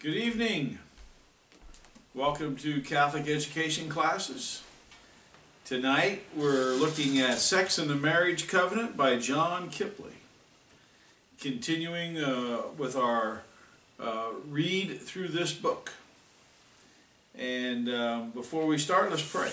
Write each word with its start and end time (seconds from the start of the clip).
Good 0.00 0.14
evening. 0.14 0.78
Welcome 2.14 2.54
to 2.58 2.80
Catholic 2.82 3.26
Education 3.26 3.88
Classes. 3.88 4.62
Tonight 5.64 6.22
we're 6.36 6.74
looking 6.74 7.18
at 7.18 7.38
Sex 7.38 7.78
and 7.78 7.90
the 7.90 7.96
Marriage 7.96 8.46
Covenant 8.46 8.96
by 8.96 9.16
John 9.16 9.70
Kippley. 9.70 10.12
Continuing 11.40 12.16
uh, 12.16 12.60
with 12.76 12.94
our 12.94 13.42
uh, 13.98 14.28
read 14.48 15.00
through 15.00 15.28
this 15.28 15.52
book. 15.52 15.90
And 17.36 17.88
um, 17.88 18.30
before 18.30 18.66
we 18.66 18.78
start, 18.78 19.10
let's 19.10 19.28
pray. 19.28 19.50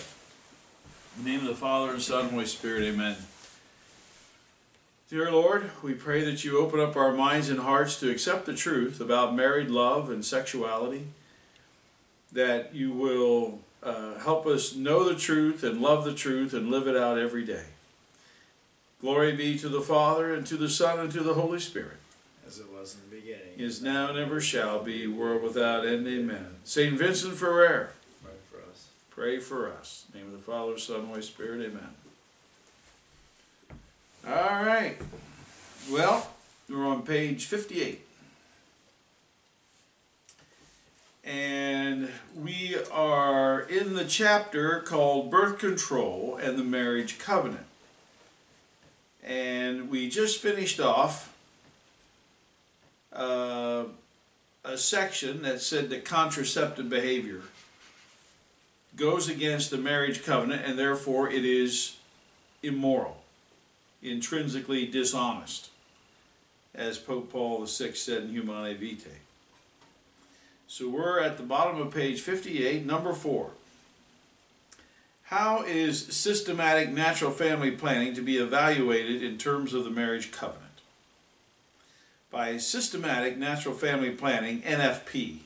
In 1.18 1.24
the 1.24 1.30
name 1.32 1.40
of 1.40 1.48
the 1.48 1.56
Father, 1.56 1.92
and 1.92 2.02
Son, 2.04 2.26
and 2.26 2.32
Holy 2.34 2.46
Spirit, 2.46 2.84
amen. 2.84 3.16
Dear 5.16 5.32
Lord, 5.32 5.72
we 5.82 5.94
pray 5.94 6.26
that 6.26 6.44
you 6.44 6.60
open 6.60 6.82
up 6.82 6.98
our 6.98 7.14
minds 7.14 7.48
and 7.48 7.62
hearts 7.62 7.98
to 8.02 8.12
accept 8.12 8.46
the 8.46 8.54
truth 8.54 9.00
about 9.00 9.34
married 9.34 9.70
love 9.70 10.10
and 10.10 10.26
sexuality, 10.26 11.08
that 12.34 12.76
you 12.76 12.92
will 12.92 13.60
uh, 13.82 14.20
help 14.20 14.46
us 14.46 14.76
know 14.76 15.08
the 15.08 15.16
truth 15.16 15.64
and 15.64 15.82
love 15.82 16.04
the 16.04 16.14
truth 16.14 16.54
and 16.54 16.70
live 16.70 16.86
it 16.86 16.98
out 16.98 17.18
every 17.18 17.46
day. 17.46 17.64
Glory 19.00 19.34
be 19.34 19.58
to 19.58 19.70
the 19.70 19.80
Father, 19.80 20.34
and 20.34 20.46
to 20.48 20.58
the 20.58 20.68
Son, 20.68 21.00
and 21.00 21.14
to 21.14 21.24
the 21.24 21.36
Holy 21.36 21.62
Spirit. 21.62 21.96
As 22.46 22.60
it 22.60 22.70
was 22.70 22.96
in 22.96 23.10
the 23.10 23.16
beginning. 23.16 23.54
Is 23.58 23.82
now 23.82 24.10
and 24.10 24.18
ever 24.18 24.42
shall 24.42 24.84
be, 24.84 25.08
world 25.08 25.44
without 25.44 25.88
end. 25.88 26.06
Amen. 26.06 26.58
St. 26.66 26.94
Vincent 26.94 27.36
Ferrer, 27.36 27.92
Pray 28.22 28.34
for 28.52 28.70
us. 28.70 28.88
pray 29.12 29.40
for 29.40 29.72
us. 29.72 30.08
In 30.12 30.20
the 30.20 30.26
name 30.26 30.34
of 30.36 30.42
the 30.42 30.46
Father, 30.46 30.78
Son, 30.78 31.06
Holy 31.06 31.22
Spirit. 31.22 31.62
Amen. 31.62 32.05
All 34.28 34.34
right. 34.34 34.98
Well, 35.92 36.32
we're 36.68 36.84
on 36.84 37.04
page 37.04 37.46
58. 37.46 38.02
And 41.24 42.10
we 42.36 42.76
are 42.92 43.62
in 43.62 43.94
the 43.94 44.06
chapter 44.06 44.80
called 44.80 45.30
Birth 45.30 45.60
Control 45.60 46.40
and 46.42 46.58
the 46.58 46.64
Marriage 46.64 47.20
Covenant. 47.20 47.68
And 49.24 49.92
we 49.92 50.10
just 50.10 50.42
finished 50.42 50.80
off 50.80 51.32
uh, 53.14 53.84
a 54.64 54.76
section 54.76 55.44
that 55.44 55.62
said 55.62 55.92
that 55.92 56.04
contraceptive 56.04 56.90
behavior 56.90 57.42
goes 58.96 59.30
against 59.30 59.70
the 59.70 59.78
marriage 59.78 60.24
covenant 60.24 60.64
and 60.66 60.80
therefore 60.80 61.30
it 61.30 61.46
is 61.46 61.98
immoral 62.64 63.25
intrinsically 64.10 64.86
dishonest, 64.86 65.70
as 66.74 66.98
Pope 66.98 67.32
Paul 67.32 67.66
VI 67.66 67.92
said 67.94 68.24
in 68.24 68.30
Humanae 68.30 68.76
Vitae. 68.76 69.22
So 70.68 70.90
we're 70.90 71.20
at 71.20 71.38
the 71.38 71.44
bottom 71.44 71.80
of 71.82 71.94
page 71.94 72.22
58, 72.22 72.86
number 72.86 73.14
4. 73.14 73.52
How 75.24 75.64
is 75.64 76.08
systematic 76.08 76.90
natural 76.90 77.32
family 77.32 77.72
planning 77.72 78.14
to 78.14 78.22
be 78.22 78.38
evaluated 78.38 79.24
in 79.24 79.38
terms 79.38 79.74
of 79.74 79.84
the 79.84 79.90
marriage 79.90 80.32
covenant? 80.32 80.62
By 82.30 82.58
systematic 82.58 83.38
natural 83.38 83.74
family 83.74 84.12
planning, 84.12 84.62
NFP, 84.62 85.40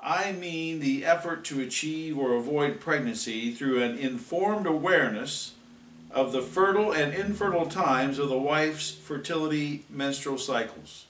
I 0.00 0.32
mean 0.32 0.80
the 0.80 1.04
effort 1.04 1.44
to 1.46 1.60
achieve 1.60 2.18
or 2.18 2.34
avoid 2.34 2.80
pregnancy 2.80 3.52
through 3.52 3.82
an 3.82 3.96
informed 3.96 4.66
awareness 4.66 5.53
of 6.14 6.30
the 6.30 6.40
fertile 6.40 6.92
and 6.92 7.12
infertile 7.12 7.66
times 7.66 8.20
of 8.20 8.28
the 8.28 8.38
wife's 8.38 8.92
fertility 8.92 9.82
menstrual 9.90 10.38
cycles. 10.38 11.06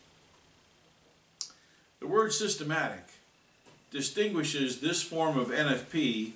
The 2.01 2.07
word 2.07 2.33
systematic 2.33 3.05
distinguishes 3.91 4.81
this 4.81 5.03
form 5.03 5.39
of 5.39 5.49
NFP 5.49 6.33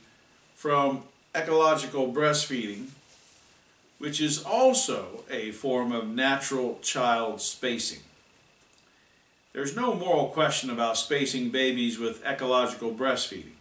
from 0.54 1.02
ecological 1.34 2.12
breastfeeding, 2.12 2.88
which 3.98 4.20
is 4.20 4.44
also 4.44 5.24
a 5.30 5.50
form 5.52 5.90
of 5.90 6.06
natural 6.06 6.78
child 6.82 7.40
spacing. 7.40 8.00
There's 9.54 9.74
no 9.74 9.94
moral 9.94 10.28
question 10.28 10.68
about 10.68 10.98
spacing 10.98 11.50
babies 11.50 11.98
with 11.98 12.24
ecological 12.24 12.92
breastfeeding. 12.92 13.57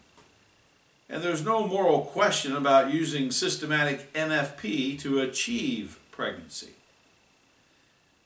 And 1.10 1.24
there's 1.24 1.44
no 1.44 1.66
moral 1.66 2.02
question 2.02 2.56
about 2.56 2.94
using 2.94 3.32
systematic 3.32 4.12
NFP 4.14 5.00
to 5.00 5.20
achieve 5.20 6.00
pregnancy. 6.12 6.72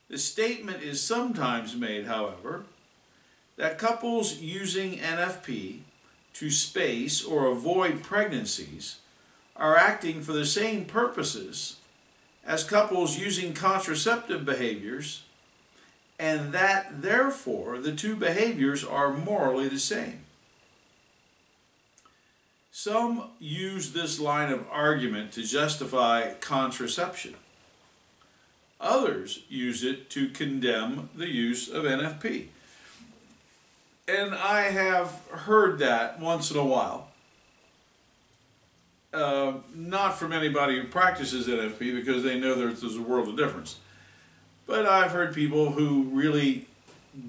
The 0.09 0.17
statement 0.17 0.81
is 0.81 1.01
sometimes 1.01 1.75
made, 1.75 2.05
however, 2.05 2.65
that 3.55 3.77
couples 3.77 4.39
using 4.39 4.97
NFP 4.97 5.79
to 6.33 6.49
space 6.49 7.23
or 7.23 7.45
avoid 7.45 8.01
pregnancies 8.01 8.97
are 9.55 9.77
acting 9.77 10.21
for 10.21 10.33
the 10.33 10.45
same 10.45 10.85
purposes 10.85 11.77
as 12.45 12.63
couples 12.63 13.19
using 13.19 13.53
contraceptive 13.53 14.43
behaviors, 14.43 15.23
and 16.17 16.51
that 16.53 17.01
therefore 17.01 17.77
the 17.77 17.95
two 17.95 18.15
behaviors 18.15 18.83
are 18.83 19.13
morally 19.13 19.67
the 19.67 19.79
same. 19.79 20.21
Some 22.71 23.25
use 23.37 23.91
this 23.91 24.17
line 24.17 24.51
of 24.51 24.65
argument 24.71 25.33
to 25.33 25.43
justify 25.43 26.33
contraception. 26.35 27.35
Others 28.79 29.43
use 29.49 29.83
it 29.83 30.09
to 30.11 30.29
condemn 30.29 31.09
the 31.13 31.27
use 31.27 31.69
of 31.69 31.83
NFP. 31.83 32.47
And 34.07 34.33
I 34.33 34.61
have 34.63 35.21
heard 35.31 35.79
that 35.79 36.19
once 36.19 36.49
in 36.49 36.57
a 36.57 36.63
while. 36.63 37.09
Uh, 39.13 39.55
not 39.75 40.17
from 40.17 40.31
anybody 40.31 40.79
who 40.79 40.87
practices 40.87 41.47
NFP 41.47 41.93
because 41.93 42.23
they 42.23 42.39
know 42.39 42.55
there's, 42.55 42.79
there's 42.79 42.95
a 42.95 43.01
world 43.01 43.27
of 43.27 43.35
difference. 43.35 43.79
But 44.65 44.85
I've 44.85 45.11
heard 45.11 45.35
people 45.35 45.71
who 45.71 46.03
really 46.03 46.67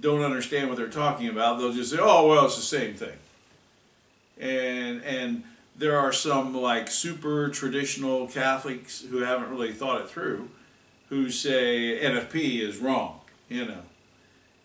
don't 0.00 0.22
understand 0.22 0.69
what 0.69 0.78
they're 0.78 0.86
talking 0.86 1.26
about. 1.26 1.59
They'll 1.59 1.72
just 1.72 1.91
say, 1.91 1.98
oh, 2.00 2.28
well, 2.28 2.47
it's 2.47 2.54
the 2.54 2.62
same 2.62 2.94
thing 2.94 3.19
and 4.42 5.03
and 5.04 5.44
there 5.76 5.98
are 5.98 6.12
some 6.12 6.54
like 6.54 6.91
super 6.91 7.48
traditional 7.48 8.26
Catholics 8.26 9.03
who 9.03 9.19
haven't 9.19 9.50
really 9.50 9.72
thought 9.72 10.03
it 10.03 10.10
through, 10.10 10.50
who 11.08 11.30
say 11.30 12.00
NFP 12.03 12.60
is 12.60 12.78
wrong, 12.78 13.20
you 13.48 13.64
know, 13.64 13.82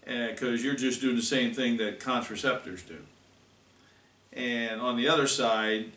because 0.05 0.63
you're 0.63 0.75
just 0.75 0.99
doing 0.99 1.15
the 1.15 1.21
same 1.21 1.53
thing 1.53 1.77
that 1.77 1.99
contraceptors 1.99 2.81
do. 2.81 2.97
And 4.33 4.81
on 4.81 4.97
the 4.97 5.07
other 5.07 5.27
side, 5.27 5.91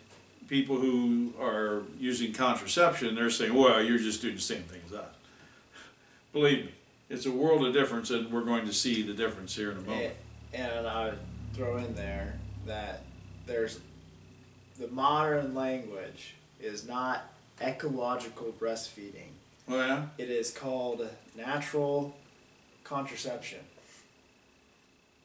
people 0.48 0.76
who 0.76 1.32
are 1.40 1.82
using 1.98 2.32
contraception, 2.32 3.14
they're 3.14 3.30
saying, 3.30 3.54
well, 3.54 3.82
you're 3.82 3.98
just 3.98 4.22
doing 4.22 4.36
the 4.36 4.40
same 4.40 4.62
thing 4.62 4.80
as 4.86 4.94
us. 4.94 5.14
Believe 6.32 6.66
me, 6.66 6.72
it's 7.08 7.26
a 7.26 7.32
world 7.32 7.66
of 7.66 7.72
difference, 7.72 8.10
and 8.10 8.30
we're 8.30 8.44
going 8.44 8.64
to 8.66 8.72
see 8.72 9.02
the 9.02 9.12
difference 9.12 9.56
here 9.56 9.72
in 9.72 9.78
a 9.78 9.82
moment. 9.82 10.14
And, 10.52 10.72
and 10.72 10.86
I 10.86 11.06
would 11.06 11.18
throw 11.52 11.76
in 11.78 11.94
there 11.94 12.38
that 12.66 13.02
there's 13.50 13.80
the 14.78 14.86
modern 14.88 15.54
language 15.54 16.34
is 16.62 16.86
not 16.86 17.32
ecological 17.60 18.54
breastfeeding. 18.58 19.30
Oh 19.68 19.76
yeah. 19.76 20.04
It 20.18 20.30
is 20.30 20.50
called 20.52 21.06
natural 21.36 22.14
contraception. 22.84 23.58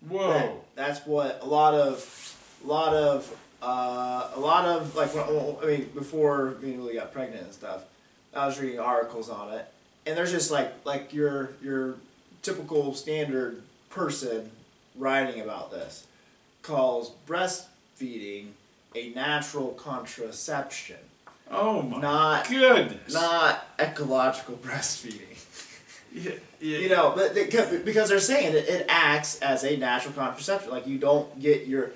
Whoa. 0.08 0.28
That- 0.30 0.52
that's 0.76 1.06
what 1.08 1.40
a 1.42 1.46
lot 1.46 1.74
of, 1.74 2.36
a 2.64 2.68
lot 2.68 2.94
of, 2.94 3.34
uh, 3.62 4.32
a 4.36 4.40
lot 4.40 4.66
of 4.66 4.96
like 4.96 5.14
when, 5.16 5.56
I 5.64 5.66
mean 5.78 5.90
before 5.94 6.56
we 6.62 6.76
really 6.76 6.96
got 6.96 7.14
pregnant 7.14 7.44
and 7.44 7.54
stuff, 7.54 7.84
I 8.36 8.46
was 8.46 8.60
reading 8.60 8.80
articles 8.80 9.30
on 9.30 9.54
it, 9.54 9.66
and 10.06 10.18
there's 10.18 10.32
just 10.32 10.52
like 10.52 10.74
like 10.86 11.14
your 11.14 11.52
your 11.64 11.96
typical 12.42 12.94
standard 12.94 13.62
person 13.90 14.52
writing 14.98 15.40
about 15.42 15.72
this 15.72 16.06
calls 16.62 17.12
breastfeeding 18.00 18.48
a 18.96 19.10
natural 19.10 19.70
contraception, 19.72 20.98
Oh 21.52 21.82
my 21.82 22.00
not 22.00 22.48
goodness. 22.50 23.14
not 23.14 23.68
ecological 23.80 24.56
breastfeeding. 24.64 25.22
Yeah, 26.14 26.32
yeah. 26.62 26.78
You 26.80 26.90
know, 26.90 27.12
but 27.16 27.36
they, 27.36 27.46
because 27.84 28.10
they're 28.10 28.20
saying 28.20 28.56
it, 28.56 28.68
it 28.70 28.86
acts 28.90 29.40
as 29.42 29.64
a 29.64 29.76
natural 29.78 30.14
contraception. 30.14 30.72
Like 30.72 30.88
you 30.88 30.98
don't 30.98 31.40
get 31.40 31.68
your 31.68 31.92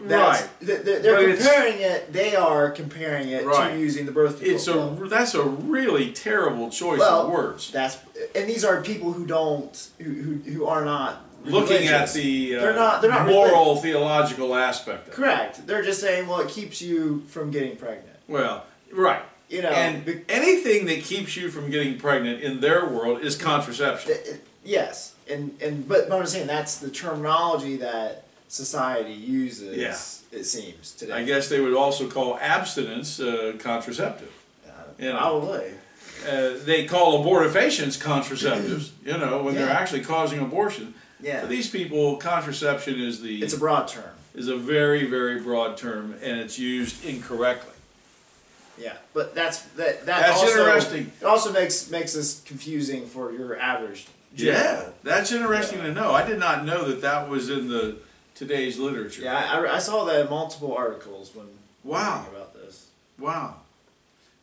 right. 0.00 0.48
They're, 0.60 0.78
they're 1.00 1.34
comparing 1.36 1.80
it. 1.80 2.12
They 2.12 2.36
are 2.36 2.70
comparing 2.70 3.28
it 3.30 3.44
Right. 3.44 3.72
to 3.72 3.78
using 3.78 4.06
the 4.06 4.12
birth 4.12 4.38
control. 4.40 4.54
It's 4.54 4.68
a 5.04 5.08
that's 5.08 5.34
a 5.34 5.42
really 5.42 6.12
terrible 6.12 6.70
choice 6.70 7.00
Well, 7.00 7.22
of 7.26 7.32
words. 7.32 7.72
That's 7.72 7.98
and 8.34 8.48
these 8.48 8.64
are 8.64 8.80
people 8.80 9.12
who 9.12 9.26
don't 9.26 9.88
who 9.98 10.10
who, 10.12 10.34
who 10.52 10.66
are 10.66 10.84
not 10.84 11.24
Looking 11.44 11.88
at 11.88 12.12
the 12.12 12.56
uh, 12.56 12.60
They're 12.60 12.74
not- 12.74 13.02
they're 13.02 13.10
not 13.10 13.26
moral 13.26 13.76
theological 13.76 14.54
aspect 14.54 15.08
of 15.08 15.12
it. 15.12 15.16
correct. 15.16 15.66
They're 15.66 15.82
just 15.82 16.00
saying, 16.00 16.26
well, 16.28 16.40
it 16.40 16.48
keeps 16.48 16.80
you 16.82 17.22
from 17.28 17.50
getting 17.50 17.76
pregnant. 17.76 18.16
Well, 18.28 18.64
right. 18.92 19.22
You 19.50 19.62
know, 19.62 19.68
and 19.68 20.24
anything 20.28 20.86
that 20.86 21.02
keeps 21.04 21.36
you 21.36 21.50
from 21.50 21.70
getting 21.70 21.98
pregnant 21.98 22.42
in 22.42 22.60
their 22.60 22.86
world 22.86 23.20
is 23.20 23.36
contraception. 23.36 24.12
It- 24.12 24.26
it- 24.26 24.44
yes, 24.64 25.14
and 25.30 25.56
and 25.60 25.86
but, 25.88 26.08
but 26.08 26.18
I'm 26.18 26.26
saying 26.26 26.46
that's 26.46 26.76
the 26.78 26.90
terminology 26.90 27.76
that 27.76 28.24
society 28.48 29.12
uses. 29.12 29.76
Yeah. 29.76 29.96
It 30.38 30.44
seems 30.44 30.92
today. 30.92 31.12
I 31.12 31.24
guess 31.24 31.48
they 31.48 31.60
would 31.60 31.74
also 31.74 32.08
call 32.08 32.38
abstinence 32.40 33.20
uh, 33.20 33.52
contraceptive. 33.58 34.32
Uh, 34.66 34.70
you 34.98 35.12
know. 35.12 35.18
Probably. 35.18 35.70
Uh, 36.26 36.54
they 36.64 36.86
call 36.86 37.22
abortifacients 37.22 37.98
contraceptives, 38.02 38.90
you 39.04 39.16
know, 39.18 39.42
when 39.42 39.54
they're 39.54 39.68
actually 39.70 40.00
causing 40.00 40.40
abortion. 40.40 40.94
Yeah. 41.24 41.40
For 41.40 41.46
these 41.46 41.70
people, 41.70 42.16
contraception 42.16 43.00
is 43.00 43.20
the 43.22 43.42
It's 43.42 43.54
a 43.54 43.58
broad 43.58 43.88
term. 43.88 44.10
is 44.34 44.48
a 44.48 44.56
very 44.56 45.06
very 45.06 45.40
broad 45.40 45.76
term, 45.78 46.14
and 46.22 46.38
it's 46.40 46.58
used 46.58 47.04
incorrectly. 47.04 47.72
Yeah, 48.76 48.94
but 49.14 49.34
that's 49.34 49.62
that. 49.78 50.04
That 50.06 50.20
That's 50.26 50.40
also, 50.40 50.58
interesting. 50.58 51.12
It 51.20 51.24
also 51.24 51.52
makes 51.52 51.90
makes 51.90 52.12
this 52.12 52.42
confusing 52.44 53.06
for 53.06 53.32
your 53.32 53.58
average. 53.58 54.06
Yeah, 54.36 54.88
that's 55.04 55.30
interesting 55.32 55.80
to 55.82 55.92
know. 55.92 56.10
I 56.12 56.26
did 56.26 56.40
not 56.40 56.64
know 56.64 56.84
that 56.88 57.00
that 57.02 57.28
was 57.28 57.48
in 57.50 57.68
the 57.68 57.96
today's 58.34 58.78
literature. 58.78 59.22
Yeah, 59.22 59.36
I, 59.38 59.76
I 59.76 59.78
saw 59.78 60.04
that 60.06 60.22
in 60.22 60.28
multiple 60.30 60.74
articles 60.74 61.30
when 61.34 61.46
Wow. 61.84 62.26
about 62.32 62.52
this. 62.54 62.88
Wow. 63.18 63.58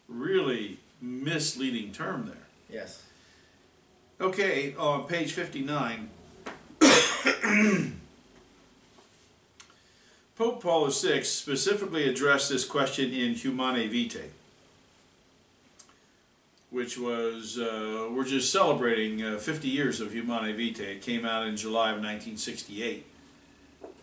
Really 0.07 0.77
misleading 1.01 1.91
term 1.91 2.25
there. 2.27 2.47
Yes. 2.69 3.03
Okay, 4.21 4.73
on 4.77 5.07
page 5.07 5.33
59, 5.33 6.09
Pope 10.35 10.63
Paul 10.63 10.89
VI 10.89 11.21
specifically 11.21 12.09
addressed 12.09 12.49
this 12.49 12.65
question 12.65 13.13
in 13.13 13.35
Humanae 13.35 13.87
Vitae, 13.87 14.29
which 16.69 16.97
was, 16.97 17.59
uh, 17.59 18.09
we're 18.11 18.25
just 18.25 18.51
celebrating 18.51 19.23
uh, 19.23 19.37
50 19.37 19.67
years 19.67 20.01
of 20.01 20.13
Humanae 20.13 20.53
Vitae. 20.53 20.93
It 20.93 21.01
came 21.01 21.25
out 21.25 21.47
in 21.47 21.57
July 21.57 21.89
of 21.89 21.97
1968, 21.97 23.05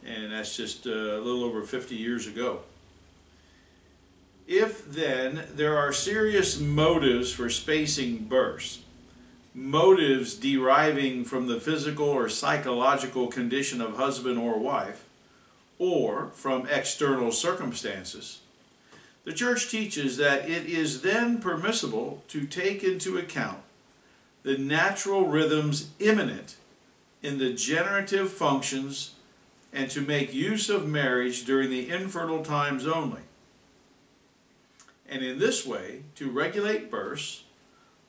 and 0.07 0.33
that's 0.33 0.57
just 0.57 0.87
uh, 0.87 0.91
a 0.91 1.21
little 1.21 1.43
over 1.43 1.63
50 1.63 1.97
years 1.97 2.27
ago. 2.27 2.61
If 4.47 4.91
then 4.91 5.45
there 5.55 5.77
are 5.77 5.93
serious 5.93 6.61
motives 6.61 7.33
for 7.33 7.51
spacing 7.51 8.25
births, 8.25 8.79
motives 9.59 10.35
deriving 10.35 11.25
from 11.25 11.49
the 11.49 11.59
physical 11.59 12.09
or 12.09 12.29
psychological 12.29 13.27
condition 13.27 13.81
of 13.81 13.97
husband 13.97 14.39
or 14.39 14.59
wife, 14.59 15.05
or 15.79 16.29
from 16.35 16.67
external 16.69 17.33
circumstances, 17.33 18.41
the 19.25 19.33
Church 19.33 19.69
teaches 19.69 20.17
that 20.17 20.49
it 20.49 20.67
is 20.67 21.03
then 21.03 21.41
permissible 21.41 22.23
to 22.29 22.47
take 22.47 22.85
into 22.85 23.19
account 23.19 23.59
the 24.45 24.57
natural 24.57 25.27
rhythms 25.27 25.91
immanent 25.99 26.57
in 27.23 27.39
the 27.39 27.53
generative 27.53 28.31
functions 28.31 29.17
and 29.73 29.91
to 29.91 30.01
make 30.01 30.33
use 30.33 30.71
of 30.71 30.89
marriage 30.89 31.45
during 31.45 31.69
the 31.69 31.91
infertile 31.91 32.45
times 32.45 32.87
only. 32.87 33.21
And 35.09 35.23
in 35.23 35.39
this 35.39 35.67
way, 35.67 36.03
to 36.15 36.31
regulate 36.31 36.91
births 36.91 37.43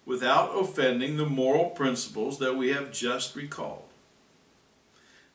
without 0.09 0.49
offending 0.57 1.17
the 1.17 1.25
moral 1.27 1.69
principles 1.69 2.39
that 2.39 2.57
we 2.57 2.69
have 2.69 2.91
just 2.91 3.35
recalled. 3.35 3.83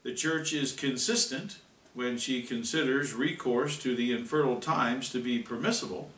The 0.03 0.13
Church 0.13 0.53
is 0.53 0.73
consistent 0.73 1.59
when 1.95 2.19
she 2.19 2.43
considers 2.43 3.15
recourse 3.15 3.79
to 3.79 3.95
the 3.95 4.13
infertile 4.13 4.59
times 4.59 5.11
to 5.11 5.21
be 5.21 5.39
permissible, 5.39 6.11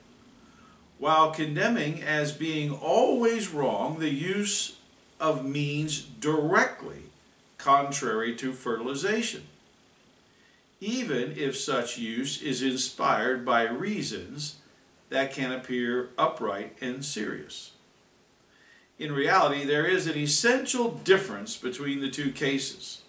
while 0.96 1.32
condemning 1.32 2.02
as 2.02 2.32
being 2.32 2.72
always 2.72 3.50
wrong 3.50 3.98
the 3.98 4.08
use 4.08 4.78
of 5.20 5.44
means 5.44 6.00
directly 6.00 7.10
contrary 7.58 8.34
to 8.36 8.54
fertilization, 8.54 9.42
even 10.80 11.34
if 11.36 11.58
such 11.58 11.98
use 11.98 12.40
is 12.40 12.62
inspired 12.62 13.44
by 13.44 13.64
reasons 13.64 14.56
that 15.10 15.30
can 15.30 15.52
appear 15.52 16.08
upright 16.16 16.74
and 16.80 17.04
serious. 17.04 17.72
In 18.98 19.12
reality, 19.12 19.64
there 19.64 19.86
is 19.86 20.06
an 20.06 20.16
essential 20.16 20.90
difference 20.90 21.56
between 21.56 22.00
the 22.00 22.10
two 22.10 22.32
cases. 22.32 23.02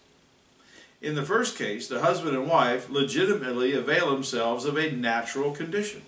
In 1.01 1.15
the 1.15 1.23
first 1.23 1.57
case, 1.57 1.87
the 1.87 2.01
husband 2.01 2.35
and 2.35 2.47
wife 2.47 2.89
legitimately 2.89 3.73
avail 3.73 4.11
themselves 4.11 4.65
of 4.65 4.77
a 4.77 4.91
natural 4.91 5.51
condition. 5.51 6.01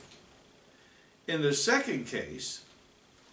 In 1.27 1.41
the 1.41 1.53
second 1.53 2.07
case, 2.07 2.63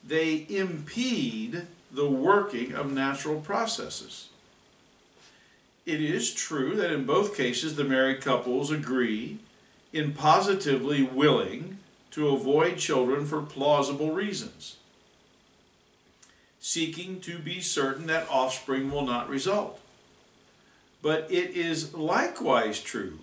they 0.06 0.46
impede 0.48 1.66
the 1.90 2.08
working 2.08 2.72
of 2.74 2.92
natural 2.92 3.40
processes. 3.40 4.28
It 5.86 6.00
is 6.00 6.34
true 6.34 6.76
that 6.76 6.92
in 6.92 7.06
both 7.06 7.36
cases 7.36 7.76
the 7.76 7.84
married 7.84 8.20
couples 8.20 8.70
agree 8.70 9.38
in 9.92 10.12
positively 10.12 11.02
willing 11.02 11.78
to 12.10 12.28
avoid 12.28 12.76
children 12.76 13.24
for 13.24 13.40
plausible 13.40 14.12
reasons, 14.12 14.75
seeking 16.66 17.20
to 17.20 17.38
be 17.38 17.60
certain 17.60 18.08
that 18.08 18.28
offspring 18.28 18.90
will 18.90 19.06
not 19.06 19.28
result. 19.28 19.80
But 21.00 21.30
it 21.30 21.50
is 21.50 21.94
likewise 21.94 22.80
true 22.80 23.20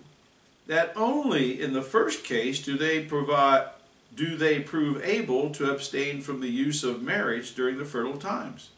that 0.66 0.94
only 0.96 1.60
in 1.60 1.74
the 1.74 1.82
first 1.82 2.24
case 2.24 2.62
do 2.62 2.78
they 2.78 3.04
provide 3.04 3.68
do 4.14 4.38
they 4.38 4.60
prove 4.60 5.04
able 5.04 5.50
to 5.50 5.70
abstain 5.70 6.22
from 6.22 6.40
the 6.40 6.48
use 6.48 6.82
of 6.82 7.02
marriage 7.02 7.54
during 7.54 7.76
the 7.76 7.84
fertile 7.84 8.16
times. 8.16 8.70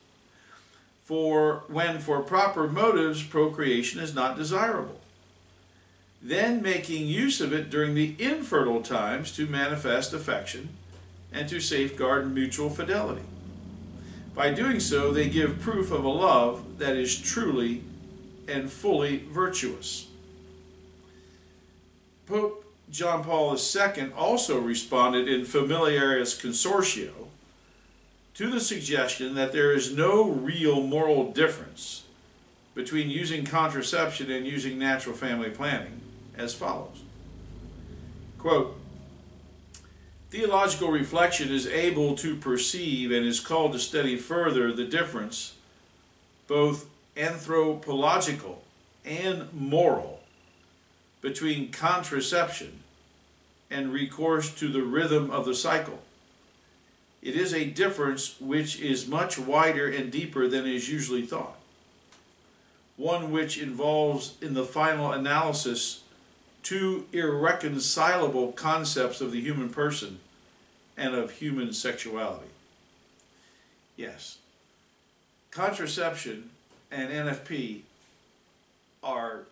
For 1.04 1.62
when 1.68 2.00
for 2.00 2.20
proper 2.20 2.66
motives 2.66 3.22
procreation 3.22 4.00
is 4.00 4.16
not 4.16 4.36
desirable, 4.36 4.98
then 6.20 6.60
making 6.60 7.06
use 7.06 7.40
of 7.40 7.52
it 7.52 7.70
during 7.70 7.94
the 7.94 8.16
infertile 8.18 8.82
times 8.82 9.30
to 9.36 9.46
manifest 9.46 10.12
affection 10.12 10.70
and 11.32 11.48
to 11.50 11.60
safeguard 11.60 12.34
mutual 12.34 12.68
fidelity. 12.68 13.22
By 14.36 14.50
doing 14.50 14.80
so, 14.80 15.12
they 15.12 15.30
give 15.30 15.60
proof 15.60 15.90
of 15.90 16.04
a 16.04 16.08
love 16.08 16.78
that 16.78 16.94
is 16.94 17.18
truly 17.18 17.82
and 18.46 18.70
fully 18.70 19.24
virtuous. 19.30 20.08
Pope 22.26 22.64
John 22.90 23.24
Paul 23.24 23.56
II 23.56 24.12
also 24.14 24.60
responded 24.60 25.26
in 25.26 25.46
Familiaris 25.46 26.38
Consortio 26.40 27.28
to 28.34 28.50
the 28.50 28.60
suggestion 28.60 29.34
that 29.34 29.52
there 29.52 29.72
is 29.72 29.96
no 29.96 30.24
real 30.28 30.82
moral 30.82 31.32
difference 31.32 32.04
between 32.74 33.08
using 33.08 33.46
contraception 33.46 34.30
and 34.30 34.46
using 34.46 34.78
natural 34.78 35.16
family 35.16 35.48
planning 35.48 36.02
as 36.36 36.54
follows. 36.54 37.02
Quote, 38.38 38.78
Theological 40.36 40.90
reflection 40.90 41.50
is 41.50 41.66
able 41.66 42.14
to 42.16 42.36
perceive 42.36 43.10
and 43.10 43.24
is 43.24 43.40
called 43.40 43.72
to 43.72 43.78
study 43.78 44.16
further 44.16 44.70
the 44.70 44.84
difference, 44.84 45.54
both 46.46 46.90
anthropological 47.16 48.62
and 49.02 49.50
moral, 49.54 50.20
between 51.22 51.72
contraception 51.72 52.80
and 53.70 53.94
recourse 53.94 54.50
to 54.56 54.68
the 54.68 54.82
rhythm 54.82 55.30
of 55.30 55.46
the 55.46 55.54
cycle. 55.54 56.00
It 57.22 57.34
is 57.34 57.54
a 57.54 57.70
difference 57.70 58.38
which 58.38 58.78
is 58.78 59.08
much 59.08 59.38
wider 59.38 59.88
and 59.88 60.12
deeper 60.12 60.48
than 60.48 60.66
is 60.66 60.90
usually 60.90 61.24
thought. 61.24 61.56
One 62.98 63.32
which 63.32 63.56
involves, 63.56 64.34
in 64.42 64.52
the 64.52 64.66
final 64.66 65.12
analysis, 65.12 66.02
two 66.62 67.06
irreconcilable 67.10 68.52
concepts 68.52 69.22
of 69.22 69.32
the 69.32 69.40
human 69.40 69.70
person 69.70 70.20
and 70.96 71.14
of 71.14 71.32
human 71.32 71.72
sexuality. 71.72 72.48
Yes, 73.96 74.38
contraception 75.50 76.50
and 76.90 77.10
NFP 77.10 77.80
are 79.02 79.42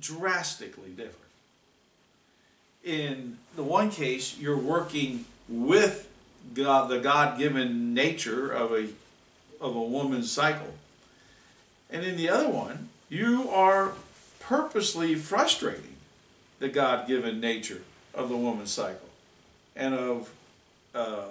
drastically 0.00 0.90
different. 0.90 1.16
In 2.84 3.38
the 3.56 3.62
one 3.62 3.90
case, 3.90 4.38
you're 4.38 4.56
working 4.56 5.26
with 5.48 6.08
God, 6.54 6.88
the 6.88 6.98
God-given 6.98 7.92
nature 7.92 8.50
of 8.50 8.72
a 8.72 8.88
of 9.60 9.76
a 9.76 9.82
woman's 9.82 10.30
cycle, 10.30 10.72
and 11.90 12.02
in 12.02 12.16
the 12.16 12.30
other 12.30 12.48
one, 12.48 12.88
you 13.10 13.50
are 13.50 13.92
purposely 14.38 15.14
frustrating 15.14 15.96
the 16.58 16.68
God-given 16.68 17.40
nature 17.40 17.82
of 18.14 18.30
the 18.30 18.36
woman's 18.36 18.70
cycle 18.70 19.09
and 19.76 19.94
of 19.94 20.30
uh, 20.94 21.28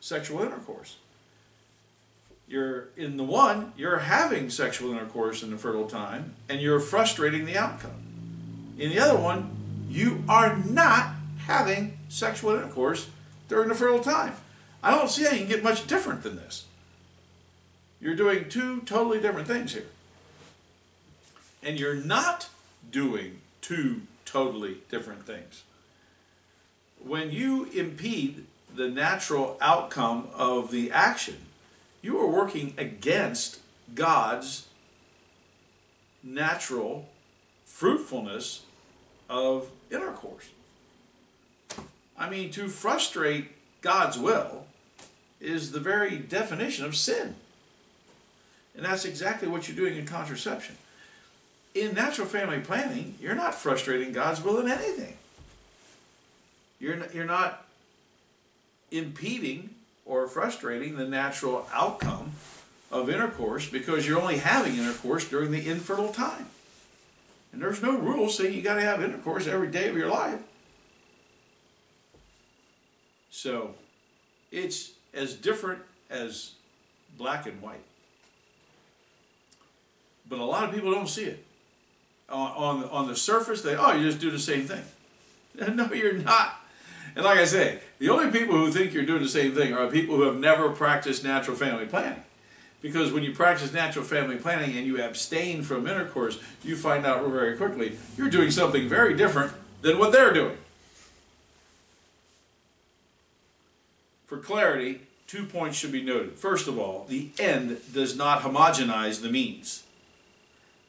sexual 0.00 0.42
intercourse. 0.42 0.96
You're 2.48 2.88
in 2.96 3.16
the 3.16 3.24
one, 3.24 3.72
you're 3.76 3.98
having 3.98 4.50
sexual 4.50 4.92
intercourse 4.92 5.42
in 5.42 5.50
the 5.50 5.58
fertile 5.58 5.88
time, 5.88 6.34
and 6.48 6.60
you're 6.60 6.80
frustrating 6.80 7.44
the 7.44 7.58
outcome. 7.58 8.76
In 8.78 8.90
the 8.90 9.00
other 9.00 9.18
one, 9.18 9.50
you 9.88 10.22
are 10.28 10.56
not 10.56 11.10
having 11.38 11.98
sexual 12.08 12.54
intercourse 12.54 13.08
during 13.48 13.68
the 13.68 13.74
fertile 13.74 14.00
time. 14.00 14.34
I 14.82 14.90
don't 14.90 15.10
see 15.10 15.24
how 15.24 15.32
you 15.32 15.38
can 15.38 15.48
get 15.48 15.62
much 15.64 15.86
different 15.86 16.22
than 16.22 16.36
this. 16.36 16.66
You're 18.00 18.14
doing 18.14 18.48
two 18.48 18.82
totally 18.82 19.20
different 19.20 19.48
things 19.48 19.72
here. 19.72 19.86
And 21.62 21.80
you're 21.80 21.94
not 21.94 22.48
doing 22.90 23.40
two 23.60 24.02
totally 24.24 24.78
different 24.90 25.26
things. 25.26 25.64
When 27.02 27.30
you 27.30 27.64
impede 27.66 28.46
the 28.74 28.88
natural 28.88 29.56
outcome 29.60 30.28
of 30.34 30.70
the 30.70 30.90
action, 30.90 31.36
you 32.02 32.18
are 32.18 32.26
working 32.26 32.74
against 32.76 33.60
God's 33.94 34.66
natural 36.22 37.08
fruitfulness 37.64 38.62
of 39.28 39.70
intercourse. 39.90 40.48
I 42.18 42.30
mean, 42.30 42.50
to 42.52 42.68
frustrate 42.68 43.48
God's 43.82 44.18
will 44.18 44.66
is 45.40 45.72
the 45.72 45.80
very 45.80 46.16
definition 46.16 46.84
of 46.84 46.96
sin. 46.96 47.36
And 48.74 48.84
that's 48.84 49.04
exactly 49.04 49.48
what 49.48 49.68
you're 49.68 49.76
doing 49.76 49.96
in 49.96 50.06
contraception. 50.06 50.76
In 51.74 51.94
natural 51.94 52.26
family 52.26 52.60
planning, 52.60 53.16
you're 53.20 53.34
not 53.34 53.54
frustrating 53.54 54.12
God's 54.12 54.42
will 54.42 54.58
in 54.58 54.70
anything. 54.70 55.16
You're, 56.78 57.06
you're 57.12 57.24
not 57.24 57.64
impeding 58.90 59.70
or 60.04 60.28
frustrating 60.28 60.96
the 60.96 61.06
natural 61.06 61.66
outcome 61.72 62.32
of 62.90 63.10
intercourse 63.10 63.68
because 63.68 64.06
you're 64.06 64.20
only 64.20 64.38
having 64.38 64.76
intercourse 64.76 65.28
during 65.28 65.50
the 65.50 65.68
infertile 65.68 66.12
time. 66.12 66.46
And 67.52 67.60
there's 67.60 67.82
no 67.82 67.96
rule 67.96 68.28
saying 68.28 68.54
you 68.54 68.62
got 68.62 68.74
to 68.74 68.82
have 68.82 69.02
intercourse 69.02 69.46
every 69.46 69.68
day 69.68 69.88
of 69.88 69.96
your 69.96 70.08
life. 70.08 70.40
So 73.30 73.74
it's 74.52 74.92
as 75.12 75.34
different 75.34 75.80
as 76.10 76.52
black 77.16 77.46
and 77.46 77.60
white. 77.60 77.82
But 80.28 80.38
a 80.38 80.44
lot 80.44 80.64
of 80.64 80.74
people 80.74 80.92
don't 80.92 81.08
see 81.08 81.24
it. 81.24 81.44
On, 82.28 82.50
on, 82.52 82.84
on 82.90 83.08
the 83.08 83.16
surface, 83.16 83.62
they, 83.62 83.76
oh, 83.76 83.92
you 83.92 84.04
just 84.04 84.20
do 84.20 84.30
the 84.30 84.38
same 84.38 84.66
thing. 84.66 84.82
No, 85.74 85.90
you're 85.90 86.12
not. 86.12 86.60
And 87.16 87.24
like 87.24 87.38
I 87.38 87.46
say, 87.46 87.78
the 87.98 88.10
only 88.10 88.30
people 88.30 88.56
who 88.56 88.70
think 88.70 88.92
you're 88.92 89.06
doing 89.06 89.22
the 89.22 89.28
same 89.28 89.54
thing 89.54 89.72
are 89.72 89.88
people 89.88 90.16
who 90.16 90.22
have 90.22 90.38
never 90.38 90.68
practiced 90.68 91.24
natural 91.24 91.56
family 91.56 91.86
planning. 91.86 92.22
Because 92.82 93.10
when 93.10 93.22
you 93.22 93.32
practice 93.32 93.72
natural 93.72 94.04
family 94.04 94.36
planning 94.36 94.76
and 94.76 94.86
you 94.86 95.02
abstain 95.02 95.62
from 95.62 95.86
intercourse, 95.86 96.38
you 96.62 96.76
find 96.76 97.06
out 97.06 97.26
very 97.26 97.56
quickly 97.56 97.96
you're 98.18 98.28
doing 98.28 98.50
something 98.50 98.86
very 98.86 99.16
different 99.16 99.52
than 99.80 99.98
what 99.98 100.12
they're 100.12 100.34
doing. 100.34 100.58
For 104.26 104.36
clarity, 104.36 105.00
two 105.26 105.46
points 105.46 105.78
should 105.78 105.92
be 105.92 106.02
noted. 106.02 106.34
First 106.34 106.68
of 106.68 106.78
all, 106.78 107.06
the 107.08 107.30
end 107.38 107.78
does 107.94 108.14
not 108.14 108.42
homogenize 108.42 109.22
the 109.22 109.30
means. 109.30 109.84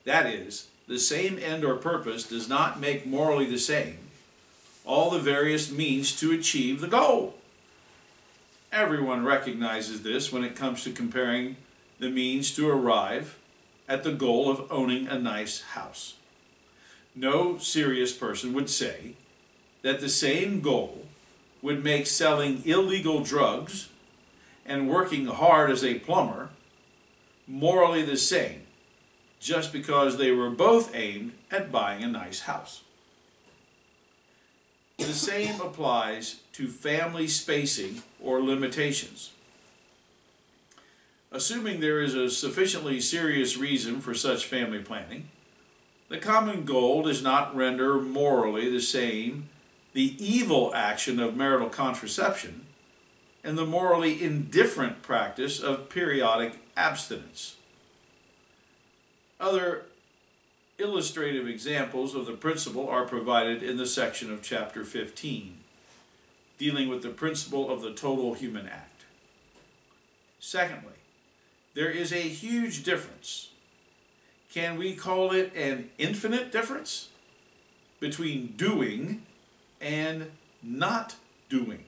That 0.03 0.25
is, 0.25 0.67
the 0.89 0.99
same 0.99 1.39
end 1.39 1.63
or 1.63 1.75
purpose 1.75 2.25
does 2.25 2.49
not 2.49 2.81
make 2.81 3.05
morally 3.05 3.45
the 3.45 3.59
same 3.59 3.99
all 4.87 5.09
the 5.09 5.19
various 5.19 5.69
means 5.69 6.17
to 6.19 6.31
achieve 6.31 6.79
the 6.79 6.87
goal. 6.87 7.35
Everyone 8.71 9.25
recognizes 9.25 10.01
this 10.01 10.31
when 10.31 10.43
it 10.43 10.55
comes 10.55 10.83
to 10.83 10.91
comparing 10.91 11.57
the 11.99 12.09
means 12.09 12.55
to 12.55 12.69
arrive 12.69 13.37
at 13.87 14.03
the 14.03 14.13
goal 14.13 14.49
of 14.49 14.71
owning 14.71 15.07
a 15.07 15.19
nice 15.19 15.61
house. 15.61 16.15
No 17.15 17.57
serious 17.57 18.13
person 18.13 18.53
would 18.53 18.69
say 18.69 19.13
that 19.81 19.99
the 19.99 20.09
same 20.09 20.61
goal 20.61 21.05
would 21.61 21.83
make 21.83 22.07
selling 22.07 22.61
illegal 22.65 23.21
drugs 23.21 23.89
and 24.65 24.89
working 24.89 25.25
hard 25.25 25.69
as 25.69 25.83
a 25.83 25.99
plumber 25.99 26.49
morally 27.47 28.03
the 28.03 28.17
same 28.17 28.61
just 29.39 29.71
because 29.71 30.17
they 30.17 30.31
were 30.31 30.49
both 30.49 30.93
aimed 30.95 31.31
at 31.51 31.71
buying 31.71 32.03
a 32.03 32.07
nice 32.07 32.41
house. 32.41 32.83
The 34.97 35.13
same 35.13 35.61
applies 35.61 36.41
to 36.53 36.67
family 36.67 37.27
spacing 37.27 38.01
or 38.21 38.41
limitations. 38.41 39.31
Assuming 41.31 41.79
there 41.79 42.01
is 42.01 42.15
a 42.15 42.29
sufficiently 42.29 42.99
serious 42.99 43.57
reason 43.57 44.01
for 44.01 44.13
such 44.13 44.45
family 44.45 44.79
planning, 44.79 45.29
the 46.09 46.17
common 46.17 46.65
goal 46.65 47.03
does 47.03 47.21
not 47.21 47.55
render 47.55 47.99
morally 47.99 48.69
the 48.69 48.81
same 48.81 49.49
the 49.93 50.15
evil 50.23 50.71
action 50.75 51.19
of 51.19 51.35
marital 51.35 51.69
contraception 51.69 52.65
and 53.43 53.57
the 53.57 53.65
morally 53.65 54.21
indifferent 54.21 55.01
practice 55.01 55.59
of 55.59 55.89
periodic 55.89 56.53
abstinence. 56.75 57.55
Other 59.39 59.86
illustrative 60.79 61.47
examples 61.47 62.13
of 62.13 62.25
the 62.25 62.33
principle 62.33 62.87
are 62.87 63.05
provided 63.05 63.63
in 63.63 63.77
the 63.77 63.87
section 63.87 64.31
of 64.31 64.43
chapter 64.43 64.83
15, 64.83 65.57
dealing 66.57 66.87
with 66.87 67.01
the 67.01 67.09
principle 67.09 67.69
of 67.71 67.81
the 67.81 67.93
total 67.93 68.33
human 68.35 68.67
act. 68.67 69.05
Secondly, 70.39 70.93
there 71.73 71.89
is 71.89 72.11
a 72.13 72.21
huge 72.21 72.83
difference. 72.83 73.49
Can 74.53 74.77
we 74.77 74.95
call 74.95 75.31
it 75.31 75.51
an 75.55 75.89
infinite 75.97 76.51
difference 76.51 77.09
between 77.99 78.53
doing 78.55 79.23
and 79.81 80.31
not 80.61 81.15
doing? 81.49 81.85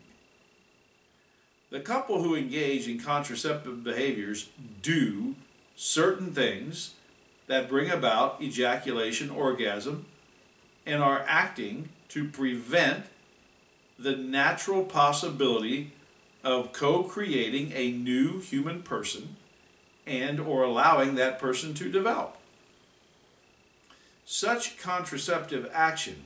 The 1.70 1.80
couple 1.80 2.24
who 2.24 2.36
engage 2.36 2.88
in 2.88 3.00
contraceptive 3.00 3.84
behaviors 3.84 4.50
do 4.82 5.36
certain 5.76 6.34
things 6.34 6.96
that 7.50 7.68
bring 7.68 7.90
about 7.90 8.40
ejaculation 8.40 9.32
orgasm 9.32 10.06
and 10.86 11.02
are 11.02 11.26
acting 11.28 11.90
to 12.08 12.30
prevent 12.30 13.06
the 13.98 14.16
natural 14.16 14.84
possibility 14.84 15.92
of 16.44 16.72
co-creating 16.72 17.72
a 17.74 17.92
new 17.92 18.40
human 18.40 18.84
person 18.84 19.36
and 20.06 20.40
or 20.40 20.62
allowing 20.62 21.16
that 21.16 21.40
person 21.40 21.74
to 21.74 21.92
develop. 21.92 22.38
Such 24.26 24.78
contraceptive 24.78 25.68
action 25.74 26.26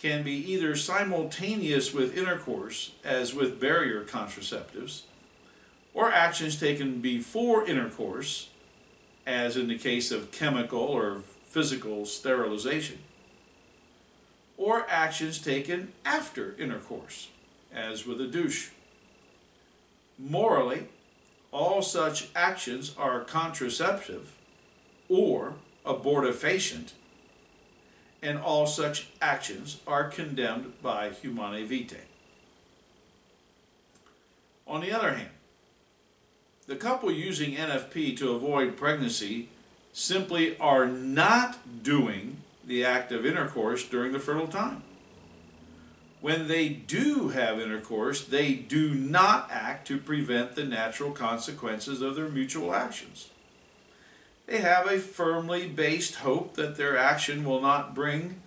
can 0.00 0.22
be 0.22 0.36
either 0.52 0.76
simultaneous 0.76 1.92
with 1.92 2.16
intercourse, 2.16 2.92
as 3.04 3.34
with 3.34 3.60
barrier 3.60 4.04
contraceptives, 4.04 5.02
or 5.92 6.12
actions 6.12 6.60
taken 6.60 7.00
before 7.00 7.66
intercourse, 7.66 8.50
as 9.28 9.58
in 9.58 9.68
the 9.68 9.76
case 9.76 10.10
of 10.10 10.32
chemical 10.32 10.80
or 10.80 11.20
physical 11.46 12.06
sterilization, 12.06 12.98
or 14.56 14.86
actions 14.88 15.38
taken 15.38 15.92
after 16.02 16.56
intercourse, 16.58 17.28
as 17.70 18.06
with 18.06 18.18
a 18.22 18.26
douche. 18.26 18.70
Morally, 20.18 20.88
all 21.52 21.82
such 21.82 22.28
actions 22.34 22.94
are 22.96 23.20
contraceptive 23.20 24.34
or 25.10 25.56
abortifacient, 25.84 26.92
and 28.22 28.38
all 28.38 28.66
such 28.66 29.08
actions 29.20 29.80
are 29.86 30.08
condemned 30.08 30.72
by 30.82 31.10
humanae 31.10 31.64
vitae. 31.64 32.06
On 34.66 34.80
the 34.80 34.90
other 34.90 35.12
hand, 35.12 35.30
the 36.68 36.76
couple 36.76 37.10
using 37.10 37.54
NFP 37.54 38.16
to 38.18 38.32
avoid 38.32 38.76
pregnancy 38.76 39.48
simply 39.92 40.56
are 40.58 40.86
not 40.86 41.82
doing 41.82 42.36
the 42.64 42.84
act 42.84 43.10
of 43.10 43.24
intercourse 43.24 43.84
during 43.84 44.12
the 44.12 44.18
fertile 44.20 44.46
time. 44.46 44.82
When 46.20 46.46
they 46.46 46.68
do 46.68 47.30
have 47.30 47.58
intercourse, 47.58 48.22
they 48.22 48.52
do 48.52 48.92
not 48.92 49.48
act 49.50 49.86
to 49.88 49.96
prevent 49.96 50.54
the 50.54 50.64
natural 50.64 51.12
consequences 51.12 52.02
of 52.02 52.16
their 52.16 52.28
mutual 52.28 52.74
actions. 52.74 53.30
They 54.46 54.58
have 54.58 54.86
a 54.86 54.98
firmly 54.98 55.68
based 55.68 56.16
hope 56.16 56.54
that 56.56 56.76
their 56.76 56.98
action 56.98 57.44
will 57.44 57.62
not 57.62 57.94
bring 57.94 58.42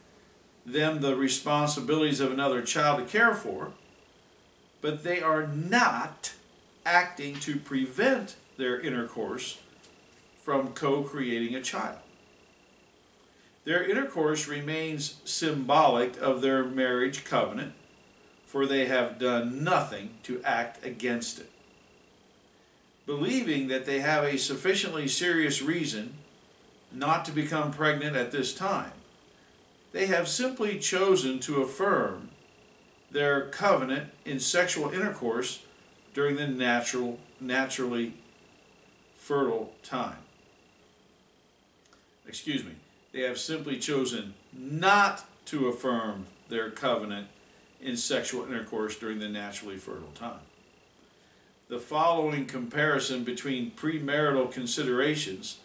them 0.64 1.02
the 1.02 1.16
responsibilities 1.16 2.20
of 2.20 2.32
another 2.32 2.62
child 2.62 3.00
to 3.00 3.06
care 3.06 3.34
for, 3.34 3.72
but 4.80 5.04
they 5.04 5.22
are 5.22 5.48
not 5.48 6.34
acting 6.86 7.36
to 7.42 7.58
prevent 7.58 8.36
their 8.58 8.80
intercourse 8.80 9.60
from 10.42 10.74
co-creating 10.74 11.56
a 11.56 11.62
child. 11.62 12.00
Their 13.64 13.88
intercourse 13.88 14.48
remains 14.48 15.22
symbolic 15.24 16.20
of 16.20 16.42
their 16.42 16.64
marriage 16.64 17.24
covenant, 17.24 17.74
for 18.46 18.66
they 18.66 18.88
have 18.88 19.20
done 19.20 19.64
nothing 19.64 20.16
to 20.24 20.42
act 20.44 20.84
against 20.84 21.40
it. 21.40 21.52
Believing 23.06 23.68
that 23.68 23.86
they 23.86 24.00
have 24.00 24.24
a 24.24 24.38
sufficiently 24.38 25.08
serious 25.08 25.62
reason 25.62 26.16
not 26.92 27.24
to 27.26 27.32
become 27.32 27.72
pregnant 27.72 28.16
at 28.16 28.32
this 28.32 28.54
time, 28.54 28.94
they 29.92 30.08
have 30.08 30.28
simply 30.28 30.80
chosen 30.80 31.40
to 31.40 31.62
affirm 31.62 32.30
their 33.12 33.48
covenant 33.50 34.10
in 34.26 34.40
sexual 34.40 34.90
intercourse 34.90 35.64
during 36.14 36.36
the 36.36 36.48
natural, 36.48 37.20
naturally 37.40 38.14
fertile 39.18 39.74
time 39.84 40.18
excuse 42.32 42.64
me, 42.64 42.72
They 43.12 43.22
have 43.22 43.38
simply 43.38 43.78
chosen 43.78 44.36
not 44.54 45.26
to 45.48 45.68
affirm 45.68 46.28
their 46.48 46.72
covenant 46.72 47.28
in 47.82 47.98
sexual 47.98 48.46
intercourse 48.46 48.96
during 48.96 49.20
the 49.20 49.28
naturally 49.28 49.76
fertile 49.76 50.14
time. 50.16 50.40
The 51.68 51.80
following 51.80 52.46
comparison 52.46 53.26
between 53.26 53.72
premarital 53.72 54.50
considerations 54.54 55.60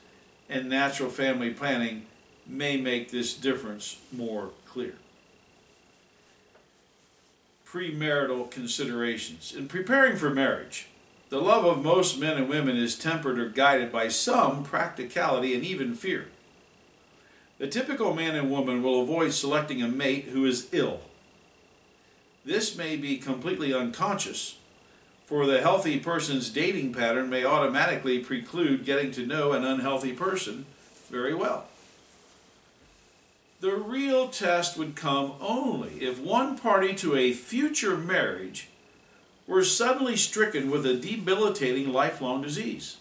and 0.48 0.68
natural 0.68 1.08
family 1.08 1.50
planning 1.50 2.06
may 2.48 2.76
make 2.76 3.12
this 3.12 3.32
difference 3.34 3.98
more 4.10 4.50
clear. 4.66 4.94
Premarital 7.76 8.50
considerations. 8.50 9.54
In 9.54 9.68
preparing 9.68 10.16
for 10.16 10.30
marriage, 10.30 10.86
the 11.28 11.42
love 11.42 11.66
of 11.66 11.84
most 11.84 12.18
men 12.18 12.38
and 12.38 12.48
women 12.48 12.74
is 12.74 12.96
tempered 12.96 13.38
or 13.38 13.50
guided 13.50 13.92
by 13.92 14.08
some 14.08 14.64
practicality 14.64 15.54
and 15.54 15.62
even 15.62 15.94
fear. 15.94 16.28
The 17.58 17.66
typical 17.66 18.14
man 18.14 18.34
and 18.34 18.50
woman 18.50 18.82
will 18.82 19.02
avoid 19.02 19.34
selecting 19.34 19.82
a 19.82 19.88
mate 19.88 20.28
who 20.32 20.46
is 20.46 20.68
ill. 20.72 21.00
This 22.46 22.78
may 22.78 22.96
be 22.96 23.18
completely 23.18 23.74
unconscious, 23.74 24.56
for 25.26 25.44
the 25.44 25.60
healthy 25.60 26.00
person's 26.00 26.48
dating 26.48 26.94
pattern 26.94 27.28
may 27.28 27.44
automatically 27.44 28.20
preclude 28.20 28.86
getting 28.86 29.10
to 29.10 29.26
know 29.26 29.52
an 29.52 29.66
unhealthy 29.66 30.14
person 30.14 30.64
very 31.10 31.34
well. 31.34 31.66
The 33.60 33.74
real 33.74 34.28
test 34.28 34.76
would 34.76 34.96
come 34.96 35.34
only 35.40 36.02
if 36.04 36.20
one 36.20 36.58
party 36.58 36.94
to 36.96 37.16
a 37.16 37.32
future 37.32 37.96
marriage 37.96 38.68
were 39.46 39.64
suddenly 39.64 40.16
stricken 40.16 40.70
with 40.70 40.84
a 40.84 40.94
debilitating 40.94 41.92
lifelong 41.92 42.42
disease. 42.42 42.98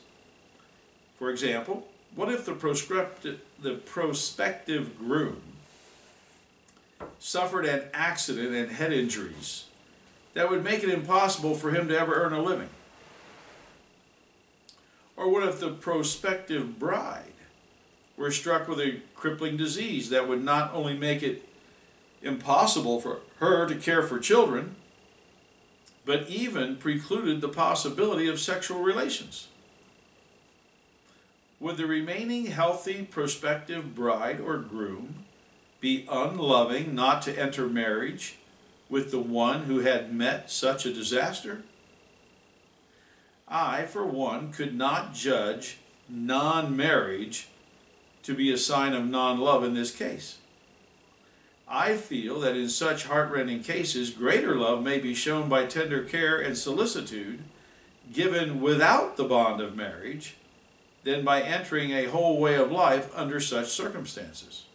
For 1.17 1.29
example, 1.29 1.87
what 2.15 2.29
if 2.29 2.45
the 2.45 2.53
prospective, 2.53 3.41
the 3.61 3.75
prospective 3.75 4.97
groom 4.97 5.41
suffered 7.19 7.65
an 7.65 7.83
accident 7.93 8.55
and 8.55 8.71
head 8.71 8.93
injuries 8.93 9.65
that 10.33 10.49
would 10.49 10.63
make 10.63 10.83
it 10.83 10.89
impossible 10.89 11.55
for 11.55 11.71
him 11.71 11.89
to 11.89 11.99
ever 11.99 12.13
earn 12.15 12.33
a 12.33 12.41
living? 12.41 12.69
Or 15.17 15.29
what 15.29 15.47
if 15.47 15.59
the 15.59 15.71
prospective 15.71 16.79
bride 16.79 17.34
were 18.17 18.31
struck 18.31 18.67
with 18.67 18.79
a 18.79 19.01
crippling 19.13 19.57
disease 19.57 20.09
that 20.09 20.27
would 20.27 20.43
not 20.43 20.73
only 20.73 20.97
make 20.97 21.21
it 21.21 21.47
impossible 22.21 22.99
for 22.99 23.19
her 23.37 23.67
to 23.67 23.75
care 23.75 24.03
for 24.03 24.19
children, 24.19 24.75
but 26.05 26.29
even 26.29 26.77
precluded 26.77 27.41
the 27.41 27.49
possibility 27.49 28.27
of 28.27 28.39
sexual 28.39 28.81
relations? 28.81 29.47
Would 31.59 31.77
the 31.77 31.85
remaining 31.85 32.47
healthy 32.47 33.03
prospective 33.03 33.95
bride 33.95 34.39
or 34.39 34.57
groom 34.57 35.25
be 35.79 36.05
unloving 36.09 36.93
not 36.93 37.21
to 37.23 37.39
enter 37.39 37.67
marriage 37.67 38.37
with 38.89 39.11
the 39.11 39.19
one 39.19 39.63
who 39.63 39.79
had 39.79 40.13
met 40.13 40.51
such 40.51 40.85
a 40.85 40.93
disaster? 40.93 41.63
I, 43.47 43.85
for 43.85 44.05
one, 44.05 44.51
could 44.51 44.75
not 44.75 45.13
judge 45.13 45.77
non 46.09 46.75
marriage 46.75 47.47
to 48.25 48.33
be 48.33 48.51
a 48.51 48.57
sign 48.57 48.93
of 48.93 49.05
non 49.05 49.39
love 49.39 49.63
in 49.63 49.75
this 49.75 49.91
case. 49.91 50.37
I 51.67 51.95
feel 51.95 52.39
that 52.41 52.55
in 52.55 52.69
such 52.69 53.05
heartrending 53.05 53.63
cases, 53.63 54.09
greater 54.09 54.55
love 54.55 54.83
may 54.83 54.99
be 54.99 55.13
shown 55.13 55.47
by 55.49 55.65
tender 55.65 56.03
care 56.03 56.39
and 56.39 56.57
solicitude 56.57 57.43
given 58.13 58.61
without 58.61 59.17
the 59.17 59.23
bond 59.23 59.61
of 59.61 59.75
marriage 59.75 60.35
than 61.03 61.23
by 61.23 61.41
entering 61.41 61.91
a 61.91 62.05
whole 62.05 62.39
way 62.39 62.55
of 62.55 62.71
life 62.71 63.11
under 63.15 63.39
such 63.39 63.67
circumstances. 63.67 64.65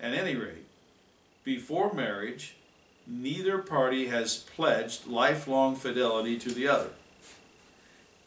At 0.00 0.14
any 0.14 0.34
rate, 0.34 0.66
before 1.44 1.92
marriage, 1.92 2.56
neither 3.06 3.58
party 3.58 4.08
has 4.08 4.36
pledged 4.36 5.06
lifelong 5.06 5.76
fidelity 5.76 6.38
to 6.38 6.50
the 6.50 6.68
other. 6.68 6.90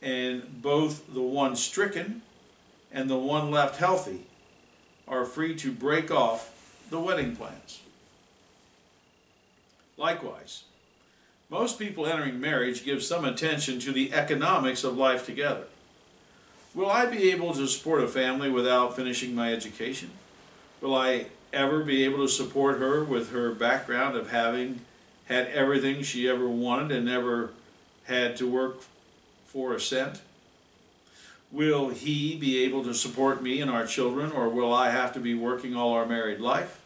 And 0.01 0.61
both 0.61 1.13
the 1.13 1.21
one 1.21 1.55
stricken 1.55 2.23
and 2.91 3.09
the 3.09 3.17
one 3.17 3.51
left 3.51 3.77
healthy 3.77 4.25
are 5.07 5.25
free 5.25 5.55
to 5.55 5.71
break 5.71 6.11
off 6.11 6.85
the 6.89 6.99
wedding 6.99 7.35
plans. 7.35 7.81
Likewise, 9.97 10.63
most 11.49 11.77
people 11.77 12.05
entering 12.05 12.39
marriage 12.39 12.85
give 12.85 13.03
some 13.03 13.25
attention 13.25 13.79
to 13.79 13.91
the 13.91 14.13
economics 14.13 14.83
of 14.83 14.97
life 14.97 15.25
together. 15.25 15.65
Will 16.73 16.89
I 16.89 17.05
be 17.05 17.29
able 17.31 17.53
to 17.53 17.67
support 17.67 18.01
a 18.01 18.07
family 18.07 18.49
without 18.49 18.95
finishing 18.95 19.35
my 19.35 19.51
education? 19.53 20.11
Will 20.79 20.95
I 20.95 21.25
ever 21.51 21.83
be 21.83 22.05
able 22.05 22.19
to 22.19 22.29
support 22.29 22.79
her 22.79 23.03
with 23.03 23.31
her 23.31 23.51
background 23.51 24.15
of 24.15 24.31
having 24.31 24.81
had 25.25 25.47
everything 25.47 26.01
she 26.01 26.29
ever 26.29 26.47
wanted 26.47 26.91
and 26.91 27.05
never 27.05 27.51
had 28.05 28.37
to 28.37 28.49
work 28.49 28.81
for 29.45 29.73
a 29.73 29.79
cent? 29.79 30.21
Will 31.51 31.89
he 31.89 32.35
be 32.35 32.63
able 32.63 32.83
to 32.85 32.93
support 32.93 33.43
me 33.43 33.59
and 33.59 33.69
our 33.69 33.85
children, 33.85 34.31
or 34.31 34.47
will 34.47 34.73
I 34.73 34.89
have 34.91 35.13
to 35.13 35.19
be 35.19 35.33
working 35.33 35.75
all 35.75 35.91
our 35.93 36.05
married 36.05 36.39
life? 36.39 36.81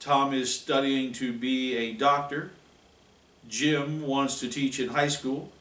Tom 0.00 0.32
is 0.34 0.52
studying 0.52 1.12
to 1.12 1.32
be 1.32 1.76
a 1.76 1.92
doctor. 1.92 2.50
Jim 3.48 4.02
wants 4.02 4.40
to 4.40 4.48
teach 4.48 4.80
in 4.80 4.88
high 4.88 5.08
school. 5.08 5.52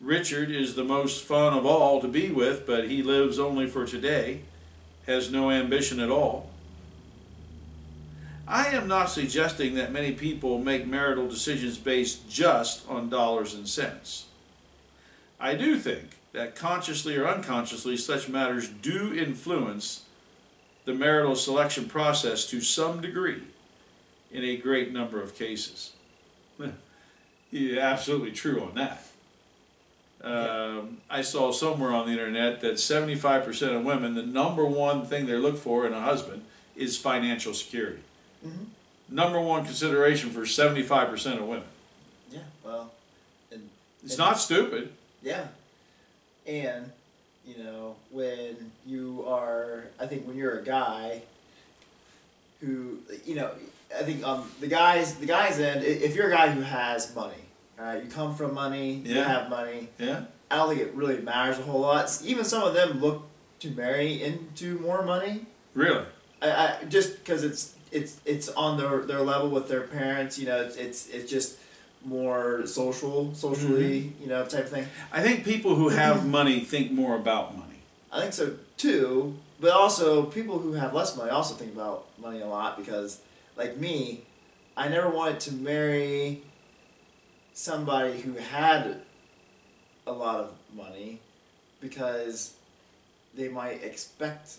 Richard 0.00 0.50
is 0.50 0.74
the 0.74 0.84
most 0.84 1.24
fun 1.24 1.52
of 1.52 1.66
all 1.66 2.00
to 2.00 2.08
be 2.08 2.30
with, 2.30 2.66
but 2.66 2.88
he 2.88 3.02
lives 3.02 3.38
only 3.38 3.66
for 3.66 3.86
today, 3.86 4.42
has 5.06 5.30
no 5.30 5.50
ambition 5.50 6.00
at 6.00 6.10
all. 6.10 6.50
I 8.46 8.68
am 8.68 8.88
not 8.88 9.10
suggesting 9.10 9.74
that 9.74 9.92
many 9.92 10.12
people 10.12 10.58
make 10.58 10.86
marital 10.86 11.28
decisions 11.28 11.76
based 11.76 12.30
just 12.30 12.88
on 12.88 13.10
dollars 13.10 13.54
and 13.54 13.68
cents. 13.68 14.26
I 15.38 15.54
do 15.54 15.78
think 15.78 16.17
that 16.32 16.54
consciously 16.54 17.16
or 17.16 17.26
unconsciously 17.26 17.96
such 17.96 18.28
matters 18.28 18.68
do 18.68 19.14
influence 19.14 20.04
the 20.84 20.94
marital 20.94 21.36
selection 21.36 21.86
process 21.86 22.46
to 22.46 22.60
some 22.60 23.00
degree 23.00 23.42
in 24.30 24.44
a 24.44 24.56
great 24.56 24.92
number 24.92 25.20
of 25.22 25.34
cases. 25.34 25.92
yeah, 27.50 27.80
absolutely 27.80 28.32
true 28.32 28.62
on 28.62 28.74
that. 28.74 29.04
Um, 30.22 30.98
I 31.08 31.22
saw 31.22 31.52
somewhere 31.52 31.92
on 31.92 32.06
the 32.06 32.12
internet 32.12 32.60
that 32.62 32.74
75% 32.74 33.76
of 33.76 33.84
women, 33.84 34.14
the 34.14 34.22
number 34.22 34.64
one 34.64 35.06
thing 35.06 35.26
they 35.26 35.36
look 35.36 35.56
for 35.56 35.86
in 35.86 35.92
a 35.92 36.00
husband 36.00 36.44
is 36.74 36.98
financial 36.98 37.54
security. 37.54 38.00
Mm-hmm. 38.46 38.64
Number 39.14 39.40
one 39.40 39.64
consideration 39.64 40.30
for 40.30 40.40
75% 40.40 41.38
of 41.38 41.46
women. 41.46 41.64
Yeah, 42.30 42.40
well, 42.64 42.92
and, 43.52 43.68
It's 44.02 44.12
and- 44.14 44.18
not 44.18 44.38
stupid. 44.38 44.92
Yeah, 45.22 45.48
and 46.48 46.90
you 47.46 47.62
know 47.62 47.94
when 48.10 48.72
you 48.86 49.24
are, 49.28 49.84
I 50.00 50.06
think 50.06 50.26
when 50.26 50.36
you're 50.36 50.58
a 50.58 50.64
guy 50.64 51.22
who 52.60 52.98
you 53.24 53.36
know, 53.36 53.52
I 53.96 54.02
think 54.02 54.24
um 54.24 54.50
the 54.60 54.66
guys 54.66 55.14
the 55.16 55.26
guys 55.26 55.60
end. 55.60 55.84
If 55.84 56.16
you're 56.16 56.28
a 56.28 56.34
guy 56.34 56.50
who 56.50 56.62
has 56.62 57.14
money, 57.14 57.34
all 57.78 57.84
right, 57.84 58.02
you 58.02 58.10
come 58.10 58.34
from 58.34 58.54
money, 58.54 58.94
you 59.04 59.14
have 59.14 59.48
money. 59.48 59.88
Yeah? 59.98 60.24
I 60.50 60.56
don't 60.56 60.70
think 60.70 60.80
it 60.80 60.94
really 60.94 61.20
matters 61.20 61.58
a 61.58 61.62
whole 61.62 61.80
lot. 61.80 62.10
Even 62.24 62.44
some 62.44 62.62
of 62.62 62.74
them 62.74 63.00
look 63.00 63.26
to 63.60 63.70
marry 63.70 64.22
into 64.22 64.78
more 64.78 65.02
money. 65.02 65.46
Really? 65.74 66.04
I, 66.40 66.50
I 66.50 66.84
just 66.88 67.18
because 67.18 67.44
it's 67.44 67.74
it's 67.92 68.20
it's 68.24 68.48
on 68.50 68.78
their 68.78 69.02
their 69.02 69.20
level 69.20 69.50
with 69.50 69.68
their 69.68 69.82
parents. 69.82 70.38
You 70.38 70.46
know, 70.46 70.62
it's 70.62 70.76
it's 70.76 71.08
it's 71.08 71.30
just 71.30 71.58
more 72.04 72.66
social, 72.66 73.34
socially, 73.34 74.00
mm-hmm. 74.02 74.22
you 74.22 74.28
know, 74.28 74.44
type 74.44 74.64
of 74.64 74.70
thing. 74.70 74.86
I 75.12 75.22
think 75.22 75.44
people 75.44 75.74
who 75.74 75.88
have 75.88 76.18
mm-hmm. 76.18 76.30
money 76.30 76.60
think 76.60 76.92
more 76.92 77.16
about 77.16 77.56
money. 77.56 77.80
I 78.10 78.20
think 78.20 78.32
so 78.32 78.54
too. 78.76 79.38
But 79.60 79.72
also, 79.72 80.24
people 80.24 80.58
who 80.60 80.74
have 80.74 80.94
less 80.94 81.16
money 81.16 81.30
also 81.30 81.54
think 81.54 81.74
about 81.74 82.06
money 82.18 82.40
a 82.40 82.46
lot 82.46 82.78
because, 82.78 83.20
like 83.56 83.76
me, 83.76 84.22
I 84.76 84.88
never 84.88 85.10
wanted 85.10 85.40
to 85.40 85.54
marry 85.54 86.42
somebody 87.54 88.20
who 88.20 88.34
had 88.34 89.00
a 90.06 90.12
lot 90.12 90.36
of 90.40 90.52
money 90.72 91.20
because 91.80 92.54
they 93.34 93.48
might 93.48 93.82
expect 93.82 94.58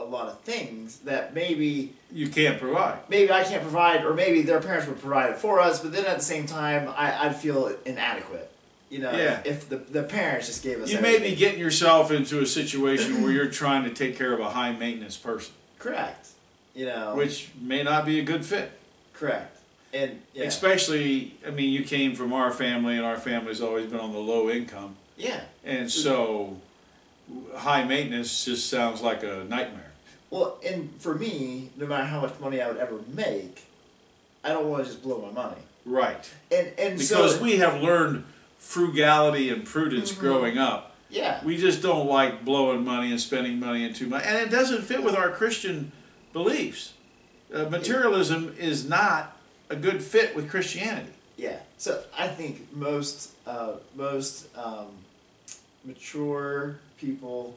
a 0.00 0.04
lot 0.04 0.26
of 0.28 0.40
things 0.40 0.98
that 1.00 1.34
maybe 1.34 1.92
You 2.12 2.28
can't 2.28 2.58
provide. 2.60 2.98
maybe 3.08 3.30
I 3.32 3.44
can't 3.44 3.62
provide, 3.62 4.04
or 4.04 4.12
maybe 4.14 4.42
their 4.42 4.60
parents 4.60 4.86
would 4.88 5.00
provide 5.00 5.30
it 5.30 5.38
for 5.38 5.60
us. 5.60 5.80
But 5.80 5.92
then 5.92 6.04
at 6.06 6.18
the 6.18 6.24
same 6.24 6.46
time, 6.46 6.88
I, 6.96 7.26
I'd 7.26 7.36
feel 7.36 7.74
inadequate. 7.84 8.50
You 8.90 8.98
know, 9.00 9.12
Yeah. 9.12 9.40
if, 9.40 9.46
if 9.46 9.68
the, 9.68 9.76
the 9.76 10.02
parents 10.02 10.46
just 10.48 10.62
gave 10.62 10.80
us 10.80 10.90
You 10.92 11.00
may 11.00 11.18
be 11.18 11.34
getting 11.36 11.58
yourself 11.60 12.10
into 12.10 12.40
a 12.40 12.46
situation 12.46 13.22
where 13.22 13.32
you're 13.36 13.50
trying 13.50 13.84
to 13.84 13.90
take 13.90 14.16
care 14.18 14.32
of 14.32 14.40
a 14.40 14.50
high 14.50 14.72
maintenance 14.72 15.16
person, 15.16 15.54
correct. 15.78 16.28
You 16.74 16.86
know, 16.86 17.14
which 17.14 17.50
may 17.60 17.84
not 17.84 18.04
be 18.04 18.18
a 18.18 18.24
good 18.24 18.44
fit. 18.44 18.72
correct. 19.12 19.58
And 19.92 20.20
yeah, 20.32 20.44
Especially, 20.46 21.36
I 21.46 21.50
mean, 21.50 21.72
you 21.72 21.84
came 21.84 22.16
from 22.16 22.32
our 22.32 22.50
family, 22.50 22.96
and 22.96 23.06
our 23.06 23.16
family's 23.16 23.60
always 23.60 23.86
been 23.86 24.00
on 24.00 24.12
the 24.12 24.18
low 24.18 24.50
income. 24.50 24.96
yeah, 25.16 25.42
And 25.64 25.88
so, 25.88 26.56
high 27.54 27.84
maintenance 27.84 28.44
just 28.44 28.68
sounds 28.68 29.00
like 29.02 29.22
a 29.22 29.44
nightmare. 29.48 29.83
Well, 30.34 30.58
and 30.66 30.92
for 30.98 31.14
me, 31.14 31.70
no 31.76 31.86
matter 31.86 32.06
how 32.06 32.20
much 32.20 32.32
money 32.40 32.60
I 32.60 32.66
would 32.66 32.78
ever 32.78 32.98
make, 33.14 33.62
I 34.42 34.48
don't 34.48 34.68
want 34.68 34.84
to 34.84 34.90
just 34.90 35.00
blow 35.00 35.22
my 35.22 35.30
money. 35.30 35.60
Right. 35.84 36.28
And 36.50 36.72
and 36.76 36.98
Because 36.98 37.36
so 37.36 37.40
we 37.42 37.58
have 37.58 37.80
learned 37.80 38.24
frugality 38.58 39.48
and 39.50 39.64
prudence 39.64 40.10
Mhm. 40.12 40.18
growing 40.18 40.58
up. 40.58 40.96
yeah, 41.08 41.44
We 41.44 41.56
just 41.56 41.80
don't 41.82 42.08
like 42.08 42.44
blowing 42.44 42.84
money 42.84 43.12
and 43.12 43.20
spending 43.20 43.60
money 43.60 43.84
and 43.84 43.94
too 43.94 44.08
much. 44.08 44.24
And 44.26 44.36
it 44.36 44.50
doesn't 44.50 44.82
fit 44.82 45.04
with 45.04 45.14
our 45.14 45.30
Christian 45.30 45.92
beliefs. 46.32 46.94
Uh, 47.54 47.66
materialism 47.66 48.56
is 48.58 48.88
not 48.88 49.36
a 49.70 49.76
good 49.76 50.02
fit 50.02 50.34
with 50.34 50.50
Christianity. 50.50 51.12
yeah. 51.36 51.60
So 51.78 52.02
I 52.18 52.26
think 52.26 52.74
most 52.74 53.30
uh, 53.46 53.74
most 53.94 54.48
um, 54.56 54.88
mature 55.84 56.80
people 56.98 57.56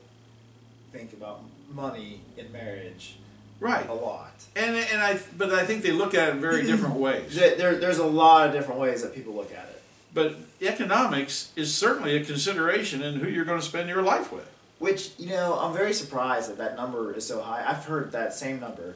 think 0.92 1.14
about 1.14 1.42
money 1.70 2.22
in 2.38 2.52
marriage 2.52 3.18
Right. 3.60 3.88
a 3.90 3.94
lot. 3.94 4.34
And 4.56 4.76
and 4.76 5.02
I 5.02 5.20
but 5.36 5.52
I 5.52 5.66
think 5.66 5.82
they 5.82 5.92
look 5.92 6.14
at 6.14 6.30
it 6.30 6.32
in 6.36 6.42
very 6.42 6.64
different 6.64 6.96
ways. 6.96 7.36
There, 7.36 7.56
there, 7.56 7.76
there's 7.76 7.98
a 7.98 8.06
lot 8.06 8.48
of 8.48 8.54
different 8.54 8.80
ways 8.80 9.02
that 9.02 9.16
people 9.16 9.34
look 9.34 9.52
at 9.52 9.66
it. 9.70 9.82
But 10.14 10.36
economics 10.62 11.52
is 11.56 11.74
certainly 11.76 12.16
a 12.16 12.24
consideration 12.24 13.02
in 13.02 13.16
who 13.16 13.28
you're 13.28 13.46
going 13.46 13.60
to 13.60 13.66
spend 13.66 13.90
your 13.90 14.02
life 14.04 14.32
with. 14.32 14.50
Which 14.80 15.12
you 15.18 15.30
know, 15.30 15.58
I'm 15.60 15.74
very 15.74 15.94
surprised 15.94 16.50
that 16.52 16.58
that 16.60 16.76
number 16.78 17.14
is 17.14 17.26
so 17.26 17.42
high. 17.42 17.64
I've 17.68 17.86
heard 17.86 18.12
that 18.12 18.34
same 18.34 18.60
number, 18.60 18.96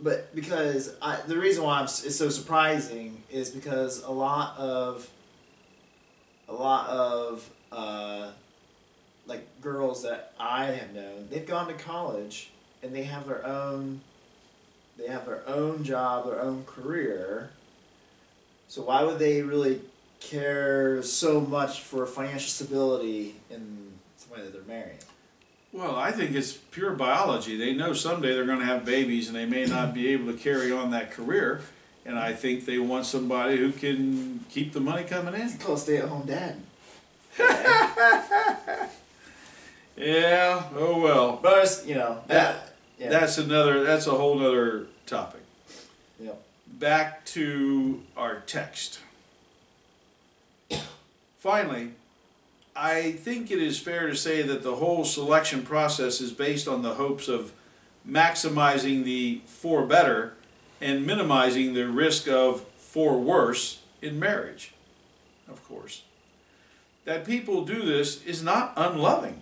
but 0.00 0.32
because 0.36 0.94
I, 1.02 1.20
the 1.26 1.36
reason 1.36 1.64
why 1.64 1.78
I'm, 1.80 1.84
it's 1.84 2.14
so 2.16 2.28
surprising 2.28 3.22
is 3.28 3.50
because 3.50 4.04
a 4.04 4.10
lot 4.10 4.56
of 4.56 5.08
a 6.48 6.54
lot 6.54 6.88
of 6.88 7.50
uh, 7.72 8.30
like 9.30 9.62
girls 9.62 10.02
that 10.02 10.34
I 10.38 10.66
have 10.66 10.92
known, 10.92 11.28
they've 11.30 11.46
gone 11.46 11.68
to 11.68 11.74
college 11.74 12.50
and 12.82 12.94
they 12.94 13.04
have 13.04 13.26
their 13.26 13.46
own 13.46 14.02
they 14.98 15.06
have 15.06 15.24
their 15.24 15.42
own 15.48 15.82
job, 15.82 16.26
their 16.26 16.42
own 16.42 16.64
career. 16.64 17.50
So 18.68 18.82
why 18.82 19.02
would 19.02 19.18
they 19.18 19.40
really 19.40 19.80
care 20.20 21.02
so 21.02 21.40
much 21.40 21.80
for 21.80 22.04
financial 22.04 22.50
stability 22.50 23.36
in 23.50 23.92
somebody 24.18 24.42
that 24.42 24.52
they're 24.52 24.76
marrying? 24.76 24.98
Well, 25.72 25.96
I 25.96 26.10
think 26.12 26.34
it's 26.34 26.52
pure 26.52 26.92
biology. 26.92 27.56
They 27.56 27.72
know 27.72 27.94
someday 27.94 28.34
they're 28.34 28.44
going 28.44 28.58
to 28.58 28.66
have 28.66 28.84
babies 28.84 29.28
and 29.28 29.36
they 29.36 29.46
may 29.46 29.64
not 29.64 29.94
be 29.94 30.08
able 30.08 30.30
to 30.32 30.38
carry 30.38 30.70
on 30.70 30.90
that 30.90 31.12
career. 31.12 31.62
And 32.04 32.18
I 32.18 32.34
think 32.34 32.66
they 32.66 32.78
want 32.78 33.06
somebody 33.06 33.56
who 33.56 33.72
can 33.72 34.44
keep 34.50 34.72
the 34.72 34.80
money 34.80 35.04
coming 35.04 35.32
in. 35.34 35.42
It's 35.42 35.56
called 35.56 35.78
stay 35.78 35.96
at 35.98 36.08
home 36.08 36.26
dad. 36.26 36.60
Yeah, 37.38 38.88
oh 40.02 41.00
well. 41.02 41.38
But 41.42 41.64
it's, 41.64 41.86
you 41.86 41.94
know 41.94 42.22
that. 42.26 42.74
Yeah. 42.98 43.08
That's 43.08 43.38
another, 43.38 43.82
that's 43.82 44.06
a 44.06 44.12
whole 44.12 44.44
other 44.44 44.86
topic. 45.06 45.40
yeah. 46.18 46.32
Back 46.66 47.24
to 47.26 48.02
our 48.16 48.40
text. 48.40 49.00
Finally, 51.38 51.92
I 52.76 53.12
think 53.12 53.50
it 53.50 53.58
is 53.58 53.78
fair 53.78 54.06
to 54.08 54.14
say 54.14 54.42
that 54.42 54.62
the 54.62 54.76
whole 54.76 55.04
selection 55.04 55.62
process 55.62 56.20
is 56.20 56.32
based 56.32 56.68
on 56.68 56.82
the 56.82 56.94
hopes 56.94 57.28
of 57.28 57.52
maximizing 58.06 59.04
the 59.04 59.40
for 59.46 59.86
better 59.86 60.34
and 60.80 61.06
minimizing 61.06 61.74
the 61.74 61.88
risk 61.88 62.28
of 62.28 62.64
for 62.76 63.18
worse 63.18 63.80
in 64.02 64.18
marriage, 64.18 64.72
of 65.48 65.66
course. 65.66 66.02
That 67.04 67.24
people 67.24 67.64
do 67.64 67.82
this 67.82 68.22
is 68.24 68.42
not 68.42 68.74
unloving. 68.76 69.40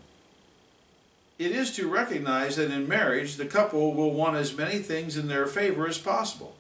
It 1.39 1.53
is 1.53 1.71
to 1.77 1.89
recognize 1.89 2.57
that 2.57 2.73
in 2.73 2.89
marriage 2.89 3.37
the 3.37 3.47
couple 3.47 3.95
will 3.95 4.13
want 4.13 4.37
as 4.37 4.57
many 4.57 4.79
things 4.79 5.17
in 5.17 5.29
their 5.29 5.47
favor 5.47 5.87
as 5.87 5.97
possible. 5.97 6.57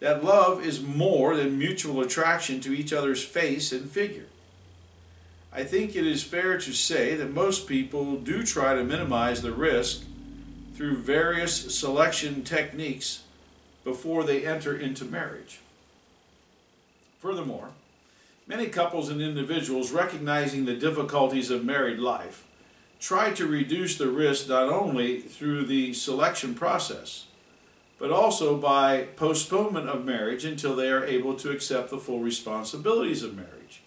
That 0.00 0.24
love 0.24 0.64
is 0.64 0.80
more 0.80 1.36
than 1.36 1.58
mutual 1.58 2.00
attraction 2.00 2.60
to 2.62 2.72
each 2.72 2.94
other's 2.94 3.22
face 3.22 3.72
and 3.72 3.90
figure. 3.90 4.24
I 5.52 5.64
think 5.64 5.94
it 5.94 6.06
is 6.06 6.22
fair 6.22 6.56
to 6.58 6.72
say 6.72 7.14
that 7.16 7.34
most 7.34 7.66
people 7.66 8.16
do 8.16 8.42
try 8.42 8.74
to 8.74 8.84
minimize 8.84 9.42
the 9.42 9.52
risk 9.52 10.04
through 10.74 10.96
various 10.96 11.76
selection 11.76 12.42
techniques 12.42 13.24
before 13.84 14.24
they 14.24 14.46
enter 14.46 14.74
into 14.74 15.04
marriage. 15.04 15.60
Furthermore, 17.18 17.70
many 18.46 18.68
couples 18.68 19.10
and 19.10 19.20
individuals 19.20 19.92
recognizing 19.92 20.64
the 20.64 20.74
difficulties 20.74 21.50
of 21.50 21.66
married 21.66 21.98
life 21.98 22.46
try 23.00 23.30
to 23.32 23.46
reduce 23.46 23.96
the 23.96 24.08
risk 24.08 24.48
not 24.48 24.68
only 24.68 25.20
through 25.20 25.64
the 25.64 25.92
selection 25.94 26.54
process, 26.54 27.26
but 27.98 28.10
also 28.10 28.56
by 28.56 29.02
postponement 29.16 29.88
of 29.88 30.04
marriage 30.04 30.44
until 30.44 30.76
they 30.76 30.90
are 30.90 31.04
able 31.04 31.34
to 31.34 31.50
accept 31.50 31.90
the 31.90 31.98
full 31.98 32.20
responsibilities 32.20 33.22
of 33.22 33.34
marriage. 33.34 33.82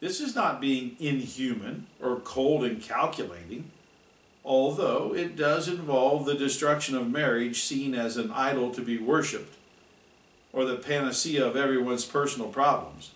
This 0.00 0.20
is 0.20 0.34
not 0.34 0.60
being 0.60 0.96
inhuman 0.98 1.86
or 2.00 2.16
cold 2.20 2.64
and 2.64 2.82
calculating, 2.82 3.70
although 4.44 5.14
it 5.14 5.36
does 5.36 5.68
involve 5.68 6.26
the 6.26 6.34
destruction 6.34 6.96
of 6.96 7.08
marriage 7.08 7.62
seen 7.62 7.94
as 7.94 8.16
an 8.16 8.32
idol 8.32 8.72
to 8.72 8.80
be 8.80 8.98
worshipped 8.98 9.54
or 10.52 10.64
the 10.64 10.76
panacea 10.76 11.46
of 11.46 11.56
everyone's 11.56 12.04
personal 12.04 12.48
problems. 12.48 13.12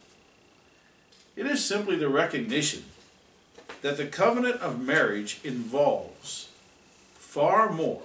It 1.35 1.47
is 1.47 1.65
simply 1.65 1.97
the 1.97 2.09
recognition 2.09 2.85
that 3.87 3.97
the 3.97 4.05
covenant 4.05 4.61
of 4.61 4.81
marriage 4.81 5.39
involves 5.45 6.49
far 7.15 7.71
more 7.71 8.03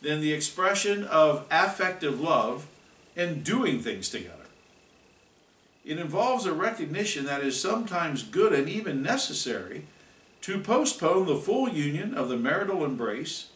than 0.00 0.22
the 0.22 0.32
expression 0.32 1.04
of 1.04 1.44
affective 1.50 2.18
love 2.18 2.66
and 3.14 3.44
doing 3.44 3.82
things 3.82 4.08
together. 4.08 4.46
It 5.84 5.98
involves 5.98 6.46
a 6.46 6.54
recognition 6.54 7.26
that 7.26 7.42
is 7.42 7.60
sometimes 7.60 8.22
good 8.22 8.54
and 8.54 8.66
even 8.66 9.02
necessary 9.02 9.84
to 10.40 10.58
postpone 10.58 11.26
the 11.26 11.36
full 11.36 11.68
union 11.68 12.14
of 12.14 12.30
the 12.30 12.38
marital 12.38 12.82
embrace 12.82 13.48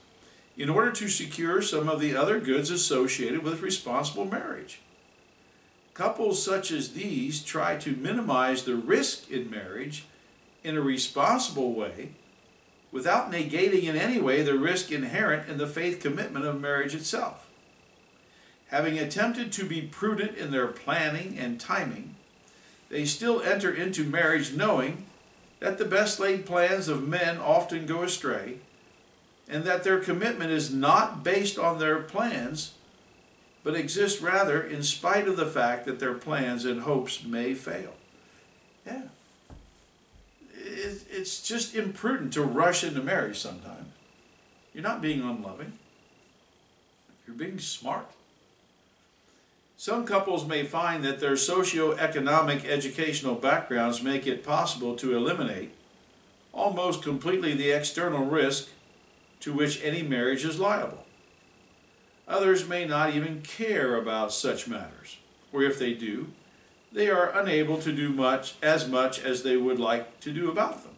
in 0.58 0.68
order 0.68 0.92
to 0.92 1.08
secure 1.08 1.62
some 1.62 1.88
of 1.88 1.98
the 1.98 2.14
other 2.14 2.38
goods 2.38 2.68
associated 2.68 3.42
with 3.42 3.62
responsible 3.62 4.26
marriage. 4.26 4.82
Couples 5.94 6.44
such 6.44 6.70
as 6.70 6.92
these 6.92 7.42
try 7.42 7.76
to 7.76 7.96
minimize 7.96 8.64
the 8.64 8.76
risk 8.76 9.30
in 9.30 9.48
marriage 9.48 10.04
in 10.62 10.76
a 10.76 10.80
responsible 10.80 11.72
way 11.72 12.10
without 12.92 13.30
negating 13.30 13.84
in 13.84 13.96
any 13.96 14.20
way 14.20 14.42
the 14.42 14.58
risk 14.58 14.90
inherent 14.90 15.48
in 15.48 15.58
the 15.58 15.66
faith 15.66 16.00
commitment 16.00 16.44
of 16.44 16.60
marriage 16.60 16.94
itself. 16.94 17.48
Having 18.68 18.98
attempted 18.98 19.52
to 19.52 19.64
be 19.64 19.82
prudent 19.82 20.36
in 20.36 20.50
their 20.50 20.66
planning 20.66 21.38
and 21.38 21.60
timing, 21.60 22.14
they 22.88 23.04
still 23.04 23.40
enter 23.40 23.72
into 23.72 24.04
marriage 24.04 24.52
knowing 24.52 25.06
that 25.60 25.78
the 25.78 25.84
best 25.84 26.18
laid 26.18 26.46
plans 26.46 26.88
of 26.88 27.06
men 27.06 27.38
often 27.38 27.86
go 27.86 28.02
astray 28.02 28.58
and 29.48 29.64
that 29.64 29.84
their 29.84 29.98
commitment 29.98 30.50
is 30.50 30.72
not 30.72 31.22
based 31.22 31.58
on 31.58 31.78
their 31.78 32.00
plans 32.00 32.74
but 33.62 33.74
exists 33.74 34.22
rather 34.22 34.62
in 34.62 34.82
spite 34.82 35.28
of 35.28 35.36
the 35.36 35.46
fact 35.46 35.84
that 35.84 36.00
their 36.00 36.14
plans 36.14 36.64
and 36.64 36.80
hopes 36.82 37.22
may 37.22 37.52
fail. 37.52 37.92
Yeah 38.86 39.02
it, 40.70 41.04
it's 41.10 41.46
just 41.46 41.74
imprudent 41.74 42.32
to 42.34 42.42
rush 42.42 42.84
into 42.84 43.02
marriage 43.02 43.38
sometimes. 43.38 43.86
You're 44.72 44.84
not 44.84 45.02
being 45.02 45.20
unloving, 45.20 45.72
you're 47.26 47.36
being 47.36 47.58
smart. 47.58 48.10
Some 49.76 50.04
couples 50.04 50.46
may 50.46 50.64
find 50.64 51.02
that 51.04 51.20
their 51.20 51.36
socio-economic 51.36 52.66
educational 52.66 53.34
backgrounds 53.34 54.02
make 54.02 54.26
it 54.26 54.44
possible 54.44 54.94
to 54.96 55.16
eliminate 55.16 55.72
almost 56.52 57.02
completely 57.02 57.54
the 57.54 57.70
external 57.70 58.26
risk 58.26 58.68
to 59.40 59.52
which 59.52 59.82
any 59.82 60.02
marriage 60.02 60.44
is 60.44 60.58
liable. 60.58 61.06
Others 62.28 62.68
may 62.68 62.84
not 62.84 63.14
even 63.14 63.40
care 63.42 63.96
about 63.96 64.32
such 64.32 64.68
matters, 64.68 65.16
or 65.52 65.62
if 65.62 65.78
they 65.78 65.94
do, 65.94 66.28
they 66.92 67.08
are 67.08 67.38
unable 67.38 67.78
to 67.78 67.92
do 67.92 68.10
much 68.10 68.54
as 68.62 68.88
much 68.88 69.20
as 69.20 69.42
they 69.42 69.56
would 69.56 69.78
like 69.78 70.20
to 70.20 70.32
do 70.32 70.50
about 70.50 70.82
them. 70.82 70.94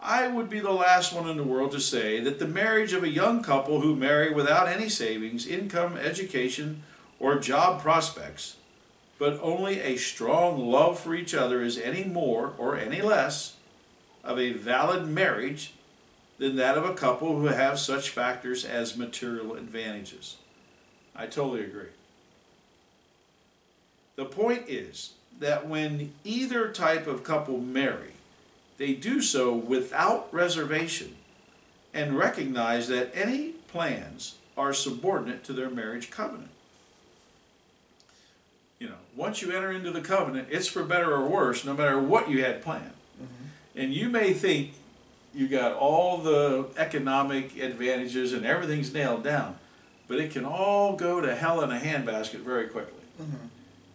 I 0.00 0.28
would 0.28 0.50
be 0.50 0.60
the 0.60 0.70
last 0.70 1.14
one 1.14 1.28
in 1.28 1.38
the 1.38 1.42
world 1.42 1.72
to 1.72 1.80
say 1.80 2.20
that 2.20 2.38
the 2.38 2.46
marriage 2.46 2.92
of 2.92 3.02
a 3.02 3.08
young 3.08 3.42
couple 3.42 3.80
who 3.80 3.96
marry 3.96 4.30
without 4.32 4.68
any 4.68 4.90
savings, 4.90 5.46
income, 5.46 5.96
education, 5.96 6.82
or 7.18 7.38
job 7.38 7.80
prospects, 7.80 8.56
but 9.18 9.40
only 9.40 9.80
a 9.80 9.96
strong 9.96 10.70
love 10.70 11.00
for 11.00 11.14
each 11.14 11.32
other 11.34 11.62
is 11.62 11.78
any 11.78 12.04
more 12.04 12.52
or 12.58 12.76
any 12.76 13.00
less 13.00 13.56
of 14.22 14.38
a 14.38 14.52
valid 14.52 15.06
marriage 15.06 15.72
than 16.38 16.56
that 16.56 16.76
of 16.76 16.84
a 16.84 16.94
couple 16.94 17.38
who 17.38 17.46
have 17.46 17.78
such 17.78 18.10
factors 18.10 18.64
as 18.64 18.98
material 18.98 19.54
advantages. 19.54 20.36
I 21.16 21.26
totally 21.26 21.64
agree. 21.64 21.90
The 24.16 24.24
point 24.24 24.64
is 24.68 25.14
that 25.40 25.66
when 25.66 26.12
either 26.22 26.70
type 26.70 27.06
of 27.06 27.24
couple 27.24 27.58
marry, 27.58 28.12
they 28.78 28.94
do 28.94 29.20
so 29.20 29.54
without 29.54 30.32
reservation 30.32 31.16
and 31.92 32.18
recognize 32.18 32.88
that 32.88 33.10
any 33.14 33.50
plans 33.68 34.36
are 34.56 34.72
subordinate 34.72 35.44
to 35.44 35.52
their 35.52 35.70
marriage 35.70 36.10
covenant. 36.10 36.50
You 38.78 38.88
know, 38.88 38.96
once 39.16 39.42
you 39.42 39.52
enter 39.52 39.70
into 39.70 39.90
the 39.90 40.00
covenant, 40.00 40.48
it's 40.50 40.66
for 40.66 40.82
better 40.84 41.12
or 41.12 41.26
worse, 41.26 41.64
no 41.64 41.74
matter 41.74 41.98
what 41.98 42.28
you 42.28 42.44
had 42.44 42.62
planned. 42.62 42.92
Mm-hmm. 43.16 43.78
And 43.78 43.94
you 43.94 44.08
may 44.08 44.32
think 44.32 44.74
you 45.32 45.48
got 45.48 45.72
all 45.72 46.18
the 46.18 46.66
economic 46.76 47.56
advantages 47.58 48.32
and 48.32 48.44
everything's 48.44 48.92
nailed 48.92 49.24
down, 49.24 49.56
but 50.06 50.18
it 50.18 50.30
can 50.30 50.44
all 50.44 50.94
go 50.96 51.20
to 51.20 51.34
hell 51.34 51.62
in 51.62 51.70
a 51.70 51.78
handbasket 51.78 52.40
very 52.40 52.68
quickly. 52.68 53.02
Mm-hmm. 53.20 53.46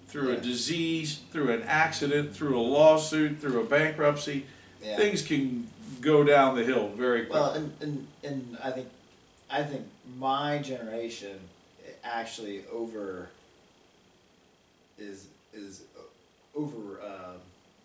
Through 0.09 0.31
a 0.31 0.37
disease, 0.37 1.19
through 1.31 1.51
an 1.51 1.61
accident, 1.63 2.35
through 2.35 2.59
a 2.59 2.61
lawsuit, 2.61 3.39
through 3.39 3.61
a 3.61 3.65
bankruptcy, 3.65 4.45
Yeah. 4.83 4.97
things 4.97 5.21
can 5.21 5.67
go 6.01 6.23
down 6.23 6.55
the 6.55 6.63
hill 6.63 6.89
very 6.89 7.25
quickly. 7.25 7.39
Well, 7.39 7.51
and, 7.53 7.73
and 7.81 8.07
and 8.23 8.57
I 8.63 8.71
think 8.71 8.87
I 9.49 9.63
think 9.63 9.85
my 10.17 10.57
generation 10.59 11.39
actually 12.03 12.63
over 12.71 13.29
is 14.97 15.27
is 15.53 15.83
over 16.55 17.01
uh, 17.01 17.33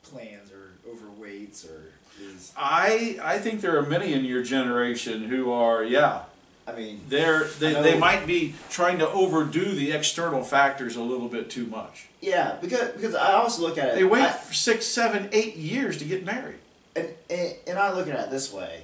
plans 0.02 0.50
or 0.50 0.70
overweights 0.90 1.64
or 1.68 1.92
is 2.20 2.52
I 2.56 3.18
I 3.22 3.38
think 3.38 3.60
there 3.60 3.76
are 3.78 3.82
many 3.87 4.12
in 4.12 4.24
your 4.24 4.42
generation 4.42 5.24
who 5.24 5.52
are 5.52 5.82
yeah 5.84 6.22
I 6.66 6.72
mean 6.72 7.00
they're 7.09 7.44
they, 7.44 7.74
they 7.74 7.98
might 7.98 8.27
be 8.27 8.55
trying 8.70 8.98
to 8.98 9.09
overdo 9.09 9.74
the 9.74 9.92
external 9.92 10.42
factors 10.42 10.96
a 10.96 11.03
little 11.03 11.29
bit 11.29 11.50
too 11.50 11.66
much. 11.66 12.07
yeah 12.20 12.57
because 12.61 12.90
because 12.92 13.14
I 13.14 13.33
also 13.35 13.62
look 13.62 13.77
at 13.79 13.88
it 13.88 13.94
They 13.96 14.05
wait 14.05 14.22
I- 14.22 14.31
for 14.33 14.55
six, 14.55 14.87
seven, 14.87 15.29
eight 15.33 15.57
years 15.57 15.98
to 15.98 16.05
get 16.05 16.24
married. 16.24 16.59
and, 16.96 17.09
and 17.29 17.55
and 17.66 17.79
I 17.79 17.92
look 17.92 18.09
at 18.09 18.18
it 18.18 18.31
this 18.31 18.53
way. 18.53 18.83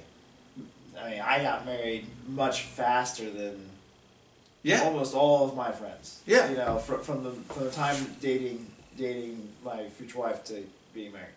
I 1.01 1.09
mean, 1.09 1.21
I 1.21 1.41
got 1.41 1.65
married 1.65 2.05
much 2.27 2.61
faster 2.61 3.27
than 3.31 3.69
Yeah, 4.61 4.83
almost 4.83 5.15
all 5.15 5.45
of 5.49 5.55
my 5.55 5.71
friends. 5.71 6.21
Yeah. 6.27 6.47
You 6.51 6.57
know, 6.57 6.77
from, 6.77 7.01
from 7.01 7.23
the 7.23 7.31
from 7.31 7.63
the 7.65 7.71
time 7.71 7.97
dating 8.21 8.67
dating 8.95 9.49
my 9.65 9.87
future 9.89 10.19
wife 10.19 10.43
to 10.45 10.63
being 10.93 11.11
married. 11.13 11.33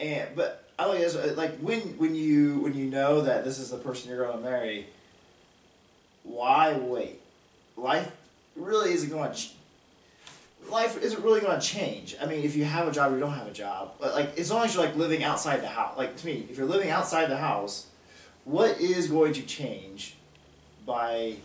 And 0.00 0.34
but 0.34 0.64
I 0.78 0.86
look 0.86 0.96
at 0.96 1.12
this 1.12 1.36
like 1.36 1.58
when 1.58 1.80
when 1.98 2.14
you 2.14 2.60
when 2.60 2.72
you 2.74 2.86
know 2.86 3.20
that 3.20 3.44
this 3.44 3.58
is 3.58 3.68
the 3.70 3.76
person 3.76 4.08
you're 4.10 4.24
going 4.24 4.38
to 4.42 4.50
marry. 4.50 4.86
Why 6.24 6.74
wait? 6.74 7.20
Life 7.76 8.10
really 8.56 8.92
isn't 8.92 9.10
going 9.10 9.32
to. 9.32 9.36
Ch- 9.36 9.54
life 10.70 11.00
isn't 11.02 11.22
really 11.22 11.40
going 11.40 11.58
to 11.58 11.66
change. 11.66 12.16
I 12.20 12.26
mean, 12.26 12.44
if 12.44 12.54
you 12.56 12.64
have 12.64 12.88
a 12.88 12.92
job 12.92 13.12
or 13.12 13.14
you 13.16 13.20
don't 13.20 13.32
have 13.32 13.46
a 13.46 13.52
job, 13.52 13.94
but 14.00 14.14
like 14.14 14.38
as 14.38 14.50
long 14.50 14.64
as 14.64 14.74
you're 14.74 14.84
like 14.84 14.96
living 14.96 15.24
outside 15.24 15.62
the 15.62 15.68
house, 15.68 15.96
like 15.96 16.16
to 16.16 16.26
me, 16.26 16.46
if 16.50 16.56
you're 16.56 16.66
living 16.66 16.90
outside 16.90 17.26
the 17.26 17.36
house, 17.36 17.86
what 18.44 18.80
is 18.80 19.08
going 19.08 19.32
to 19.34 19.42
change 19.42 20.16
by 20.86 21.36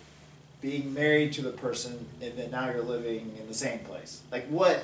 being 0.62 0.94
married 0.94 1.32
to 1.34 1.42
the 1.42 1.52
person 1.52 2.08
and 2.22 2.38
then 2.38 2.52
now 2.52 2.70
you're 2.70 2.84
living 2.84 3.36
in 3.40 3.48
the 3.48 3.54
same 3.54 3.80
place? 3.80 4.22
Like 4.32 4.48
what? 4.48 4.84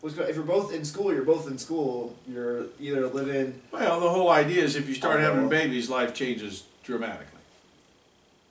What's 0.00 0.16
if 0.18 0.36
you're 0.36 0.44
both 0.44 0.72
in 0.72 0.84
school, 0.84 1.12
you're 1.12 1.24
both 1.24 1.48
in 1.48 1.58
school. 1.58 2.14
You're 2.28 2.66
either 2.78 3.06
living. 3.06 3.60
well, 3.72 4.00
the 4.00 4.10
whole 4.10 4.30
idea 4.30 4.62
is 4.62 4.76
if 4.76 4.88
you 4.88 4.94
start 4.94 5.20
having 5.20 5.48
babies, 5.48 5.88
life 5.88 6.12
changes 6.12 6.64
dramatically 6.84 7.35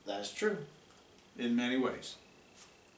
That's 0.06 0.32
true. 0.32 0.56
in 1.38 1.54
many 1.56 1.76
ways. 1.76 2.16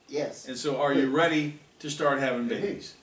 Yes. 0.07 0.47
And 0.47 0.57
so, 0.57 0.79
are 0.81 0.93
you 0.93 1.09
ready 1.09 1.59
to 1.79 1.89
start 1.89 2.19
having 2.19 2.41
mm-hmm. 2.41 2.61
babies? 2.61 2.95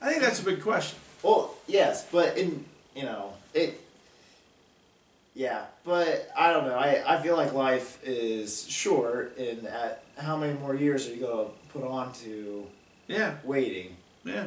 I 0.00 0.10
think 0.10 0.22
that's 0.22 0.40
a 0.40 0.44
big 0.44 0.62
question. 0.62 0.98
Well, 1.22 1.54
yes, 1.66 2.06
but 2.10 2.36
in 2.38 2.64
you 2.94 3.02
know 3.02 3.32
it. 3.54 3.80
Yeah, 5.34 5.64
but 5.84 6.30
I 6.36 6.52
don't 6.52 6.64
know. 6.66 6.76
I, 6.76 7.02
I 7.06 7.22
feel 7.22 7.36
like 7.36 7.52
life 7.52 7.98
is 8.02 8.66
short, 8.68 9.36
and 9.36 9.66
at 9.66 10.02
how 10.16 10.36
many 10.36 10.54
more 10.58 10.74
years 10.74 11.08
are 11.08 11.14
you 11.14 11.20
gonna 11.26 11.48
put 11.72 11.84
on 11.84 12.12
to 12.24 12.66
Yeah, 13.06 13.34
waiting? 13.44 13.96
yeah. 14.24 14.46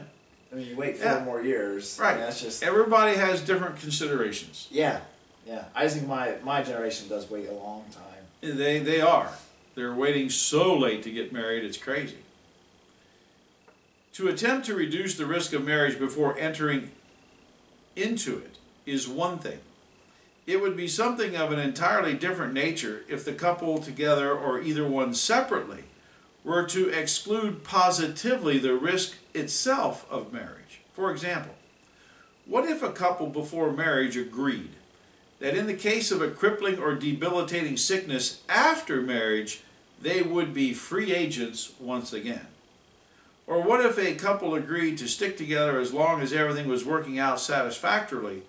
I 0.51 0.55
mean, 0.55 0.67
you 0.69 0.75
wait 0.75 0.97
four 0.97 1.12
Yeah. 1.12 1.23
more 1.23 1.41
years. 1.43 1.99
Right. 2.01 2.17
that's 2.17 2.41
just 2.41 2.63
Everybody 2.63 3.15
has 3.17 3.41
different 3.41 3.77
considerations. 3.79 4.67
yeah, 4.71 5.01
yeah. 5.45 5.65
I 5.75 5.84
just 5.84 5.97
think 5.97 6.08
my 6.08 6.36
my 6.43 6.63
generation 6.63 7.08
does 7.08 7.29
wait 7.29 7.47
a 7.49 7.53
long 7.53 7.86
time. 7.91 8.03
They 8.41 8.80
they 8.80 9.02
are. 9.02 9.32
They're 9.75 9.93
waiting 9.93 10.30
so 10.30 10.75
late 10.75 11.04
to 11.04 11.12
get 11.12 11.32
married, 11.32 11.63
it's 11.63 11.78
crazy. 11.78 12.17
To 14.13 14.28
attempt 14.28 14.65
to 14.65 14.75
reduce 14.75 15.15
the 15.15 15.25
risk 15.25 15.54
of 15.54 15.63
marriage 15.63 15.97
before 15.97 16.38
entering 16.38 16.91
into 17.95 18.38
it 18.38 18.58
is 18.86 19.08
one 19.08 19.39
thing. 19.39 19.60
It 20.45 20.62
would 20.62 20.75
be 20.75 20.88
something 20.88 21.36
of 21.36 21.52
an 21.52 21.60
entirely 21.60 22.13
different 22.13 22.54
nature 22.54 23.04
if 23.08 23.23
the 23.23 23.34
couple 23.34 23.78
together 23.78 24.34
or 24.34 24.60
either 24.60 24.88
one 24.88 25.13
separately 25.13 25.84
were 26.43 26.65
to 26.65 26.89
exclude 26.89 27.63
positively 27.63 28.58
the 28.58 28.73
risk 28.73 29.17
itself 29.34 30.06
of 30.10 30.34
marriage. 30.34 30.82
For 30.91 31.12
example, 31.12 31.54
what 32.45 32.65
if 32.65 32.82
a 32.82 32.91
couple 32.91 33.28
before 33.28 33.71
marriage 33.71 34.17
agreed 34.17 34.71
that 35.39 35.56
in 35.56 35.67
the 35.67 35.73
case 35.73 36.12
of 36.12 36.21
a 36.21 36.30
crippling 36.30 36.80
or 36.80 36.95
debilitating 36.95 37.78
sickness 37.78 38.41
after 38.49 39.02
marriage, 39.02 39.62
they 40.02 40.21
would 40.21 40.54
be 40.54 40.73
free 40.73 41.13
agents 41.13 41.71
once 41.80 42.13
again? 42.13 42.47
Or 43.47 43.62
what 43.62 43.84
if 43.84 43.97
a 43.97 44.13
couple 44.13 44.54
agreed 44.54 44.97
to 44.99 45.08
stick 45.08 45.36
together 45.36 45.80
as 45.80 45.93
long 45.93 46.21
as 46.21 46.32
everything 46.32 46.67
was 46.67 46.86
working 46.86 47.17
out 47.17 47.39
satisfactorily, 47.39 48.43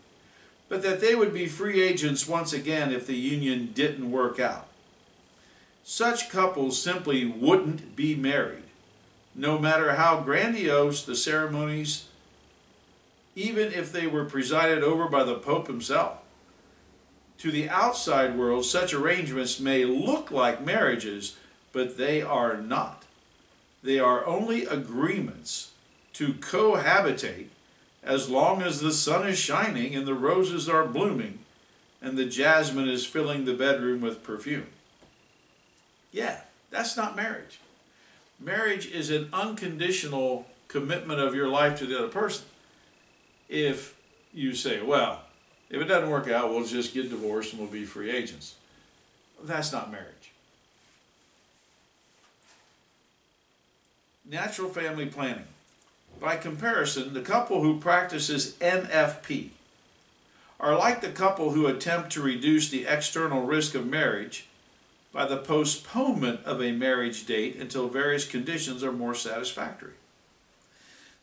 but 0.68 0.82
that 0.82 1.00
they 1.00 1.14
would 1.14 1.32
be 1.32 1.46
free 1.46 1.80
agents 1.80 2.28
once 2.28 2.52
again 2.52 2.92
if 2.92 3.06
the 3.06 3.16
union 3.16 3.70
didn't 3.72 4.10
work 4.10 4.38
out? 4.38 4.66
Such 5.82 6.28
couples 6.28 6.80
simply 6.80 7.24
wouldn't 7.24 7.96
be 7.96 8.14
married, 8.14 8.64
no 9.34 9.58
matter 9.58 9.94
how 9.94 10.20
grandiose 10.20 11.02
the 11.02 11.16
ceremonies, 11.16 12.06
even 13.34 13.72
if 13.72 13.90
they 13.90 14.06
were 14.06 14.24
presided 14.24 14.82
over 14.82 15.08
by 15.08 15.24
the 15.24 15.34
Pope 15.34 15.66
himself. 15.66 16.19
To 17.40 17.50
the 17.50 17.70
outside 17.70 18.36
world, 18.36 18.66
such 18.66 18.92
arrangements 18.92 19.58
may 19.58 19.86
look 19.86 20.30
like 20.30 20.62
marriages, 20.62 21.38
but 21.72 21.96
they 21.96 22.20
are 22.20 22.58
not. 22.58 23.04
They 23.82 23.98
are 23.98 24.26
only 24.26 24.66
agreements 24.66 25.72
to 26.12 26.34
cohabitate 26.34 27.46
as 28.02 28.28
long 28.28 28.60
as 28.60 28.80
the 28.80 28.92
sun 28.92 29.26
is 29.26 29.38
shining 29.38 29.94
and 29.94 30.06
the 30.06 30.12
roses 30.12 30.68
are 30.68 30.86
blooming 30.86 31.38
and 32.02 32.18
the 32.18 32.26
jasmine 32.26 32.88
is 32.88 33.06
filling 33.06 33.46
the 33.46 33.54
bedroom 33.54 34.02
with 34.02 34.22
perfume. 34.22 34.66
Yeah, 36.12 36.42
that's 36.70 36.94
not 36.94 37.16
marriage. 37.16 37.58
Marriage 38.38 38.86
is 38.86 39.08
an 39.08 39.30
unconditional 39.32 40.46
commitment 40.68 41.20
of 41.20 41.34
your 41.34 41.48
life 41.48 41.78
to 41.78 41.86
the 41.86 41.98
other 41.98 42.08
person. 42.08 42.44
If 43.48 43.96
you 44.34 44.54
say, 44.54 44.82
well, 44.82 45.22
if 45.70 45.80
it 45.80 45.84
doesn't 45.84 46.10
work 46.10 46.28
out, 46.28 46.50
we'll 46.50 46.66
just 46.66 46.92
get 46.92 47.08
divorced 47.08 47.52
and 47.52 47.62
we'll 47.62 47.70
be 47.70 47.84
free 47.84 48.10
agents. 48.10 48.56
That's 49.42 49.72
not 49.72 49.90
marriage. 49.90 50.32
Natural 54.28 54.68
family 54.68 55.06
planning. 55.06 55.46
By 56.20 56.36
comparison, 56.36 57.14
the 57.14 57.22
couple 57.22 57.62
who 57.62 57.80
practices 57.80 58.56
NFP 58.60 59.50
are 60.58 60.76
like 60.76 61.00
the 61.00 61.10
couple 61.10 61.52
who 61.52 61.66
attempt 61.66 62.10
to 62.12 62.20
reduce 62.20 62.68
the 62.68 62.84
external 62.86 63.42
risk 63.42 63.74
of 63.74 63.86
marriage 63.86 64.46
by 65.12 65.24
the 65.24 65.38
postponement 65.38 66.44
of 66.44 66.62
a 66.62 66.72
marriage 66.72 67.26
date 67.26 67.56
until 67.56 67.88
various 67.88 68.26
conditions 68.26 68.84
are 68.84 68.92
more 68.92 69.14
satisfactory. 69.14 69.94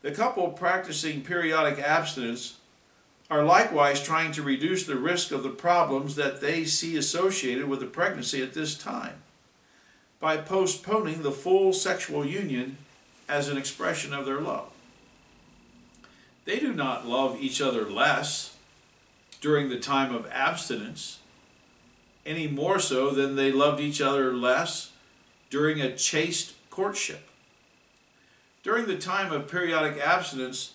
The 0.02 0.10
couple 0.10 0.48
practicing 0.50 1.22
periodic 1.22 1.78
abstinence 1.78 2.57
are 3.30 3.44
likewise 3.44 4.02
trying 4.02 4.32
to 4.32 4.42
reduce 4.42 4.84
the 4.84 4.96
risk 4.96 5.30
of 5.30 5.42
the 5.42 5.50
problems 5.50 6.16
that 6.16 6.40
they 6.40 6.64
see 6.64 6.96
associated 6.96 7.68
with 7.68 7.80
the 7.80 7.86
pregnancy 7.86 8.42
at 8.42 8.54
this 8.54 8.74
time 8.76 9.22
by 10.18 10.36
postponing 10.36 11.22
the 11.22 11.30
full 11.30 11.72
sexual 11.72 12.24
union 12.24 12.76
as 13.28 13.48
an 13.48 13.58
expression 13.58 14.14
of 14.14 14.24
their 14.24 14.40
love. 14.40 14.70
They 16.44 16.58
do 16.58 16.72
not 16.72 17.06
love 17.06 17.38
each 17.40 17.60
other 17.60 17.88
less 17.88 18.56
during 19.40 19.68
the 19.68 19.78
time 19.78 20.14
of 20.14 20.26
abstinence, 20.32 21.18
any 22.24 22.48
more 22.48 22.78
so 22.78 23.10
than 23.10 23.36
they 23.36 23.52
loved 23.52 23.80
each 23.80 24.00
other 24.00 24.32
less 24.32 24.92
during 25.50 25.80
a 25.80 25.94
chaste 25.94 26.54
courtship. 26.70 27.28
During 28.62 28.86
the 28.86 28.98
time 28.98 29.30
of 29.30 29.48
periodic 29.48 29.98
abstinence, 29.98 30.72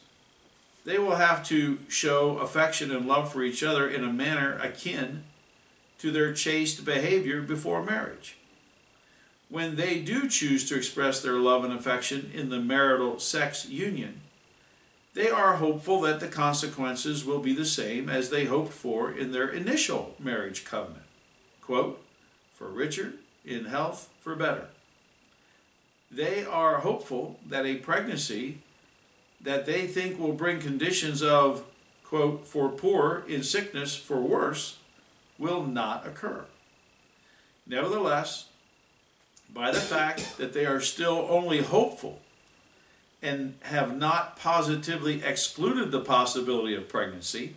they 0.86 0.98
will 0.98 1.16
have 1.16 1.46
to 1.48 1.80
show 1.88 2.38
affection 2.40 2.92
and 2.92 3.08
love 3.08 3.32
for 3.32 3.44
each 3.44 3.64
other 3.64 3.88
in 3.88 4.04
a 4.04 4.12
manner 4.12 4.58
akin 4.62 5.24
to 6.00 6.12
their 6.12 6.34
chaste 6.34 6.84
behavior 6.84 7.42
before 7.42 7.84
marriage. 7.84 8.38
When 9.50 9.76
they 9.76 10.00
do 10.00 10.28
choose 10.28 10.68
to 10.68 10.76
express 10.76 11.22
their 11.22 11.34
love 11.38 11.64
and 11.64 11.74
affection 11.74 12.32
in 12.34 12.50
the 12.50 12.60
marital 12.60 13.20
sex 13.20 13.70
union, 13.70 14.22
they 15.14 15.30
are 15.30 15.58
hopeful 15.58 16.02
that 16.02 16.20
the 16.20 16.28
consequences 16.28 17.24
will 17.24 17.40
be 17.40 17.54
the 17.54 17.66
same 17.66 18.10
as 18.10 18.30
they 18.30 18.46
hoped 18.46 18.74
for 18.74 19.12
in 19.12 19.32
their 19.32 19.48
initial 19.48 20.16
marriage 20.20 20.66
covenant. 20.66 21.06
Quote, 21.62 22.04
for 22.54 22.68
richer, 22.68 23.14
in 23.46 23.66
health, 23.66 24.10
for 24.20 24.36
better. 24.36 24.70
They 26.10 26.44
are 26.44 26.80
hopeful 26.80 27.40
that 27.48 27.66
a 27.66 27.76
pregnancy 27.76 28.60
that 29.44 29.66
they 29.66 29.86
think 29.86 30.18
will 30.18 30.34
bring 30.34 30.60
conditions 30.60 31.22
of, 31.22 31.64
quote, 32.04 32.48
for 32.48 32.70
poor, 32.70 33.24
in 33.28 33.44
sickness, 33.44 33.96
for 33.96 34.20
worse, 34.20 34.78
will 35.38 35.64
not 35.64 36.08
occur. 36.08 36.46
Nevertheless, 37.68 38.48
by 39.54 39.72
the 39.72 39.80
fact 39.80 40.38
that 40.38 40.54
they 40.54 40.66
are 40.66 40.80
still 40.80 41.28
only 41.30 41.62
hopeful 41.62 42.20
and 43.22 43.56
have 43.64 43.96
not 43.96 44.38
positively 44.38 45.24
excluded 45.24 45.92
the 45.92 46.00
possibility 46.00 46.76
of 46.76 46.90
pregnancy, 46.90 47.56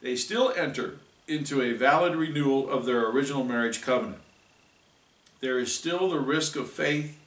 they 0.00 0.16
still 0.16 0.52
enter 0.56 0.96
into 1.26 1.62
a 1.62 1.72
valid 1.72 2.16
renewal 2.16 2.68
of 2.68 2.86
their 2.86 3.08
original 3.08 3.44
marriage 3.44 3.82
covenant. 3.82 4.20
There 5.40 5.58
is 5.58 5.74
still 5.74 6.10
the 6.10 6.20
risk 6.20 6.56
of 6.56 6.70
faith, 6.70 7.18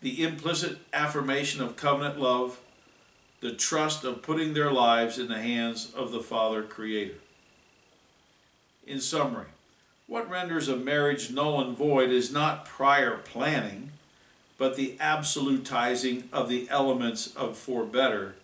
the 0.00 0.22
implicit 0.22 0.78
affirmation 0.92 1.62
of 1.62 1.76
covenant 1.76 2.20
love, 2.20 2.60
the 3.40 3.52
trust 3.52 4.04
of 4.04 4.22
putting 4.22 4.52
their 4.52 4.70
lives 4.70 5.18
in 5.18 5.28
the 5.28 5.40
hands 5.40 5.92
of 5.94 6.12
the 6.12 6.20
Father 6.20 6.62
Creator. 6.62 7.18
In 8.86 9.00
summary, 9.00 9.46
what 10.06 10.28
renders 10.28 10.68
a 10.68 10.76
marriage 10.76 11.30
null 11.30 11.60
and 11.60 11.76
void 11.76 12.10
is 12.10 12.32
not 12.32 12.66
prior 12.66 13.16
planning, 13.16 13.92
but 14.58 14.76
the 14.76 14.96
absolutizing 15.00 16.24
of 16.32 16.48
the 16.48 16.68
elements 16.68 17.28
of 17.34 17.56
for 17.56 17.84
better 17.84 18.34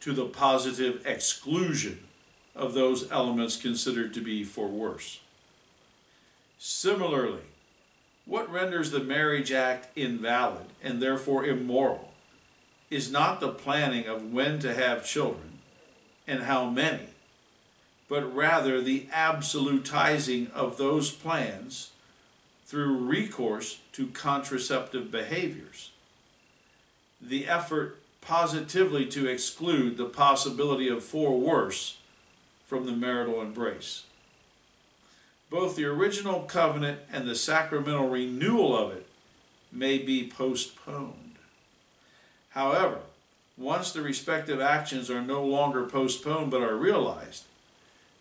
to 0.00 0.12
the 0.12 0.26
positive 0.26 1.00
exclusion 1.06 2.00
of 2.54 2.74
those 2.74 3.10
elements 3.10 3.56
considered 3.56 4.12
to 4.12 4.20
be 4.20 4.44
for 4.44 4.68
worse. 4.68 5.20
Similarly, 6.58 7.44
what 8.26 8.50
renders 8.50 8.90
the 8.90 9.00
Marriage 9.00 9.50
Act 9.50 9.96
invalid 9.96 10.66
and 10.82 11.00
therefore 11.00 11.46
immoral 11.46 12.09
is 12.90 13.10
not 13.10 13.40
the 13.40 13.48
planning 13.48 14.06
of 14.06 14.32
when 14.32 14.58
to 14.58 14.74
have 14.74 15.06
children 15.06 15.58
and 16.26 16.42
how 16.42 16.68
many, 16.68 17.06
but 18.08 18.34
rather 18.34 18.80
the 18.80 19.06
absolutizing 19.12 20.50
of 20.52 20.76
those 20.76 21.10
plans 21.10 21.90
through 22.66 22.96
recourse 22.96 23.80
to 23.92 24.08
contraceptive 24.08 25.10
behaviors. 25.10 25.90
The 27.20 27.46
effort 27.46 28.00
positively 28.20 29.06
to 29.06 29.26
exclude 29.26 29.96
the 29.96 30.04
possibility 30.04 30.88
of 30.88 31.02
for 31.02 31.38
worse 31.38 31.98
from 32.66 32.86
the 32.86 32.92
marital 32.92 33.40
embrace. 33.40 34.04
Both 35.48 35.74
the 35.74 35.86
original 35.86 36.42
covenant 36.42 37.00
and 37.12 37.26
the 37.26 37.34
sacramental 37.34 38.08
renewal 38.08 38.76
of 38.76 38.92
it 38.92 39.06
may 39.72 39.98
be 39.98 40.28
postponed. 40.28 41.29
However, 42.50 43.00
once 43.56 43.92
the 43.92 44.02
respective 44.02 44.60
actions 44.60 45.10
are 45.10 45.22
no 45.22 45.44
longer 45.44 45.84
postponed 45.84 46.50
but 46.50 46.62
are 46.62 46.76
realized, 46.76 47.44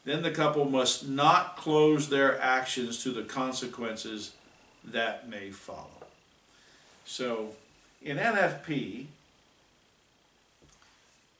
then 0.05 0.21
the 0.21 0.31
couple 0.31 0.65
must 0.65 1.07
not 1.07 1.55
close 1.57 2.09
their 2.09 2.39
actions 2.41 3.03
to 3.03 3.11
the 3.11 3.23
consequences 3.23 4.33
that 4.83 5.29
may 5.29 5.51
follow. 5.51 5.87
So, 7.05 7.55
in 8.01 8.17
NFP, 8.17 9.07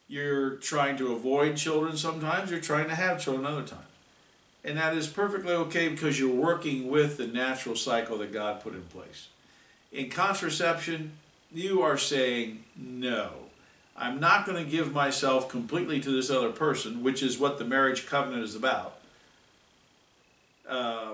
you're 0.08 0.52
trying 0.56 0.98
to 0.98 1.14
avoid 1.14 1.56
children 1.56 1.96
sometimes, 1.96 2.52
you're 2.52 2.60
trying 2.60 2.90
to 2.90 2.96
have 2.96 3.22
children 3.22 3.46
other 3.46 3.64
times. 3.64 3.84
And 4.64 4.78
that 4.78 4.96
is 4.96 5.08
perfectly 5.08 5.54
okay 5.54 5.88
because 5.88 6.20
you're 6.20 6.34
working 6.34 6.90
with 6.90 7.18
the 7.18 7.28
natural 7.28 7.76
cycle 7.76 8.18
that 8.18 8.34
God 8.34 8.62
put 8.62 8.74
in 8.74 8.82
place. 8.84 9.28
In 9.92 10.10
contraception, 10.10 11.14
you 11.52 11.82
are 11.82 11.98
saying 11.98 12.64
no. 12.78 13.32
I'm 13.98 14.20
not 14.20 14.46
going 14.46 14.64
to 14.64 14.70
give 14.70 14.94
myself 14.94 15.50
completely 15.50 16.00
to 16.00 16.10
this 16.10 16.30
other 16.30 16.52
person, 16.52 17.04
which 17.04 17.22
is 17.22 17.38
what 17.38 17.58
the 17.58 17.66
marriage 17.66 18.06
covenant 18.06 18.44
is 18.44 18.56
about. 18.56 18.98
Uh, 20.68 21.14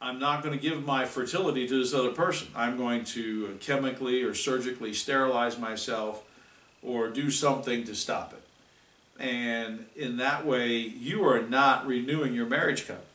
I'm 0.00 0.18
not 0.18 0.42
going 0.42 0.56
to 0.56 0.60
give 0.60 0.84
my 0.84 1.06
fertility 1.06 1.66
to 1.66 1.78
this 1.78 1.94
other 1.94 2.10
person. 2.10 2.48
I'm 2.54 2.76
going 2.76 3.04
to 3.04 3.56
chemically 3.60 4.22
or 4.22 4.34
surgically 4.34 4.92
sterilize 4.92 5.58
myself 5.58 6.22
or 6.82 7.08
do 7.08 7.30
something 7.30 7.84
to 7.84 7.94
stop 7.94 8.34
it. 8.34 8.42
And 9.18 9.86
in 9.96 10.18
that 10.18 10.44
way, 10.44 10.76
you 10.76 11.26
are 11.26 11.40
not 11.40 11.86
renewing 11.86 12.34
your 12.34 12.46
marriage 12.46 12.86
covenant. 12.86 13.06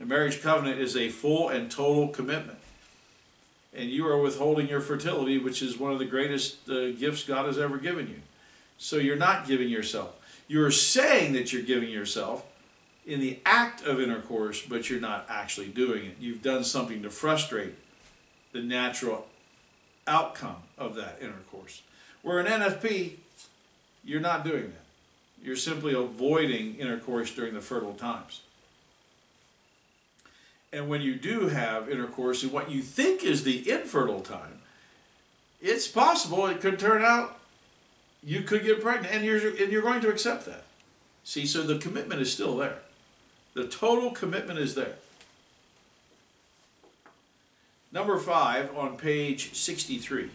The 0.00 0.06
marriage 0.06 0.42
covenant 0.42 0.80
is 0.80 0.96
a 0.96 1.10
full 1.10 1.48
and 1.48 1.70
total 1.70 2.08
commitment 2.08 2.58
and 3.74 3.90
you 3.90 4.06
are 4.06 4.18
withholding 4.18 4.68
your 4.68 4.80
fertility, 4.80 5.38
which 5.38 5.62
is 5.62 5.78
one 5.78 5.92
of 5.92 5.98
the 5.98 6.04
greatest 6.04 6.68
uh, 6.68 6.90
gifts 6.92 7.24
God 7.24 7.46
has 7.46 7.58
ever 7.58 7.78
given 7.78 8.08
you. 8.08 8.20
So 8.78 8.96
you're 8.96 9.16
not 9.16 9.46
giving 9.46 9.68
yourself. 9.68 10.16
You're 10.48 10.70
saying 10.70 11.32
that 11.32 11.52
you're 11.52 11.62
giving 11.62 11.88
yourself 11.88 12.44
in 13.06 13.20
the 13.20 13.38
act 13.44 13.84
of 13.84 14.00
intercourse, 14.00 14.62
but 14.62 14.90
you're 14.90 15.00
not 15.00 15.26
actually 15.28 15.68
doing 15.68 16.04
it. 16.04 16.16
You've 16.20 16.42
done 16.42 16.64
something 16.64 17.02
to 17.02 17.10
frustrate 17.10 17.74
the 18.52 18.60
natural 18.60 19.26
outcome 20.06 20.56
of 20.76 20.94
that 20.96 21.18
intercourse. 21.20 21.82
Where 22.22 22.38
in 22.38 22.46
NFP, 22.46 23.16
you're 24.04 24.20
not 24.20 24.44
doing 24.44 24.64
that. 24.64 24.84
You're 25.42 25.56
simply 25.56 25.94
avoiding 25.94 26.76
intercourse 26.76 27.34
during 27.34 27.54
the 27.54 27.60
fertile 27.60 27.94
times. 27.94 28.42
And 30.72 30.88
when 30.88 31.02
you 31.02 31.14
do 31.14 31.48
have 31.48 31.90
intercourse 31.90 32.42
in 32.42 32.50
what 32.50 32.70
you 32.70 32.80
think 32.80 33.22
is 33.22 33.44
the 33.44 33.70
infertile 33.70 34.20
time, 34.20 34.60
it's 35.60 35.86
possible 35.86 36.46
it 36.46 36.60
could 36.60 36.78
turn 36.78 37.04
out 37.04 37.38
you 38.24 38.42
could 38.42 38.64
get 38.64 38.80
pregnant, 38.80 39.12
and 39.14 39.24
you're 39.24 39.48
and 39.48 39.72
you're 39.72 39.82
going 39.82 40.00
to 40.00 40.08
accept 40.08 40.46
that. 40.46 40.64
See, 41.24 41.46
so 41.46 41.62
the 41.62 41.78
commitment 41.78 42.20
is 42.20 42.32
still 42.32 42.56
there. 42.56 42.78
The 43.54 43.66
total 43.66 44.12
commitment 44.12 44.58
is 44.58 44.74
there. 44.74 44.94
Number 47.90 48.18
five 48.18 48.74
on 48.76 48.96
page 48.96 49.54
63. 49.54 50.30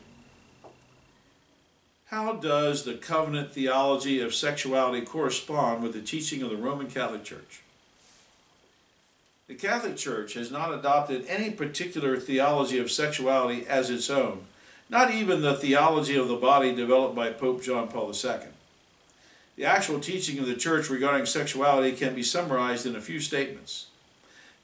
How 2.07 2.33
does 2.33 2.83
the 2.83 2.93
covenant 2.93 3.51
theology 3.51 4.21
of 4.21 4.33
sexuality 4.33 5.05
correspond 5.05 5.81
with 5.81 5.93
the 5.93 6.01
teaching 6.01 6.41
of 6.41 6.49
the 6.49 6.55
Roman 6.55 6.87
Catholic 6.87 7.23
Church? 7.23 7.61
The 9.47 9.55
Catholic 9.55 9.95
Church 9.95 10.33
has 10.33 10.51
not 10.51 10.73
adopted 10.73 11.25
any 11.27 11.51
particular 11.51 12.17
theology 12.17 12.79
of 12.79 12.91
sexuality 12.91 13.65
as 13.65 13.89
its 13.89 14.09
own, 14.09 14.41
not 14.89 15.11
even 15.11 15.41
the 15.41 15.55
theology 15.55 16.17
of 16.17 16.27
the 16.27 16.35
body 16.35 16.75
developed 16.75 17.15
by 17.15 17.29
Pope 17.29 17.63
John 17.63 17.87
Paul 17.87 18.11
II. 18.11 18.49
The 19.55 19.63
actual 19.63 20.01
teaching 20.01 20.37
of 20.37 20.47
the 20.47 20.55
Church 20.55 20.89
regarding 20.89 21.25
sexuality 21.25 21.95
can 21.95 22.13
be 22.13 22.23
summarized 22.23 22.85
in 22.85 22.95
a 22.95 23.01
few 23.01 23.21
statements, 23.21 23.87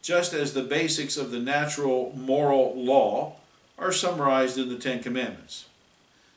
just 0.02 0.34
as 0.34 0.54
the 0.54 0.64
basics 0.64 1.16
of 1.16 1.32
the 1.32 1.40
natural 1.40 2.12
moral 2.14 2.76
law 2.76 3.38
are 3.80 3.94
summarized 3.94 4.58
in 4.58 4.68
the 4.68 4.78
Ten 4.78 5.02
Commandments. 5.02 5.66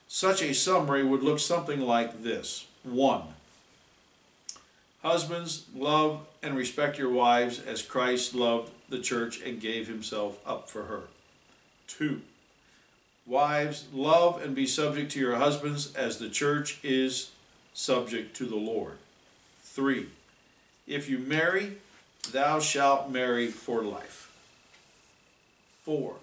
Such 0.07 0.41
a 0.41 0.55
summary 0.55 1.03
would 1.03 1.25
look 1.25 1.41
something 1.41 1.81
like 1.81 2.23
this 2.23 2.67
1. 2.85 3.23
Husbands, 5.03 5.65
love 5.75 6.21
and 6.47 6.57
respect 6.57 6.97
your 6.97 7.11
wives 7.11 7.61
as 7.61 7.83
Christ 7.83 8.33
loved 8.33 8.71
the 8.89 9.01
church 9.01 9.41
and 9.43 9.61
gave 9.61 9.89
himself 9.89 10.39
up 10.47 10.71
for 10.71 10.85
her. 10.85 11.03
2. 11.89 12.23
Wives, 13.27 13.87
love 13.93 14.41
and 14.41 14.55
be 14.55 14.67
subject 14.67 15.11
to 15.13 15.19
your 15.19 15.37
husbands 15.37 15.93
as 15.97 16.19
the 16.19 16.29
church 16.29 16.79
is 16.85 17.33
subject 17.75 18.37
to 18.37 18.47
the 18.47 18.57
Lord. 18.57 18.99
3. 19.65 20.07
If 20.87 21.11
you 21.11 21.19
marry, 21.19 21.79
thou 22.31 22.61
shalt 22.61 23.11
marry 23.11 23.49
for 23.49 23.83
life. 23.83 24.33
4. 25.83 26.15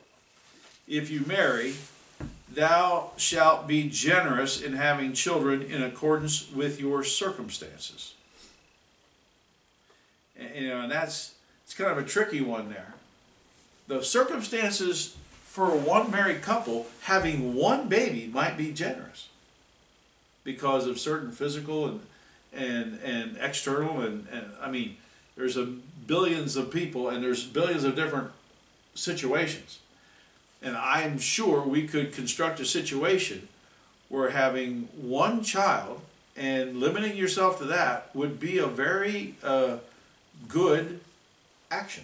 If 0.88 1.12
you 1.12 1.26
marry, 1.26 1.76
thou 2.50 3.12
shalt 3.18 3.68
be 3.68 3.90
generous 3.90 4.62
in 4.62 4.74
having 4.74 5.12
children 5.12 5.62
in 5.62 5.84
accordance 5.84 6.50
with 6.50 6.80
your 6.80 7.04
circumstances. 7.04 8.14
And, 10.38 10.56
you 10.56 10.68
know, 10.70 10.82
and 10.82 10.92
that's 10.92 11.34
it's 11.64 11.74
kind 11.74 11.92
of 11.92 11.98
a 11.98 12.04
tricky 12.04 12.42
one 12.42 12.70
there. 12.70 12.94
The 13.88 14.04
circumstances 14.04 15.16
for 15.46 15.68
one 15.68 16.10
married 16.12 16.42
couple 16.42 16.88
having 17.02 17.54
one 17.56 17.88
baby 17.88 18.30
might 18.32 18.58
be 18.58 18.72
generous 18.72 19.30
because 20.44 20.88
of 20.88 21.00
certain 21.00 21.32
physical 21.32 21.88
and 21.88 22.02
and 22.52 23.00
and 23.04 23.38
external 23.40 24.02
and, 24.02 24.28
and 24.32 24.52
I 24.62 24.70
mean 24.70 24.98
there's 25.36 25.58
a 25.58 25.66
billions 25.66 26.56
of 26.56 26.72
people 26.72 27.10
and 27.10 27.24
there's 27.24 27.44
billions 27.44 27.84
of 27.84 27.96
different 27.96 28.32
situations. 28.96 29.80
And 30.62 30.78
I'm 30.78 31.20
sure 31.20 31.62
we 31.62 31.88
could 31.88 32.14
construct 32.14 32.60
a 32.60 32.66
situation 32.66 33.48
where 34.10 34.30
having 34.30 34.88
one 34.96 35.44
child 35.44 36.02
And 36.36 36.80
limiting 36.80 37.16
yourself 37.16 37.60
to 37.60 37.66
that 37.66 38.10
would 38.16 38.40
be 38.40 38.58
a 38.58 38.66
very 38.66 39.36
uh, 39.44 39.78
good 40.48 41.00
action. 41.72 42.04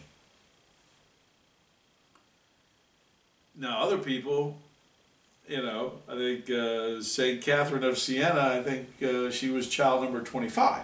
Now, 3.56 3.82
other 3.82 3.98
people, 3.98 4.58
you 5.48 5.62
know, 5.62 5.94
I 6.08 6.16
think 6.16 6.50
uh, 6.50 7.02
St. 7.02 7.42
Catherine 7.42 7.84
of 7.84 7.98
Siena, 7.98 8.40
I 8.40 8.64
think 8.64 8.88
uh, 9.04 9.30
she 9.32 9.50
was 9.50 9.68
child 9.68 10.04
number 10.04 10.22
25. 10.22 10.84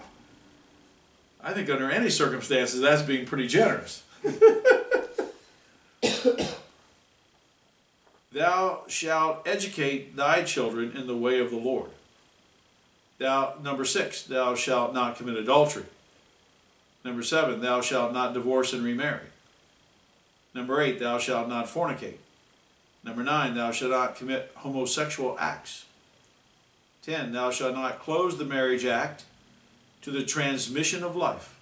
I 1.44 1.54
think 1.54 1.70
under 1.70 1.90
any 1.90 2.10
circumstances, 2.10 2.82
that's 2.82 3.04
being 3.04 3.26
pretty 3.26 3.48
generous. 3.48 4.04
Thou 8.32 8.82
shalt 8.88 9.48
educate 9.48 10.18
thy 10.18 10.44
children 10.44 10.92
in 10.98 11.08
the 11.08 11.16
way 11.16 11.40
of 11.40 11.52
the 11.52 11.58
Lord. 11.58 11.92
Thou, 13.18 13.54
number 13.64 13.86
six, 13.86 14.24
thou 14.24 14.56
shalt 14.56 14.94
not 14.94 15.16
commit 15.16 15.38
adultery. 15.38 15.86
Number 17.06 17.22
seven, 17.22 17.62
thou 17.62 17.82
shalt 17.82 18.14
not 18.14 18.34
divorce 18.34 18.74
and 18.74 18.84
remarry. 18.84 19.28
Number 20.56 20.82
eight, 20.82 21.00
thou 21.00 21.20
shalt 21.20 21.48
not 21.48 21.68
fornicate. 21.68 22.18
Number 23.04 23.22
nine, 23.22 23.54
thou 23.54 23.72
shalt 23.72 23.92
not 23.92 24.16
commit 24.16 24.52
homosexual 24.56 25.38
acts. 25.40 25.86
Ten, 27.04 27.32
thou 27.32 27.52
shalt 27.52 27.76
not 27.76 28.00
close 28.00 28.40
the 28.40 28.44
marriage 28.44 28.86
act 28.86 29.26
to 30.02 30.10
the 30.10 30.26
transmission 30.26 31.04
of 31.04 31.16
life. 31.16 31.60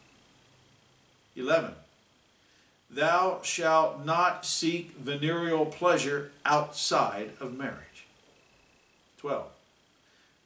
Eleven, 1.35 1.73
thou 2.89 3.41
shalt 3.43 4.05
not 4.05 4.45
seek 4.45 4.95
venereal 4.95 5.65
pleasure 5.65 6.31
outside 6.45 7.31
of 7.41 7.57
marriage. 7.57 8.05
Twelve, 9.17 9.47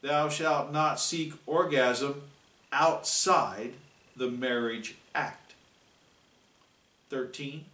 thou 0.02 0.28
shalt 0.28 0.72
not 0.72 1.00
seek 1.00 1.34
orgasm 1.45 2.24
outside 2.72 3.74
the 4.18 4.30
marriage 4.30 4.95
act. 5.13 5.53
13. 7.09 7.65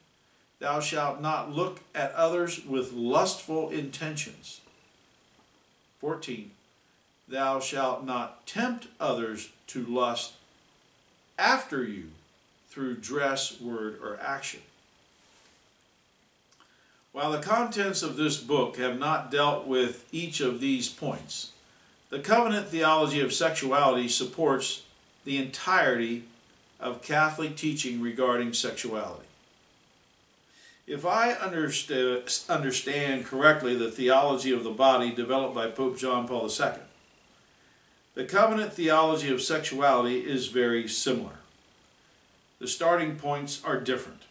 Thou 0.60 0.80
shalt 0.80 1.22
not 1.22 1.52
look 1.52 1.82
at 1.96 2.14
others 2.14 2.66
with 2.66 2.94
lustful 2.94 3.70
intentions. 3.70 4.62
14. 6.00 6.52
Thou 7.28 7.60
shalt 7.60 8.06
not 8.06 8.46
tempt 8.46 8.88
others 9.00 9.50
to 9.68 9.86
lust 9.86 10.34
after 11.40 11.84
you 11.84 12.10
through 12.70 12.98
dress, 12.98 13.60
word, 13.60 14.00
or 14.02 14.20
action. 14.22 14.62
While 17.12 17.32
the 17.32 17.40
contents 17.40 18.02
of 18.02 18.18
this 18.18 18.38
book 18.38 18.78
have 18.78 18.98
not 18.98 19.30
dealt 19.30 19.68
with 19.68 20.06
each 20.12 20.42
of 20.42 20.60
these 20.60 20.90
points, 20.90 21.52
the 22.10 22.20
covenant 22.20 22.68
theology 22.68 23.20
of 23.22 23.34
sexuality 23.34 24.08
supports 24.08 24.84
the 25.24 25.38
entirety 25.38 26.24
of 26.84 27.02
Catholic 27.02 27.56
teaching 27.56 28.02
regarding 28.02 28.52
sexuality. 28.52 29.26
If 30.86 31.06
I 31.06 31.32
understand, 31.32 33.26
correctly 33.26 33.74
the 33.76 33.90
theology 33.90 34.52
of 34.52 34.66
the 34.66 34.70
body 34.70 35.16
developed 35.16 35.56
by 35.56 35.68
Pope 35.68 35.98
John 35.98 36.28
Paul 36.28 36.50
II, 36.50 36.74
the 38.16 38.26
covenant 38.26 38.74
theology 38.74 39.32
of 39.32 39.42
sexuality 39.42 40.20
is 40.20 40.48
very 40.48 40.88
similar. 40.90 41.38
The 42.60 42.68
starting 42.68 43.16
points 43.16 43.64
are 43.64 43.80
different. 43.80 44.24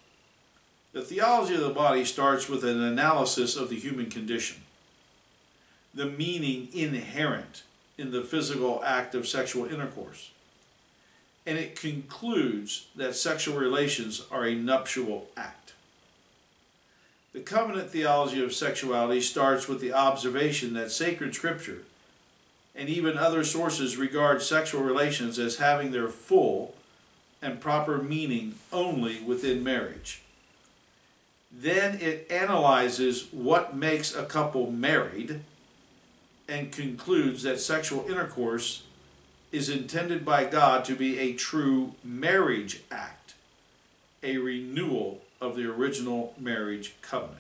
The 0.93 1.01
theology 1.01 1.55
of 1.55 1.63
the 1.63 1.71
body 1.71 2.05
starts 2.05 2.51
with 2.51 2.65
an 2.65 2.83
analysis 2.83 3.57
of 3.57 3.71
the 3.71 3.81
human 3.81 4.11
condition, 4.11 4.59
the 5.95 6.05
meaning 6.05 6.69
inherent 6.75 7.63
in 7.97 8.11
the 8.11 8.21
physical 8.21 8.83
act 8.85 9.15
of 9.15 9.27
sexual 9.27 9.65
intercourse 9.65 10.32
and 11.45 11.59
it 11.59 11.79
concludes 11.79 12.87
that 12.95 13.17
sexual 13.17 13.59
relations 13.59 14.23
are 14.31 14.45
a 14.45 14.55
nuptial 14.55 15.29
act. 15.37 15.73
The 17.33 17.41
covenant 17.41 17.91
theology 17.91 18.43
of 18.45 18.53
sexuality 18.53 19.21
starts 19.21 19.67
with 19.67 19.81
the 19.81 19.93
observation 19.93 20.75
that 20.75 20.93
sacred 20.93 21.35
scripture 21.35 21.83
and 22.75 22.89
even 22.89 23.19
other 23.19 23.45
sources 23.45 23.97
regard 23.97 24.43
sexual 24.43 24.83
relations 24.83 25.39
as 25.39 25.57
having 25.57 25.91
their 25.93 26.09
full 26.09 26.75
and 27.41 27.61
proper 27.61 27.99
meaning 27.99 28.55
only 28.73 29.21
within 29.21 29.65
marriage. 29.65 30.23
Then 31.51 32.01
it 32.01 32.31
analyzes 32.31 33.29
what 33.31 33.77
makes 33.77 34.15
a 34.15 34.25
couple 34.25 34.71
married 34.71 35.41
and 36.49 36.73
concludes 36.73 37.43
that 37.43 37.61
sexual 37.61 38.07
intercourse 38.09 38.85
is 39.53 39.69
intended 39.69 40.25
by 40.25 40.45
God 40.45 40.85
to 40.87 40.97
be 40.97 41.19
a 41.19 41.35
true 41.35 41.95
marriage 42.03 42.81
act, 42.91 43.35
a 44.23 44.39
renewal 44.39 45.21
of 45.41 45.55
the 45.55 45.71
original 45.71 46.35
marriage 46.39 46.95
covenant. 47.03 47.39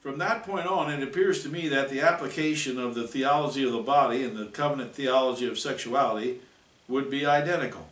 From 0.00 0.18
that 0.18 0.44
point 0.44 0.66
on, 0.66 0.90
it 0.92 1.02
appears 1.02 1.42
to 1.42 1.48
me 1.48 1.68
that 1.68 1.90
the 1.90 2.00
application 2.00 2.78
of 2.78 2.94
the 2.94 3.06
theology 3.06 3.64
of 3.64 3.72
the 3.72 3.82
body 3.82 4.22
and 4.22 4.36
the 4.36 4.46
covenant 4.46 4.94
theology 4.94 5.46
of 5.46 5.58
sexuality 5.58 6.40
would 6.86 7.10
be 7.10 7.26
identical. 7.26 7.88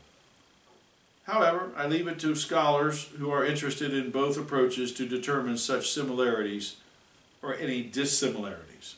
However, 1.25 1.73
I 1.77 1.89
leave 1.89 2.07
it 2.07 2.21
to 2.21 2.37
scholars 2.37 3.09
who 3.19 3.31
are 3.31 3.45
interested 3.45 3.93
in 3.93 4.13
both 4.13 4.39
approaches 4.39 4.93
to 4.93 5.09
determine 5.09 5.59
such 5.59 5.91
similarities 5.91 6.77
or 7.43 7.55
any 7.57 7.83
dissimilarities. 7.83 8.95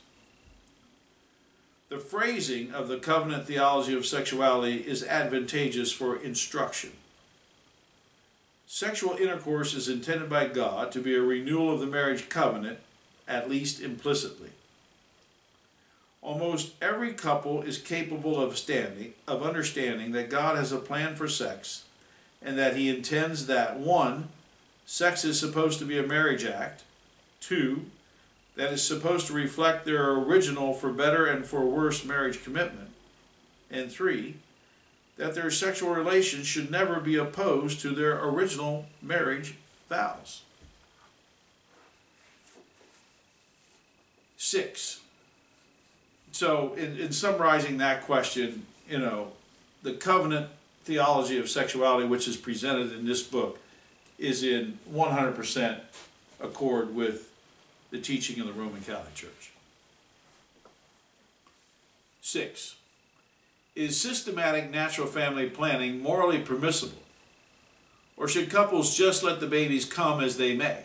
The 1.89 1.99
phrasing 1.99 2.73
of 2.73 2.89
the 2.89 2.99
covenant 2.99 3.47
theology 3.47 3.95
of 3.97 4.05
sexuality 4.05 4.87
is 4.87 5.03
advantageous 5.03 5.91
for 5.91 6.17
instruction. 6.17 6.93
Sexual 8.67 9.17
intercourse 9.17 9.73
is 9.73 9.89
intended 9.89 10.29
by 10.29 10.49
God 10.49 10.93
to 10.93 11.01
be 11.01 11.15
a 11.15 11.23
renewal 11.23 11.73
of 11.73 11.81
the 11.81 11.87
marriage 11.87 12.29
covenant, 12.29 12.81
at 13.27 13.49
least 13.49 13.81
implicitly. 13.81 14.51
Almost 16.21 16.75
every 16.83 17.15
couple 17.15 17.63
is 17.63 17.79
capable 17.79 18.39
of 18.39 18.59
standing 18.59 19.15
of 19.27 19.43
understanding 19.43 20.13
that 20.13 20.29
God 20.29 20.57
has 20.57 20.73
a 20.73 20.79
plan 20.79 21.17
for 21.17 21.29
sex 21.29 21.85
and 22.43 22.59
that 22.59 22.77
he 22.77 22.91
intends 22.91 23.47
that 23.47 23.79
1 23.79 24.29
sex 24.85 25.25
is 25.25 25.41
supposed 25.41 25.79
to 25.79 25.87
be 25.87 25.99
a 25.99 26.03
marriage 26.03 26.45
act, 26.45 26.85
2 27.41 27.87
that 28.59 28.73
is 28.73 28.85
supposed 28.85 29.29
to 29.29 29.33
reflect 29.33 29.85
their 29.85 30.11
original 30.11 30.75
for 30.75 30.93
better 30.93 31.27
and 31.27 31.47
for 31.47 31.65
worse 31.65 32.05
marriage 32.05 32.43
commitment. 32.43 32.91
And 33.71 33.91
three, 33.91 34.35
that 35.17 35.37
their 35.37 35.49
sexual 35.49 35.91
relations 35.91 36.49
should 36.49 36.69
never 36.69 36.99
be 36.99 37.15
opposed 37.15 37.79
to 37.81 37.91
their 37.91 38.21
original 38.21 38.87
marriage 39.01 39.55
vows. 39.89 40.43
Six. 44.37 45.03
So, 46.33 46.75
in, 46.75 46.99
in 46.99 47.13
summarizing 47.13 47.79
that 47.79 48.03
question, 48.03 48.67
you 48.91 48.99
know, 48.99 49.29
the 49.85 49.93
covenant 49.93 50.49
theology 50.83 51.39
of 51.39 51.49
sexuality, 51.49 52.09
which 52.09 52.27
is 52.27 52.37
presented 52.37 52.93
in 52.93 53.07
this 53.07 53.23
book, 53.23 53.61
is 54.19 54.43
in 54.43 54.81
100% 54.93 55.79
accord 56.41 56.93
with 56.97 57.28
the 57.91 57.99
teaching 57.99 58.41
of 58.41 58.47
the 58.47 58.53
Roman 58.53 58.81
Catholic 58.81 59.15
Church. 59.15 59.53
Six, 62.21 62.77
is 63.75 64.01
systematic 64.01 64.71
natural 64.71 65.07
family 65.07 65.49
planning 65.49 66.03
morally 66.03 66.41
permissible? 66.41 67.03
Or 68.17 68.29
should 68.29 68.51
couples 68.51 68.97
just 68.97 69.23
let 69.23 69.41
the 69.41 69.47
babies 69.47 69.85
come 69.85 70.21
as 70.21 70.37
they 70.37 70.55
may? 70.57 70.85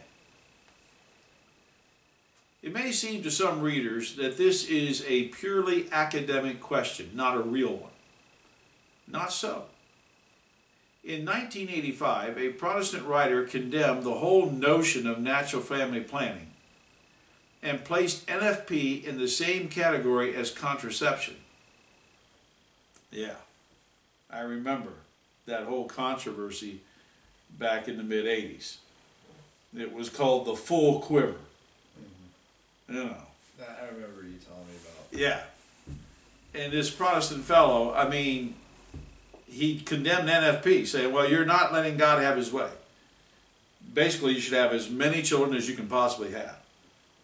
It 2.62 2.72
may 2.72 2.92
seem 2.92 3.24
to 3.24 3.32
some 3.32 3.62
readers 3.62 4.16
that 4.16 4.38
this 4.38 4.66
is 4.70 5.04
a 5.06 5.28
purely 5.30 5.92
academic 5.92 6.62
question, 6.62 7.10
not 7.14 7.36
a 7.36 7.42
real 7.42 7.76
one. 7.76 7.92
Not 9.06 9.34
so. 9.34 9.66
In 11.04 11.26
1985, 11.26 12.38
a 12.38 12.50
Protestant 12.52 13.06
writer 13.06 13.44
condemned 13.44 14.04
the 14.04 14.14
whole 14.14 14.50
notion 14.50 15.06
of 15.06 15.20
natural 15.20 15.62
family 15.62 16.00
planning 16.00 16.53
and 17.64 17.84
placed 17.84 18.28
NFP 18.28 19.06
in 19.06 19.18
the 19.18 19.28
same 19.28 19.70
category 19.70 20.36
as 20.36 20.52
contraception. 20.52 21.36
Yeah, 23.10 23.36
I 24.30 24.42
remember 24.42 24.92
that 25.46 25.64
whole 25.64 25.86
controversy 25.86 26.82
back 27.58 27.88
in 27.88 27.98
the 27.98 28.04
mid 28.04 28.26
80s. 28.26 28.78
It 29.76 29.94
was 29.94 30.10
called 30.10 30.46
the 30.46 30.56
full 30.56 31.00
quiver. 31.00 31.36
Mm-hmm. 32.90 32.96
You 32.96 33.04
know. 33.06 33.16
I 33.62 33.86
remember 33.86 34.24
you 34.24 34.38
telling 34.46 34.68
me 34.68 34.76
about. 34.84 35.20
Yeah. 35.20 35.42
And 36.54 36.72
this 36.72 36.90
Protestant 36.90 37.44
fellow, 37.46 37.94
I 37.94 38.10
mean, 38.10 38.56
he 39.48 39.80
condemned 39.80 40.28
NFP, 40.28 40.86
saying, 40.86 41.14
well, 41.14 41.30
you're 41.30 41.46
not 41.46 41.72
letting 41.72 41.98
God 41.98 42.22
have 42.22 42.36
his 42.36 42.52
way. 42.52 42.70
Basically, 43.94 44.34
you 44.34 44.42
should 44.42 44.54
have 44.54 44.74
as 44.74 44.90
many 44.90 45.22
children 45.22 45.56
as 45.56 45.70
you 45.70 45.76
can 45.76 45.88
possibly 45.88 46.32
have 46.32 46.63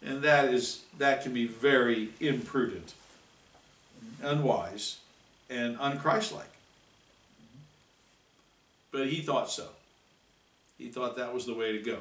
and 0.04 0.22
that 0.24 0.54
is 0.54 0.84
that 0.98 1.24
can 1.24 1.34
be 1.34 1.48
very 1.48 2.10
imprudent. 2.20 2.94
unwise, 4.22 4.98
and 5.50 5.78
unchristlike. 5.78 6.44
But 8.92 9.08
he 9.08 9.22
thought 9.22 9.50
so. 9.50 9.68
He 10.78 10.90
thought 10.90 11.16
that 11.18 11.34
was 11.34 11.46
the 11.46 11.54
way 11.54 11.72
to 11.72 11.80
go. 11.80 12.00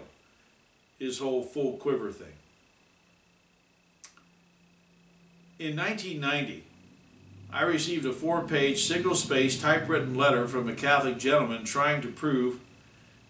His 0.98 1.18
whole 1.18 1.42
full 1.42 1.76
quiver 1.76 2.10
thing. 2.10 2.34
In 5.58 5.76
1990, 5.76 6.64
I 7.52 7.62
received 7.62 8.06
a 8.06 8.12
four 8.12 8.42
page 8.42 8.84
single 8.84 9.14
space 9.14 9.60
typewritten 9.60 10.14
letter 10.14 10.46
from 10.46 10.68
a 10.68 10.74
Catholic 10.74 11.18
gentleman 11.18 11.64
trying 11.64 12.00
to 12.02 12.08
prove 12.08 12.60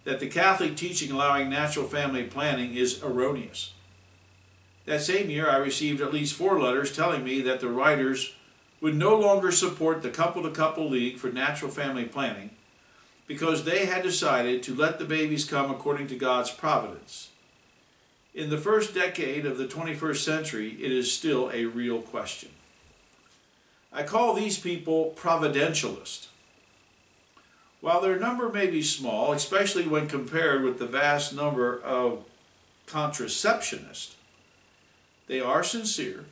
that 0.05 0.21
the 0.21 0.29
Catholic 0.29 0.77
teaching 0.77 1.11
allowing 1.11 1.49
natural 1.49 1.87
family 1.87 2.25
planning 2.25 2.75
is 2.75 3.03
erroneous. 3.03 3.73
That 4.89 5.03
same 5.03 5.29
year, 5.29 5.51
I 5.51 5.59
received 5.59 6.01
at 6.01 6.15
least 6.15 6.35
four 6.35 6.59
letters 6.59 6.97
telling 6.97 7.23
me 7.23 7.43
that 7.43 7.61
the 7.61 7.69
writers 7.69 8.33
would 8.81 8.97
no 8.97 9.19
longer 9.19 9.53
support 9.53 10.01
the 10.01 10.09
Couple 10.09 10.43
to 10.43 10.51
Couple 10.51 10.89
League 10.89 11.19
for 11.19 11.29
Natural 11.29 11.71
Family 11.71 12.07
Planning 12.07 12.49
because 13.27 13.65
they 13.65 13.85
had 13.85 14.03
decided 14.03 14.63
to 14.63 14.75
let 14.75 14.99
the 14.99 15.05
babies 15.05 15.45
come 15.45 15.71
according 15.71 16.07
to 16.07 16.17
God's 16.17 16.51
providence. 16.51 17.29
In 18.35 18.49
the 18.49 18.57
first 18.57 18.95
decade 18.95 19.45
of 19.45 19.59
the 19.59 19.67
21st 19.67 20.25
century, 20.25 20.71
it 20.81 20.91
is 20.91 21.13
still 21.13 21.51
a 21.53 21.67
real 21.67 22.01
question. 22.01 22.49
I 23.93 24.05
call 24.05 24.33
these 24.33 24.59
people 24.59 25.15
providentialist. 25.19 26.29
While 27.83 28.01
their 28.01 28.19
number 28.19 28.49
may 28.49 28.69
be 28.69 28.83
small, 28.83 29.33
especially 29.33 29.87
when 29.87 30.09
compared 30.09 30.65
with 30.65 30.79
the 30.79 30.87
vast 30.87 31.35
number 31.35 31.79
of 31.79 32.25
contraceptionists, 32.87 34.15
they 35.29 35.41
are 35.41 35.63
sincere 35.63 36.25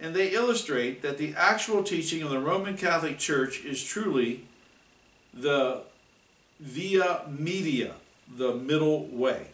and 0.00 0.14
they 0.14 0.30
illustrate 0.30 1.02
that 1.02 1.18
the 1.18 1.34
actual 1.36 1.82
teaching 1.82 2.22
of 2.22 2.30
the 2.30 2.40
Roman 2.40 2.76
Catholic 2.76 3.18
Church 3.18 3.64
is 3.64 3.82
truly 3.82 4.44
the 5.32 5.82
via 6.60 7.22
media, 7.28 7.94
the 8.36 8.54
middle 8.54 9.06
way. 9.06 9.48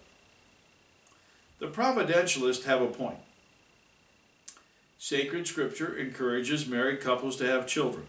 The 1.59 1.66
providentialists 1.66 2.64
have 2.64 2.80
a 2.80 2.86
point. 2.86 3.18
Sacred 4.98 5.46
Scripture 5.46 5.96
encourages 5.96 6.66
married 6.66 7.00
couples 7.00 7.36
to 7.36 7.46
have 7.46 7.66
children. 7.66 8.06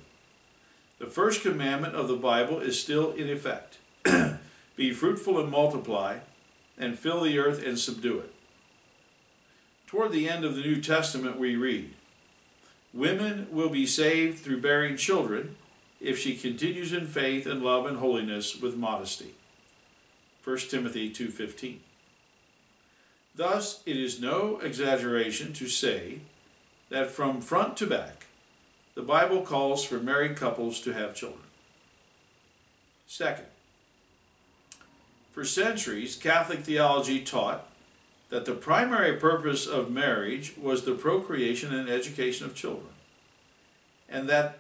The 0.98 1.06
first 1.06 1.42
commandment 1.42 1.96
of 1.96 2.08
the 2.08 2.16
Bible 2.16 2.60
is 2.60 2.80
still 2.80 3.12
in 3.12 3.30
effect 3.30 3.78
Be 4.76 4.94
fruitful 4.94 5.38
and 5.42 5.52
multiply, 5.52 6.20
and 6.78 6.98
fill 6.98 7.22
the 7.22 7.38
earth 7.38 7.62
and 7.62 7.78
subdue 7.78 8.20
it. 8.20 8.34
Toward 9.90 10.12
the 10.12 10.30
end 10.30 10.46
of 10.46 10.54
the 10.54 10.62
New 10.62 10.80
Testament, 10.80 11.40
we 11.40 11.56
read 11.56 11.96
Women 12.94 13.48
will 13.50 13.70
be 13.70 13.88
saved 13.88 14.38
through 14.38 14.62
bearing 14.62 14.96
children 14.96 15.56
if 16.00 16.20
she 16.20 16.38
continues 16.38 16.94
in 16.94 17.08
faith 17.08 17.48
and 17.48 17.64
love 17.64 17.88
and 17.88 17.98
holiness 17.98 18.56
with 18.56 18.78
modesty. 18.78 19.34
1 20.44 20.70
Timothy 20.70 21.10
2:15. 21.10 21.80
Thus, 23.34 23.82
it 23.88 23.98
is 23.98 24.22
no 24.22 24.60
exaggeration 24.60 25.54
to 25.54 25.68
say 25.68 26.20
that 26.90 27.10
from 27.10 27.42
front 27.42 27.76
to 27.78 27.88
back, 27.88 28.28
the 28.94 29.02
Bible 29.02 29.42
calls 29.42 29.84
for 29.84 29.98
married 29.98 30.36
couples 30.38 30.80
to 30.82 30.94
have 30.94 31.16
children. 31.16 31.48
Second, 33.08 33.48
for 35.32 35.44
centuries, 35.44 36.16
Catholic 36.16 36.60
theology 36.60 37.24
taught 37.24 37.69
that 38.30 38.46
the 38.46 38.54
primary 38.54 39.18
purpose 39.18 39.66
of 39.66 39.92
marriage 39.92 40.54
was 40.58 40.84
the 40.84 40.94
procreation 40.94 41.74
and 41.74 41.90
education 41.90 42.46
of 42.46 42.56
children, 42.56 42.94
and 44.08 44.30
that 44.30 44.60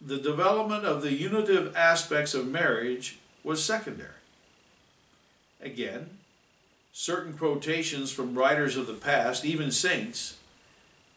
the 0.00 0.18
development 0.18 0.84
of 0.84 1.02
the 1.02 1.12
unitive 1.12 1.74
aspects 1.76 2.34
of 2.34 2.46
marriage 2.46 3.18
was 3.42 3.64
secondary. 3.64 4.10
Again, 5.60 6.10
certain 6.92 7.34
quotations 7.34 8.10
from 8.10 8.38
writers 8.38 8.76
of 8.76 8.86
the 8.86 8.94
past, 8.94 9.44
even 9.44 9.70
saints, 9.70 10.36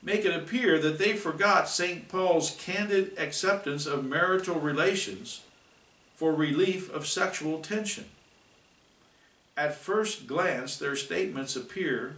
make 0.01 0.25
it 0.25 0.35
appear 0.35 0.79
that 0.79 0.99
they 0.99 1.13
forgot 1.13 1.69
St. 1.69 2.09
Paul's 2.09 2.55
candid 2.59 3.17
acceptance 3.17 3.85
of 3.85 4.05
marital 4.05 4.59
relations 4.59 5.41
for 6.15 6.33
relief 6.33 6.93
of 6.93 7.07
sexual 7.07 7.59
tension. 7.59 8.05
At 9.55 9.75
first 9.75 10.27
glance, 10.27 10.77
their 10.77 10.95
statements 10.95 11.55
appear 11.55 12.15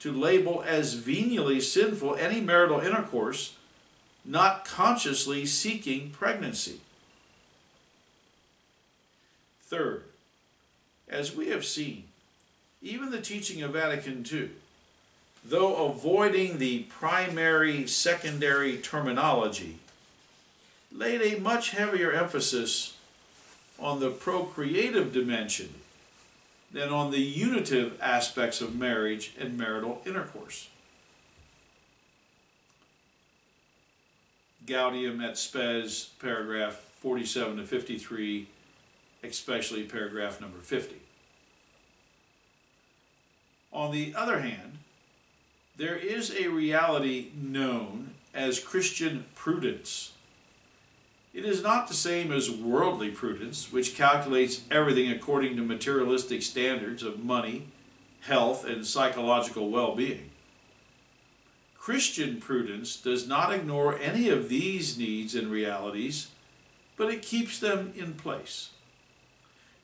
to 0.00 0.12
label 0.12 0.62
as 0.66 0.94
venially 0.94 1.60
sinful 1.60 2.16
any 2.16 2.40
marital 2.40 2.80
intercourse 2.80 3.56
not 4.24 4.64
consciously 4.64 5.46
seeking 5.46 6.10
pregnancy. 6.10 6.80
Third, 9.62 10.04
as 11.08 11.36
we 11.36 11.48
have 11.48 11.64
seen, 11.64 12.04
even 12.82 13.10
the 13.10 13.20
teaching 13.20 13.62
of 13.62 13.72
Vatican 13.72 14.24
II 14.30 14.50
though 15.44 15.86
avoiding 15.86 16.58
the 16.58 16.80
primary 16.84 17.86
secondary 17.86 18.78
terminology, 18.78 19.78
laid 20.90 21.20
a 21.20 21.40
much 21.40 21.70
heavier 21.70 22.12
emphasis 22.12 22.96
on 23.78 24.00
the 24.00 24.10
procreative 24.10 25.12
dimension 25.12 25.74
than 26.74 26.88
on 26.88 27.12
the 27.12 27.20
unitive 27.20 27.96
aspects 28.02 28.60
of 28.60 28.74
marriage 28.74 29.32
and 29.38 29.56
marital 29.56 30.02
intercourse. 30.04 30.68
Gaudium 34.66 35.20
et 35.20 35.38
Spes, 35.38 36.10
paragraph 36.18 36.74
47 36.98 37.58
to 37.58 37.64
53, 37.64 38.48
especially 39.22 39.84
paragraph 39.84 40.40
number 40.40 40.58
50. 40.58 40.96
On 43.72 43.92
the 43.92 44.12
other 44.16 44.40
hand, 44.40 44.78
there 45.76 45.96
is 45.96 46.34
a 46.34 46.48
reality 46.48 47.30
known 47.40 48.14
as 48.34 48.58
Christian 48.58 49.26
prudence. 49.36 50.13
It 51.34 51.44
is 51.44 51.64
not 51.64 51.88
the 51.88 51.94
same 51.94 52.30
as 52.30 52.48
worldly 52.48 53.10
prudence, 53.10 53.72
which 53.72 53.96
calculates 53.96 54.62
everything 54.70 55.10
according 55.10 55.56
to 55.56 55.62
materialistic 55.62 56.42
standards 56.42 57.02
of 57.02 57.24
money, 57.24 57.66
health, 58.20 58.64
and 58.64 58.86
psychological 58.86 59.68
well 59.68 59.96
being. 59.96 60.30
Christian 61.76 62.40
prudence 62.40 62.96
does 62.96 63.26
not 63.26 63.52
ignore 63.52 63.98
any 63.98 64.28
of 64.28 64.48
these 64.48 64.96
needs 64.96 65.34
and 65.34 65.48
realities, 65.48 66.28
but 66.96 67.12
it 67.12 67.20
keeps 67.20 67.58
them 67.58 67.92
in 67.96 68.14
place. 68.14 68.70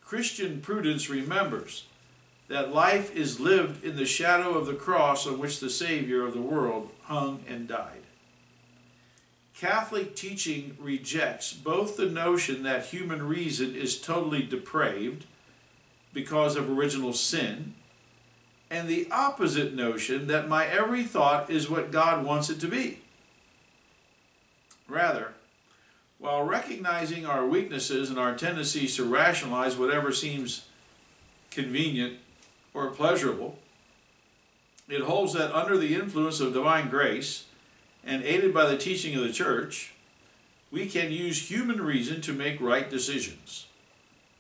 Christian 0.05 0.61
prudence 0.61 1.11
remembers 1.11 1.87
that 2.49 2.73
life 2.73 3.15
is 3.15 3.41
lived 3.41 3.85
in 3.85 3.97
the 3.97 4.07
shadow 4.07 4.57
of 4.57 4.67
the 4.67 4.75
cross 4.75 5.27
on 5.27 5.39
which 5.39 5.61
the 5.61 5.69
Savior 5.69 6.25
of 6.25 6.33
the 6.33 6.41
world 6.41 6.91
hung 7.03 7.45
and 7.49 7.67
died. 7.69 8.00
Catholic 9.61 10.17
teaching 10.17 10.75
rejects 10.81 11.53
both 11.53 11.99
the 11.99 12.07
notion 12.07 12.63
that 12.63 12.87
human 12.87 13.29
reason 13.29 13.75
is 13.75 14.01
totally 14.01 14.43
depraved 14.43 15.27
because 16.15 16.57
of 16.57 16.71
original 16.71 17.13
sin 17.13 17.75
and 18.71 18.89
the 18.89 19.07
opposite 19.11 19.75
notion 19.75 20.29
that 20.29 20.49
my 20.49 20.65
every 20.67 21.05
thought 21.05 21.51
is 21.51 21.69
what 21.69 21.93
God 21.93 22.25
wants 22.25 22.49
it 22.49 22.59
to 22.61 22.69
be. 22.69 23.01
Rather, 24.89 25.35
while 26.19 26.43
recognizing 26.43 27.27
our 27.27 27.45
weaknesses 27.45 28.09
and 28.09 28.19
our 28.19 28.35
tendencies 28.35 28.97
to 28.97 29.05
rationalize 29.05 29.77
whatever 29.77 30.11
seems 30.11 30.65
convenient 31.51 32.19
or 32.73 32.89
pleasurable. 32.89 33.59
It 34.89 35.03
holds 35.03 35.35
that 35.35 35.55
under 35.55 35.77
the 35.77 35.95
influence 35.95 36.41
of 36.41 36.55
divine 36.55 36.89
grace 36.89 37.45
and 38.05 38.23
aided 38.23 38.55
by 38.55 38.67
the 38.67 38.79
teaching 38.79 39.15
of 39.15 39.23
the 39.23 39.33
church, 39.33 39.93
we 40.71 40.87
can 40.87 41.11
use 41.11 41.51
human 41.51 41.81
reason 41.81 42.21
to 42.23 42.33
make 42.33 42.61
right 42.61 42.89
decisions. 42.89 43.67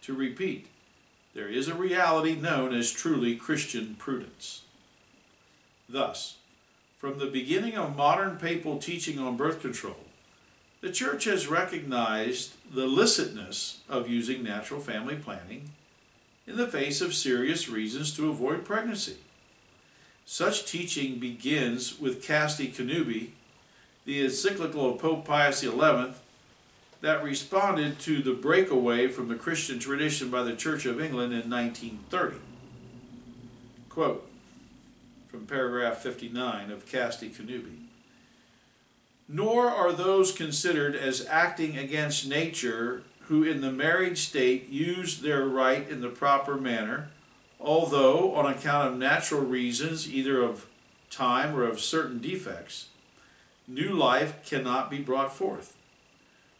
To 0.02 0.14
repeat, 0.14 0.66
there 1.34 1.48
is 1.48 1.68
a 1.68 1.74
reality 1.74 2.34
known 2.34 2.74
as 2.74 2.90
truly 2.90 3.36
Christian 3.36 3.96
prudence. 3.98 4.62
Thus, 5.88 6.36
from 6.98 7.18
the 7.18 7.26
beginning 7.26 7.76
of 7.76 7.96
modern 7.96 8.36
papal 8.36 8.78
teaching 8.78 9.18
on 9.18 9.36
birth 9.36 9.61
control, 9.61 9.96
the 10.80 10.90
Church 10.90 11.24
has 11.24 11.48
recognized 11.48 12.52
the 12.72 12.86
licitness 12.86 13.78
of 13.88 14.08
using 14.08 14.42
natural 14.42 14.80
family 14.80 15.16
planning 15.16 15.70
in 16.46 16.56
the 16.56 16.66
face 16.66 17.00
of 17.00 17.14
serious 17.14 17.68
reasons 17.68 18.14
to 18.16 18.30
avoid 18.30 18.64
pregnancy. 18.64 19.18
Such 20.24 20.64
teaching 20.64 21.18
begins 21.18 22.00
with 22.00 22.22
Casti 22.22 22.68
Connubii, 22.68 23.30
the 24.11 24.24
encyclical 24.24 24.90
of 24.90 24.98
Pope 24.98 25.24
Pius 25.24 25.61
XI, 25.61 25.70
that 27.00 27.22
responded 27.22 28.00
to 28.00 28.20
the 28.20 28.32
breakaway 28.32 29.06
from 29.06 29.28
the 29.28 29.36
Christian 29.36 29.78
tradition 29.78 30.32
by 30.32 30.42
the 30.42 30.56
Church 30.56 30.84
of 30.84 31.00
England 31.00 31.32
in 31.32 31.48
1930. 31.48 32.38
Quote 33.88 34.28
from 35.28 35.46
paragraph 35.46 35.98
59 35.98 36.72
of 36.72 36.86
Casti 36.86 37.30
Connubii. 37.30 37.84
Nor 39.28 39.70
are 39.70 39.92
those 39.92 40.32
considered 40.32 40.96
as 40.96 41.24
acting 41.26 41.78
against 41.78 42.26
nature 42.26 43.04
who 43.28 43.44
in 43.44 43.61
the 43.61 43.70
married 43.70 44.18
state 44.18 44.68
use 44.68 45.20
their 45.20 45.44
right 45.44 45.88
in 45.88 46.00
the 46.00 46.08
proper 46.08 46.56
manner, 46.56 47.11
although 47.61 48.34
on 48.34 48.52
account 48.52 48.88
of 48.88 48.98
natural 48.98 49.42
reasons, 49.42 50.12
either 50.12 50.42
of 50.42 50.66
time 51.11 51.54
or 51.54 51.62
of 51.62 51.78
certain 51.78 52.18
defects, 52.18 52.86
new 53.71 53.93
life 53.93 54.45
cannot 54.45 54.91
be 54.91 54.99
brought 54.99 55.35
forth. 55.35 55.77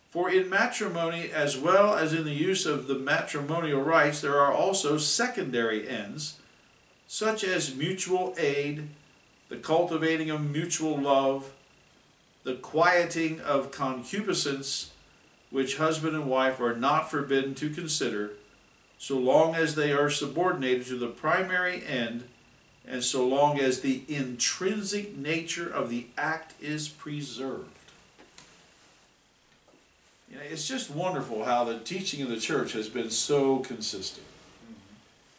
For 0.09 0.31
in 0.31 0.49
matrimony, 0.49 1.31
as 1.31 1.57
well 1.57 1.95
as 1.95 2.13
in 2.13 2.25
the 2.25 2.33
use 2.33 2.67
of 2.67 2.89
the 2.89 2.97
matrimonial 2.97 3.83
rights, 3.83 4.21
there 4.21 4.39
are 4.39 4.53
also 4.53 4.99
secondary 4.99 5.89
ends, 5.89 6.39
such 7.07 7.45
as 7.45 7.75
mutual 7.75 8.35
aid, 8.37 8.89
the 9.49 9.57
cultivating 9.57 10.31
of 10.31 10.49
mutual 10.51 10.97
love, 10.97 11.53
the 12.45 12.55
quieting 12.55 13.41
of 13.41 13.71
concupiscence, 13.71 14.91
which 15.51 15.77
husband 15.77 16.15
and 16.15 16.27
wife 16.27 16.61
are 16.61 16.77
not 16.77 17.11
forbidden 17.11 17.55
to 17.57 17.71
consider, 17.71 18.33
so 18.99 19.17
long 19.17 19.55
as 19.55 19.75
they 19.75 19.93
are 19.93 20.11
subordinated 20.11 20.87
to 20.87 20.97
the 20.97 21.09
primary 21.09 21.85
end, 21.85 22.25
and 22.87 23.05
so 23.05 23.27
long 23.27 23.59
as 23.59 23.81
the 23.81 24.03
intrinsic 24.09 25.17
nature 25.17 25.69
of 25.69 25.91
the 25.91 26.07
act 26.17 26.55
is 26.61 26.89
preserved. 26.89 27.77
You 30.31 30.37
know, 30.37 30.43
it's 30.49 30.67
just 30.67 30.91
wonderful 30.91 31.45
how 31.45 31.65
the 31.65 31.79
teaching 31.79 32.23
of 32.23 32.29
the 32.29 32.39
church 32.39 32.73
has 32.73 32.89
been 32.89 33.11
so 33.11 33.59
consistent. 33.59 34.27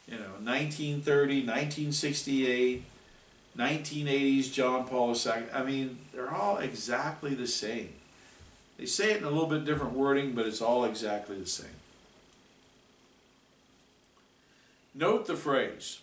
You 0.06 0.18
know, 0.18 0.32
1930, 0.42 1.46
1968, 1.46 2.84
1980s 3.56 4.52
John 4.52 4.86
Paul 4.86 5.14
II. 5.14 5.44
I 5.54 5.62
mean, 5.62 5.98
they're 6.12 6.32
all 6.32 6.58
exactly 6.58 7.34
the 7.34 7.46
same. 7.46 7.94
They 8.78 8.86
say 8.86 9.12
it 9.12 9.18
in 9.18 9.24
a 9.24 9.30
little 9.30 9.46
bit 9.46 9.64
different 9.64 9.94
wording, 9.94 10.32
but 10.32 10.46
it's 10.46 10.60
all 10.60 10.84
exactly 10.84 11.38
the 11.38 11.46
same. 11.46 11.68
Note 14.94 15.26
the 15.26 15.36
phrase, 15.36 16.00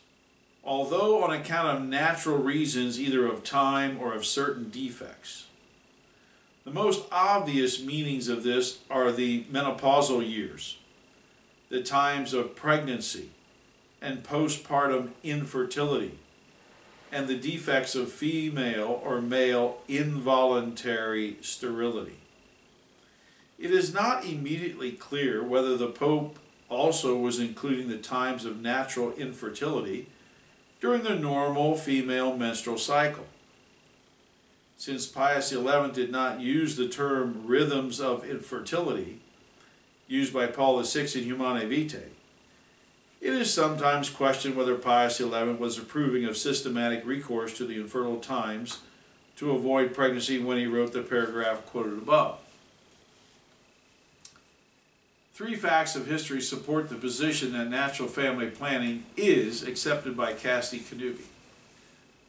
although 0.70 1.24
on 1.24 1.32
account 1.32 1.76
of 1.76 1.84
natural 1.84 2.38
reasons, 2.38 3.00
either 3.00 3.26
of 3.26 3.44
time 3.44 3.98
or 4.00 4.14
of 4.14 4.24
certain 4.24 4.70
defects. 4.70 5.48
The 6.64 6.70
most 6.70 7.06
obvious 7.12 7.82
meanings 7.82 8.28
of 8.28 8.44
this 8.44 8.78
are 8.88 9.12
the 9.12 9.46
menopausal 9.46 10.30
years, 10.30 10.78
the 11.70 11.82
times 11.82 12.36
of 12.36 12.56
pregnancy 12.56 13.32
and 14.00 14.22
postpartum 14.24 15.10
infertility, 15.24 16.20
and 17.12 17.28
the 17.28 17.36
defects 17.36 17.96
of 17.96 18.12
female 18.12 19.02
or 19.04 19.20
male 19.20 19.82
involuntary 19.88 21.38
sterility. 21.42 22.18
It 23.58 23.72
is 23.72 23.92
not 23.92 24.24
immediately 24.24 24.92
clear 24.92 25.44
whether 25.44 25.76
the 25.76 25.88
Pope 25.88 26.38
also 26.70 27.18
was 27.18 27.40
including 27.40 27.88
the 27.88 27.98
times 27.98 28.46
of 28.46 28.62
natural 28.62 29.12
infertility 29.14 30.06
during 30.80 31.04
the 31.04 31.16
normal 31.16 31.76
female 31.76 32.36
menstrual 32.38 32.78
cycle 32.78 33.26
since 34.80 35.06
Pius 35.06 35.50
XI 35.50 35.92
did 35.92 36.10
not 36.10 36.40
use 36.40 36.78
the 36.78 36.88
term 36.88 37.46
rhythms 37.46 38.00
of 38.00 38.24
infertility, 38.24 39.20
used 40.08 40.34
by 40.34 40.48
Paul 40.48 40.82
VI 40.82 41.02
in 41.16 41.26
Humanae 41.26 41.66
Vitae, 41.66 42.08
it 43.20 43.34
is 43.34 43.54
sometimes 43.54 44.10
questioned 44.10 44.56
whether 44.56 44.76
Pius 44.76 45.18
XI 45.18 45.26
was 45.26 45.78
approving 45.78 46.24
of 46.24 46.38
systematic 46.38 47.06
recourse 47.06 47.54
to 47.58 47.66
the 47.66 47.76
infertile 47.76 48.22
times 48.22 48.80
to 49.36 49.52
avoid 49.52 49.94
pregnancy 49.94 50.40
when 50.40 50.58
he 50.58 50.66
wrote 50.66 50.94
the 50.94 51.02
paragraph 51.02 51.66
quoted 51.66 51.98
above. 51.98 52.40
Three 55.40 55.56
facts 55.56 55.96
of 55.96 56.06
history 56.06 56.42
support 56.42 56.90
the 56.90 56.96
position 56.96 57.54
that 57.54 57.70
natural 57.70 58.10
family 58.10 58.50
planning 58.50 59.06
is 59.16 59.64
accepted 59.64 60.18
by 60.18 60.34
Casti 60.34 60.80
Connubii. 60.80 61.28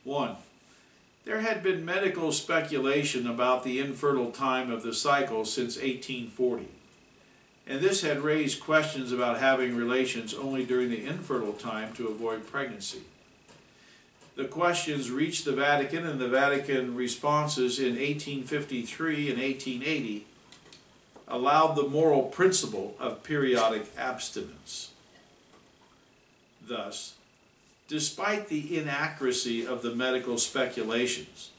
One, 0.04 0.36
there 1.24 1.40
had 1.40 1.61
been 1.61 1.84
medical 1.84 2.30
speculation 2.30 3.26
about 3.26 3.64
the 3.64 3.80
infertile 3.80 4.30
time 4.30 4.70
of 4.70 4.84
the 4.84 4.94
cycle 4.94 5.44
since 5.44 5.74
1840, 5.74 6.68
and 7.66 7.80
this 7.80 8.02
had 8.02 8.20
raised 8.20 8.61
questions 8.61 9.11
about 9.11 9.40
having 9.40 9.74
relations 9.74 10.32
only 10.32 10.64
during 10.64 10.88
the 10.88 11.04
infertile 11.04 11.54
time 11.54 11.92
to 11.94 12.06
avoid 12.06 12.46
pregnancy. 12.46 13.00
The 14.36 14.44
questions 14.44 15.11
reached 15.11 15.44
the 15.44 15.50
Vatican, 15.50 16.06
and 16.06 16.20
the 16.20 16.28
Vatican 16.28 16.94
responses 16.94 17.80
in 17.80 17.96
1853 17.96 19.30
and 19.30 19.40
1880 19.40 20.26
allowed 21.30 21.74
the 21.74 21.88
moral 21.88 22.24
principle 22.24 22.96
of 22.98 23.22
periodic 23.22 23.86
abstinence. 23.96 24.90
Thus, 26.66 27.14
despite 27.90 28.48
the 28.48 28.78
inaccuracy 28.78 29.66
of 29.66 29.82
the 29.82 29.92
medical 29.92 30.38
speculations. 30.38 31.50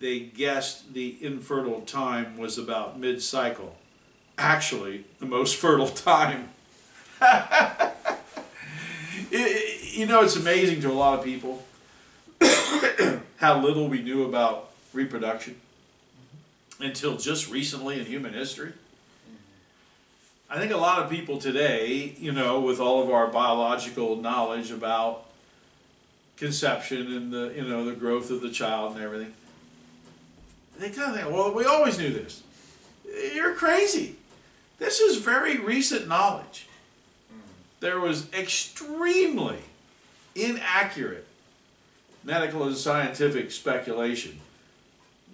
They 0.00 0.18
guessed 0.18 0.92
the 0.92 1.16
infertile 1.24 1.82
time 1.82 2.36
was 2.36 2.58
about 2.58 2.98
mid 2.98 3.22
cycle. 3.22 3.76
Actually, 4.36 5.04
the 5.20 5.26
most 5.26 5.54
fertile 5.60 5.88
time. 5.88 6.48
you 9.30 10.06
know, 10.06 10.22
it's 10.22 10.34
amazing 10.34 10.80
to 10.80 10.90
a 10.90 10.92
lot 10.92 11.20
of 11.20 11.24
people 11.24 11.62
how 13.36 13.60
little 13.62 13.86
we 13.86 14.02
knew 14.02 14.24
about 14.24 14.70
reproduction 14.92 15.54
until 16.80 17.16
just 17.16 17.50
recently 17.50 17.98
in 18.00 18.06
human 18.06 18.32
history. 18.32 18.72
I 20.50 20.58
think 20.58 20.72
a 20.72 20.76
lot 20.76 21.02
of 21.02 21.10
people 21.10 21.38
today, 21.38 22.14
you 22.18 22.32
know, 22.32 22.60
with 22.60 22.80
all 22.80 23.02
of 23.02 23.10
our 23.10 23.26
biological 23.28 24.16
knowledge 24.16 24.70
about 24.70 25.26
conception 26.36 27.12
and 27.12 27.32
the, 27.32 27.52
you 27.56 27.62
know, 27.62 27.84
the 27.84 27.94
growth 27.94 28.30
of 28.30 28.40
the 28.40 28.50
child 28.50 28.94
and 28.94 29.04
everything, 29.04 29.34
they 30.78 30.90
kind 30.90 31.10
of 31.10 31.20
think, 31.20 31.32
well, 31.32 31.52
we 31.52 31.64
always 31.64 31.98
knew 31.98 32.10
this. 32.10 32.42
You're 33.34 33.54
crazy. 33.54 34.16
This 34.78 35.00
is 35.00 35.18
very 35.18 35.58
recent 35.58 36.08
knowledge. 36.08 36.66
There 37.80 38.00
was 38.00 38.32
extremely 38.32 39.58
inaccurate 40.34 41.26
medical 42.24 42.64
and 42.64 42.76
scientific 42.76 43.50
speculation 43.50 44.40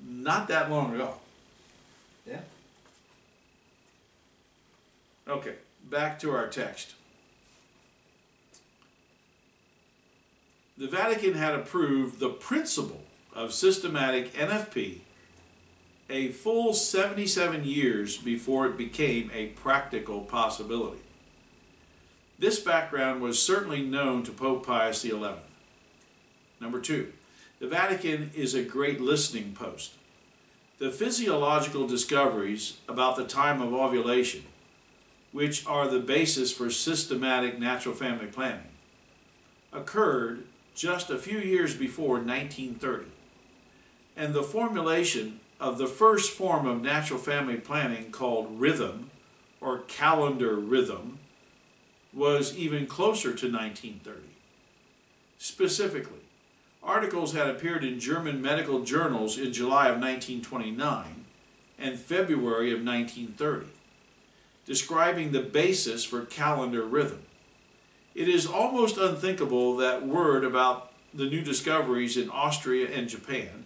not 0.07 0.49
that 0.49 0.71
long 0.71 0.95
ago. 0.95 1.15
Okay, 5.31 5.55
back 5.89 6.19
to 6.19 6.33
our 6.33 6.49
text. 6.49 6.95
The 10.77 10.89
Vatican 10.89 11.35
had 11.35 11.55
approved 11.55 12.19
the 12.19 12.31
principle 12.31 13.03
of 13.33 13.53
systematic 13.53 14.33
NFP 14.33 15.03
a 16.09 16.33
full 16.33 16.75
77 16.75 17.65
years 17.65 18.19
before 18.19 18.67
it 18.67 18.77
became 18.77 19.31
a 19.33 19.47
practical 19.49 20.23
possibility. 20.23 20.99
This 22.37 22.59
background 22.59 23.23
was 23.23 23.41
certainly 23.41 23.83
known 23.83 24.25
to 24.25 24.33
Pope 24.33 24.67
Pius 24.67 25.03
XI. 25.03 25.35
Number 26.61 26.81
two, 26.81 27.13
the 27.61 27.69
Vatican 27.69 28.33
is 28.35 28.55
a 28.55 28.65
great 28.65 29.01
listening 29.01 29.53
post. 29.53 29.93
The 30.81 30.91
physiological 30.91 31.87
discoveries 31.87 32.79
about 32.89 33.15
the 33.15 33.25
time 33.25 33.63
of 33.63 33.73
ovulation 33.73 34.43
which 35.33 35.67
are 35.67 35.89
the 35.89 36.01
basis 36.01 36.53
for 36.53 36.71
systematic 36.71 37.59
natural 37.59 37.95
family 37.95 38.27
planning, 38.27 38.67
occurred 39.73 40.45
just 40.75 41.11
a 41.11 41.19
few 41.19 41.39
years 41.39 41.75
before 41.75 42.15
1930. 42.15 43.07
And 44.17 44.35
the 44.35 44.43
formulation 44.43 45.41
of 45.61 45.79
the 45.79 45.87
first 45.87 46.33
form 46.33 46.67
of 46.67 46.83
natural 46.83 47.19
family 47.19 47.57
planning 47.57 48.11
called 48.11 48.61
rhythm 48.61 49.11
or 49.61 49.81
calendar 49.81 50.57
rhythm 50.57 51.19
was 52.13 52.57
even 52.57 52.87
closer 52.87 53.35
to 53.35 53.51
1930. 53.51 54.21
Specifically, 55.39 56.21
articles 56.83 57.35
had 57.35 57.47
appeared 57.47 57.85
in 57.85 58.01
German 58.01 58.43
medical 58.43 58.83
journals 58.83 59.39
in 59.39 59.53
July 59.53 59.87
of 59.87 60.01
1929 60.01 61.25
and 61.79 61.99
February 61.99 62.73
of 62.73 62.85
1930 62.85 63.80
describing 64.67 65.33
the 65.33 65.41
basis 65.41 66.05
for 66.05 66.25
calendar 66.25 66.85
rhythm. 66.85 67.23
It 68.15 68.29
is 68.29 68.47
almost 68.47 68.99
unthinkable 68.99 69.77
that 69.77 70.07
word 70.07 70.45
about 70.45 70.93
the 71.13 71.27
new 71.27 71.43
discoveries 71.43 72.17
in 72.17 72.31
Austria 72.31 72.89
and 72.91 73.09
Japan 73.09 73.65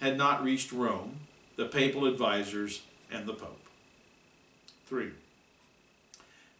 had 0.00 0.16
not 0.16 0.42
reached 0.42 0.72
Rome, 0.72 1.20
the 1.56 1.66
papal 1.66 2.06
advisors, 2.06 2.82
and 3.10 3.26
the 3.26 3.34
Pope. 3.34 3.60
3. 4.86 5.10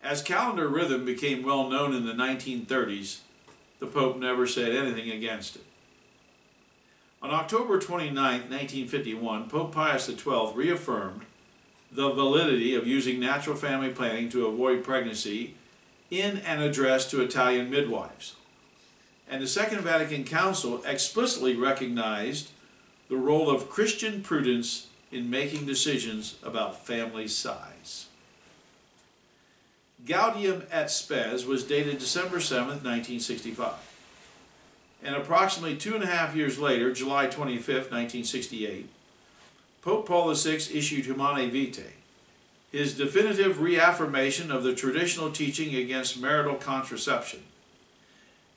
As 0.03 0.23
calendar 0.23 0.69
rhythm 0.69 1.05
became 1.05 1.43
well 1.43 1.69
known 1.69 1.95
in 1.95 2.07
the 2.07 2.13
1930s, 2.13 3.21
the 3.79 3.87
Pope 3.87 4.19
never 4.19 4.47
said 4.47 4.75
anything 4.75 5.11
against 5.11 5.57
it. 5.57 5.65
On 7.21 7.31
October 7.31 7.79
29, 7.79 8.15
1951, 8.15 9.49
Pope 9.49 9.75
Pius 9.75 10.07
XII 10.07 10.53
reaffirmed 10.55 11.23
the 11.91 12.11
validity 12.11 12.75
of 12.75 12.87
using 12.87 13.19
natural 13.19 13.57
family 13.57 13.91
planning 13.91 14.29
to 14.31 14.47
avoid 14.47 14.85
pregnancy 14.85 15.55
in 16.11 16.39
an 16.39 16.61
address 16.61 17.11
to 17.11 17.21
Italian 17.21 17.71
midwives. 17.71 18.37
And 19.29 19.43
the 19.43 19.47
Second 19.47 19.81
Vatican 19.81 20.25
Council 20.25 20.83
explicitly 20.85 21.55
recognized 21.55 22.51
the 23.09 23.17
role 23.17 23.51
of 23.51 23.69
Christian 23.69 24.23
prudence 24.23 24.89
in 25.11 25.31
making 25.31 25.67
decisions 25.67 26.37
about 26.43 26.87
family 26.87 27.29
size. 27.29 28.07
Gaudium 30.05 30.65
et 30.71 30.91
Spes 30.91 31.45
was 31.45 31.65
dated 31.65 31.99
December 31.99 32.41
7, 32.41 32.67
1965. 32.67 33.75
And 35.03 35.15
approximately 35.15 35.77
two 35.77 35.95
and 35.95 36.05
a 36.05 36.09
half 36.09 36.35
years 36.35 36.59
later, 36.59 36.93
July 36.93 37.27
25, 37.27 37.67
1968, 37.91 38.89
Pope 39.83 40.07
Paul 40.07 40.35
VI 40.35 40.55
issued 40.55 41.07
Humanae 41.07 41.51
Vitae, 41.51 41.95
his 42.73 42.97
definitive 42.97 43.61
reaffirmation 43.61 44.51
of 44.51 44.63
the 44.63 44.75
traditional 44.75 45.31
teaching 45.31 45.75
against 45.75 46.21
marital 46.21 46.57
contraception. 46.57 47.41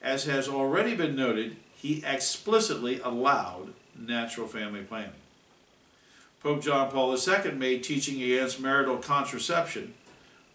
As 0.02 0.24
has 0.24 0.48
already 0.48 0.94
been 0.96 1.14
noted, 1.14 1.56
he 1.74 2.02
explicitly 2.04 3.00
allowed 3.00 3.72
natural 3.98 4.48
family 4.48 4.82
planning. 4.82 5.12
Pope 6.42 6.62
John 6.62 6.90
Paul 6.90 7.16
II 7.16 7.52
made 7.52 7.84
teaching 7.84 8.20
against 8.20 8.60
marital 8.60 8.96
contraception 8.96 9.94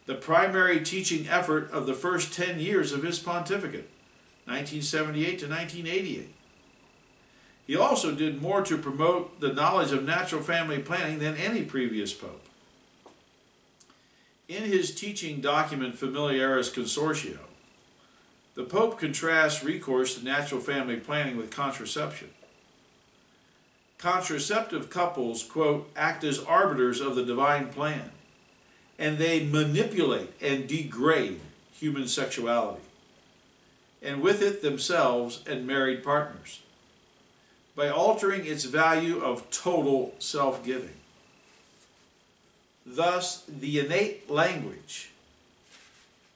the 0.06 0.16
primary 0.16 0.80
teaching 0.80 1.28
effort 1.28 1.70
of 1.72 1.86
the 1.86 1.94
first 1.94 2.34
10 2.34 2.60
years 2.60 2.94
of 2.94 3.04
his 3.04 3.20
pontificate, 3.20 3.90
1978 4.46 5.40
to 5.40 5.48
1988. 5.48 6.34
He 7.68 7.76
also 7.76 8.16
did 8.16 8.42
more 8.42 8.62
to 8.64 8.78
promote 8.78 9.42
the 9.42 9.52
knowledge 9.52 9.92
of 9.92 10.06
natural 10.06 10.42
family 10.42 10.80
planning 10.80 11.20
than 11.20 11.36
any 11.36 11.64
previous 11.64 12.14
pope. 12.14 12.46
In 14.48 14.64
his 14.64 14.96
teaching 14.96 15.42
document 15.42 15.96
Familiaris 15.96 16.74
Consortio, 16.74 17.40
the 18.56 18.64
Pope 18.64 18.98
contrasts 18.98 19.64
recourse 19.66 20.16
to 20.16 20.24
natural 20.24 20.62
family 20.62 20.96
planning 20.96 21.36
with 21.36 21.52
contraception. 21.52 22.30
Contraceptive 23.98 24.90
couples, 24.90 25.44
quote, 25.44 25.92
act 25.96 26.24
as 26.24 26.40
arbiters 26.40 27.02
of 27.02 27.16
the 27.16 27.26
divine 27.26 27.68
plan, 27.68 28.12
and 28.98 29.18
they 29.18 29.46
manipulate 29.46 30.32
and 30.42 30.68
degrade 30.68 31.42
human 31.74 32.08
sexuality, 32.08 32.82
and 34.02 34.22
with 34.22 34.42
it 34.42 34.62
themselves 34.62 35.44
and 35.46 35.68
married 35.68 36.04
partners, 36.04 36.62
by 37.78 37.90
altering 37.90 38.44
its 38.48 38.66
value 38.66 39.24
of 39.24 39.50
total 39.52 40.16
self 40.18 40.66
giving. 40.66 40.96
Thus, 42.86 43.44
the 43.48 43.80
innate 43.80 44.30
language 44.32 45.12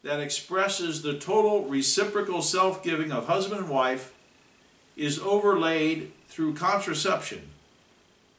that 0.04 0.20
expresses 0.20 1.02
the 1.02 1.18
total 1.18 1.66
reciprocal 1.66 2.44
self 2.44 2.84
giving 2.84 3.12
of 3.12 3.26
husband 3.26 3.62
and 3.62 3.70
wife 3.70 4.14
is 4.96 5.18
overlaid 5.18 6.12
through 6.28 6.54
contraception 6.54 7.50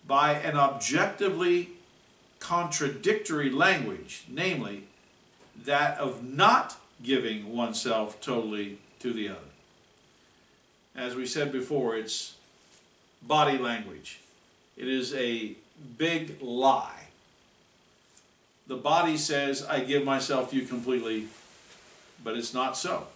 by 0.06 0.34
an 0.34 0.56
objectively 0.56 1.70
contradictory 2.38 3.50
language, 3.50 4.24
namely 4.28 4.84
that 5.64 5.98
of 5.98 6.22
not 6.22 6.78
giving 7.02 7.52
oneself 7.56 8.20
totally 8.20 8.78
to 9.00 9.12
the 9.12 9.28
other. 9.28 9.38
As 10.94 11.16
we 11.16 11.26
said 11.26 11.50
before, 11.50 11.96
it's 11.96 12.34
body 13.26 13.58
language. 13.58 14.20
It 14.76 14.88
is 14.88 15.14
a 15.14 15.52
big 15.98 16.40
lie. 16.42 17.08
The 18.66 18.76
body 18.76 19.16
says, 19.16 19.64
I 19.64 19.80
give 19.80 20.04
myself 20.04 20.50
to 20.50 20.56
you 20.56 20.66
completely, 20.66 21.28
but 22.22 22.36
it's 22.36 22.54
not 22.54 22.76
so. 22.76 23.06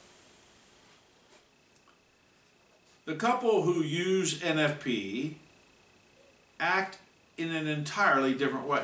The 3.05 3.15
couple 3.15 3.63
who 3.63 3.83
use 3.83 4.41
NFP 4.41 5.35
act 6.59 6.99
in 7.39 7.55
an 7.55 7.69
entirely 7.69 8.35
different 8.35 8.67
way. 8.67 8.83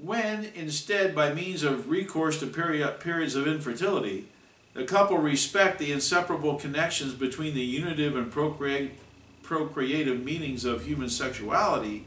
When, 0.00 0.50
instead, 0.54 1.14
by 1.14 1.34
means 1.34 1.62
of 1.62 1.90
recourse 1.90 2.40
to 2.40 2.46
period, 2.46 2.98
periods 3.00 3.34
of 3.34 3.46
infertility, 3.46 4.26
the 4.72 4.84
couple 4.84 5.18
respect 5.18 5.78
the 5.78 5.92
inseparable 5.92 6.54
connections 6.56 7.12
between 7.12 7.54
the 7.54 7.60
unitive 7.60 8.16
and 8.16 8.32
procreate, 8.32 8.92
procreative 9.42 10.22
meanings 10.22 10.64
of 10.64 10.84
human 10.84 11.08
sexuality, 11.08 12.04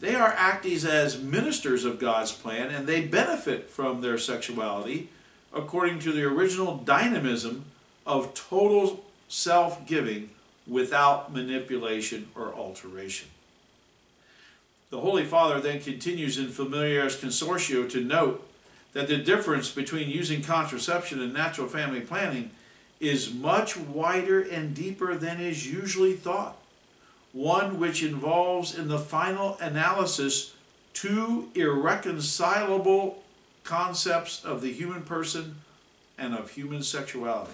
they 0.00 0.14
are 0.16 0.34
acting 0.36 0.84
as 0.84 1.22
ministers 1.22 1.84
of 1.84 2.00
God's 2.00 2.32
plan 2.32 2.70
and 2.70 2.86
they 2.88 3.02
benefit 3.02 3.70
from 3.70 4.00
their 4.00 4.18
sexuality 4.18 5.08
according 5.52 6.00
to 6.00 6.12
the 6.12 6.24
original 6.24 6.76
dynamism 6.78 7.66
of 8.04 8.34
total 8.34 9.04
self 9.28 9.86
giving 9.86 10.30
without 10.66 11.32
manipulation 11.32 12.28
or 12.34 12.52
alteration. 12.54 13.28
The 14.90 15.00
Holy 15.00 15.24
Father 15.24 15.60
then 15.60 15.80
continues 15.80 16.36
in 16.36 16.48
Familiaris 16.48 17.16
Consortio 17.16 17.88
to 17.90 18.02
note 18.02 18.46
that 18.92 19.08
the 19.08 19.16
difference 19.16 19.70
between 19.70 20.10
using 20.10 20.42
contraception 20.42 21.20
and 21.20 21.32
natural 21.32 21.66
family 21.66 22.00
planning 22.00 22.50
is 23.00 23.32
much 23.32 23.76
wider 23.76 24.40
and 24.40 24.74
deeper 24.74 25.14
than 25.14 25.40
is 25.40 25.70
usually 25.70 26.12
thought 26.12 26.56
one 27.32 27.78
which 27.78 28.02
involves 28.02 28.78
in 28.78 28.88
the 28.88 28.98
final 28.98 29.56
analysis 29.60 30.54
two 30.92 31.48
irreconcilable 31.54 33.22
concepts 33.64 34.44
of 34.44 34.60
the 34.60 34.72
human 34.72 35.02
person 35.02 35.56
and 36.18 36.34
of 36.34 36.50
human 36.50 36.82
sexuality. 36.82 37.52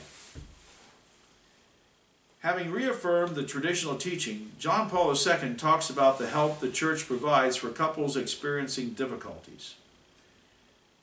Having 2.41 2.71
reaffirmed 2.71 3.35
the 3.35 3.43
traditional 3.43 3.97
teaching, 3.97 4.53
John 4.59 4.89
Paul 4.89 5.13
II 5.15 5.55
talks 5.55 5.91
about 5.91 6.19
the 6.19 6.29
help 6.29 6.61
the 6.61 6.71
church 6.71 7.07
provides 7.07 7.57
for 7.57 7.71
couples 7.71 8.17
experiencing 8.17 8.91
difficulties. 8.91 9.75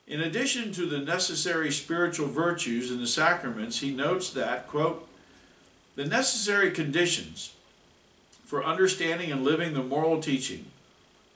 In 0.06 0.20
addition 0.20 0.72
to 0.72 0.86
the 0.86 0.98
necessary 0.98 1.70
spiritual 1.70 2.28
virtues 2.28 2.90
and 2.90 3.00
the 3.00 3.06
sacraments, 3.06 3.80
he 3.80 3.90
notes 3.90 4.30
that, 4.30 4.66
quote, 4.68 5.06
the 5.94 6.06
necessary 6.06 6.70
conditions 6.70 7.52
for 8.46 8.64
understanding 8.64 9.30
and 9.30 9.44
living 9.44 9.74
the 9.74 9.82
moral 9.82 10.22
teaching 10.22 10.66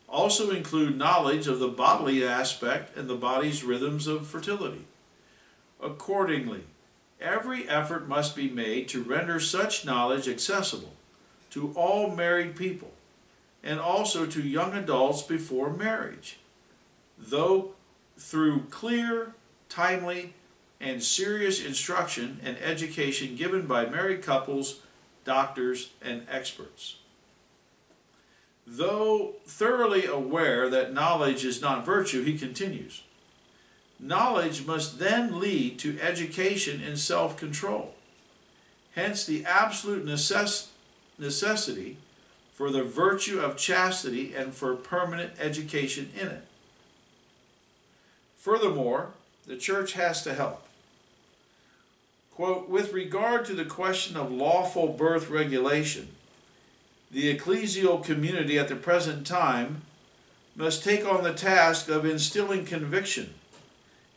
also 0.08 0.50
include 0.50 0.96
knowledge 0.96 1.46
of 1.46 1.58
the 1.58 1.68
bodily 1.68 2.24
aspect 2.24 2.96
and 2.96 3.08
the 3.08 3.16
body's 3.16 3.62
rhythms 3.62 4.06
of 4.06 4.26
fertility. 4.26 4.84
Accordingly, 5.82 6.62
every 7.20 7.68
effort 7.68 8.08
must 8.08 8.34
be 8.34 8.48
made 8.48 8.88
to 8.88 9.02
render 9.02 9.40
such 9.40 9.84
knowledge 9.84 10.28
accessible 10.28 10.94
to 11.50 11.72
all 11.74 12.14
married 12.14 12.56
people 12.56 12.92
and 13.62 13.78
also 13.78 14.24
to 14.24 14.40
young 14.40 14.72
adults 14.72 15.22
before 15.22 15.70
marriage, 15.70 16.38
though 17.18 17.72
through 18.16 18.62
clear, 18.70 19.34
timely, 19.68 20.32
and 20.80 21.02
serious 21.02 21.64
instruction 21.64 22.40
and 22.42 22.56
education 22.58 23.36
given 23.36 23.66
by 23.66 23.84
married 23.84 24.22
couples, 24.22 24.80
doctors, 25.24 25.90
and 26.00 26.26
experts. 26.30 26.96
Though 28.66 29.34
thoroughly 29.46 30.06
aware 30.06 30.68
that 30.68 30.92
knowledge 30.92 31.44
is 31.44 31.60
not 31.60 31.84
virtue, 31.84 32.22
he 32.22 32.38
continues. 32.38 33.02
Knowledge 33.98 34.64
must 34.66 34.98
then 34.98 35.40
lead 35.40 35.78
to 35.80 36.00
education 36.00 36.80
in 36.80 36.96
self 36.96 37.36
control. 37.36 37.94
Hence, 38.94 39.24
the 39.24 39.44
absolute 39.44 40.04
necess- 40.04 40.68
necessity 41.18 41.96
for 42.52 42.70
the 42.70 42.82
virtue 42.82 43.40
of 43.40 43.56
chastity 43.56 44.34
and 44.34 44.54
for 44.54 44.74
permanent 44.76 45.32
education 45.38 46.10
in 46.18 46.28
it. 46.28 46.44
Furthermore, 48.36 49.10
the 49.46 49.56
church 49.56 49.92
has 49.94 50.22
to 50.22 50.34
help. 50.34 50.66
Quote, 52.34 52.68
with 52.68 52.92
regard 52.92 53.44
to 53.46 53.54
the 53.54 53.64
question 53.64 54.16
of 54.16 54.32
lawful 54.32 54.88
birth 54.88 55.28
regulation, 55.28 56.08
the 57.10 57.36
ecclesial 57.36 58.02
community 58.02 58.58
at 58.58 58.68
the 58.68 58.76
present 58.76 59.26
time 59.26 59.82
must 60.54 60.84
take 60.84 61.04
on 61.04 61.24
the 61.24 61.32
task 61.32 61.88
of 61.88 62.04
instilling 62.04 62.64
conviction 62.64 63.34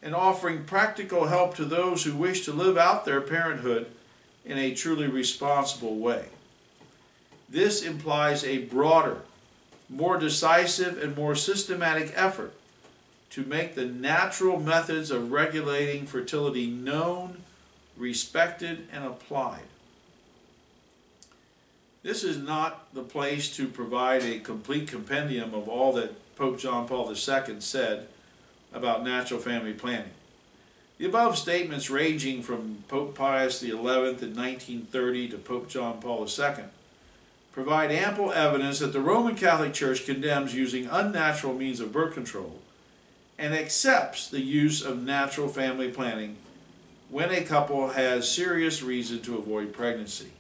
and 0.02 0.14
offering 0.14 0.66
practical 0.66 1.28
help 1.28 1.56
to 1.56 1.66
those 1.66 2.04
who 2.04 2.16
wish 2.16 2.46
to 2.46 2.52
live 2.52 2.78
out 2.78 3.06
their 3.06 3.22
parenthood 3.22 3.88
in 4.46 4.58
a 4.58 4.74
truly 4.74 5.08
responsible 5.08 5.96
way. 5.96 6.26
This 7.50 7.82
implies 7.82 8.44
a 8.44 8.66
broader, 8.66 9.22
more 9.90 10.18
decisive, 10.18 11.02
and 11.02 11.16
more 11.16 11.36
systematic 11.36 12.12
effort 12.16 12.54
to 13.30 13.44
make 13.46 13.76
the 13.76 13.86
natural 13.86 14.60
methods 14.60 15.10
of 15.10 15.32
regulating 15.32 16.06
fertility 16.06 16.68
known, 16.68 17.38
respected, 17.98 18.88
and 18.92 19.06
applied. 19.06 19.64
This 22.04 22.26
is 22.26 22.38
not 22.38 22.94
the 22.94 23.02
place 23.02 23.56
to 23.56 23.66
provide 23.66 24.24
a 24.24 24.40
complete 24.40 24.90
compendium 24.90 25.54
of 25.54 25.70
all 25.70 25.94
that 25.94 26.36
Pope 26.36 26.60
John 26.60 26.86
Paul 26.86 27.10
II 27.10 27.62
said 27.62 28.08
about 28.74 29.06
natural 29.06 29.40
family 29.40 29.72
planning. 29.72 30.12
The 30.98 31.06
above 31.06 31.38
statements, 31.38 31.90
ranging 31.90 32.44
from 32.44 32.84
Pope 32.90 33.16
Pius 33.16 33.62
XI 33.62 33.72
in 33.72 33.78
1930 33.84 35.30
to 35.30 35.38
Pope 35.38 35.70
John 35.70 36.02
Paul 36.02 36.28
II, 36.28 36.66
provide 37.54 37.92
ample 37.92 38.34
evidence 38.34 38.80
that 38.80 38.92
the 38.92 39.00
Roman 39.00 39.36
Catholic 39.36 39.74
Church 39.74 40.06
condemns 40.06 40.54
using 40.54 40.88
unnatural 40.92 41.54
means 41.54 41.80
of 41.80 41.94
birth 41.94 42.14
control 42.14 42.60
and 43.38 43.54
accepts 43.54 44.28
the 44.28 44.42
use 44.42 44.82
of 44.82 45.02
natural 45.02 45.48
family 45.48 45.90
planning 45.90 46.36
when 47.10 47.32
a 47.32 47.44
couple 47.44 47.90
has 47.90 48.30
serious 48.30 48.84
reason 48.84 49.22
to 49.22 49.38
avoid 49.38 49.72
pregnancy. 49.72 50.32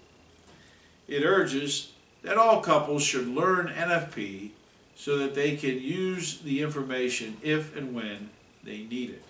It 1.14 1.24
urges 1.24 1.91
that 2.24 2.39
all 2.39 2.59
couples 2.59 3.03
should 3.03 3.28
learn 3.28 3.68
NFP 3.68 4.49
so 4.95 5.20
that 5.20 5.36
they 5.36 5.55
can 5.55 5.80
use 5.80 6.39
the 6.39 6.61
information 6.61 7.38
if 7.43 7.78
and 7.78 7.93
when 7.93 8.32
they 8.64 8.80
need 8.80 9.11
it. 9.11 9.24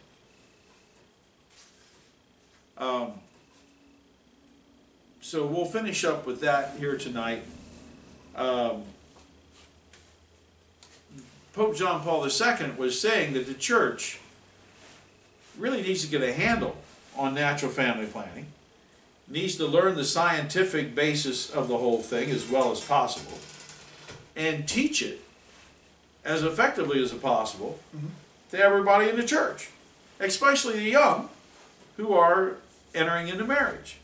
Um, 2.77 3.11
so 5.19 5.45
we'll 5.45 5.65
finish 5.65 6.05
up 6.05 6.25
with 6.25 6.39
that 6.39 6.77
here 6.77 6.97
tonight. 6.97 7.43
Um, 8.34 8.84
Pope 11.51 11.75
John 11.75 12.01
Paul 12.01 12.25
II 12.25 12.71
was 12.77 12.97
saying 12.97 13.34
that 13.34 13.45
the 13.45 13.53
church 13.53 14.21
really 15.57 15.81
needs 15.81 16.05
to 16.05 16.07
get 16.09 16.21
a 16.21 16.31
handle 16.31 16.77
on 17.17 17.34
natural 17.34 17.69
family 17.69 18.05
planning, 18.05 18.45
needs 19.28 19.55
to 19.55 19.65
learn 19.65 19.95
the 19.95 20.03
scientific 20.03 20.93
basis 20.93 21.49
of 21.49 21.67
the 21.67 21.78
whole 21.78 22.01
thing 22.01 22.30
as 22.30 22.49
well 22.49 22.71
as 22.71 22.82
possible, 22.82 23.38
and 24.36 24.67
teach 24.67 25.01
it 25.01 25.21
as 26.26 26.43
effectively 26.43 27.01
as 27.01 27.13
possible 27.13 27.80
to 28.51 28.57
everybody 28.57 29.09
in 29.09 29.15
the 29.15 29.26
church, 29.26 29.69
especially 30.19 30.76
the 30.76 30.89
young 30.89 31.30
who 31.97 32.13
are 32.13 32.55
entering 32.93 33.28
into 33.28 33.43
marriage. 33.43 33.97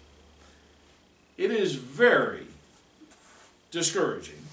It 1.37 1.51
is 1.51 1.75
very 1.75 2.47
discouraging 3.71 4.43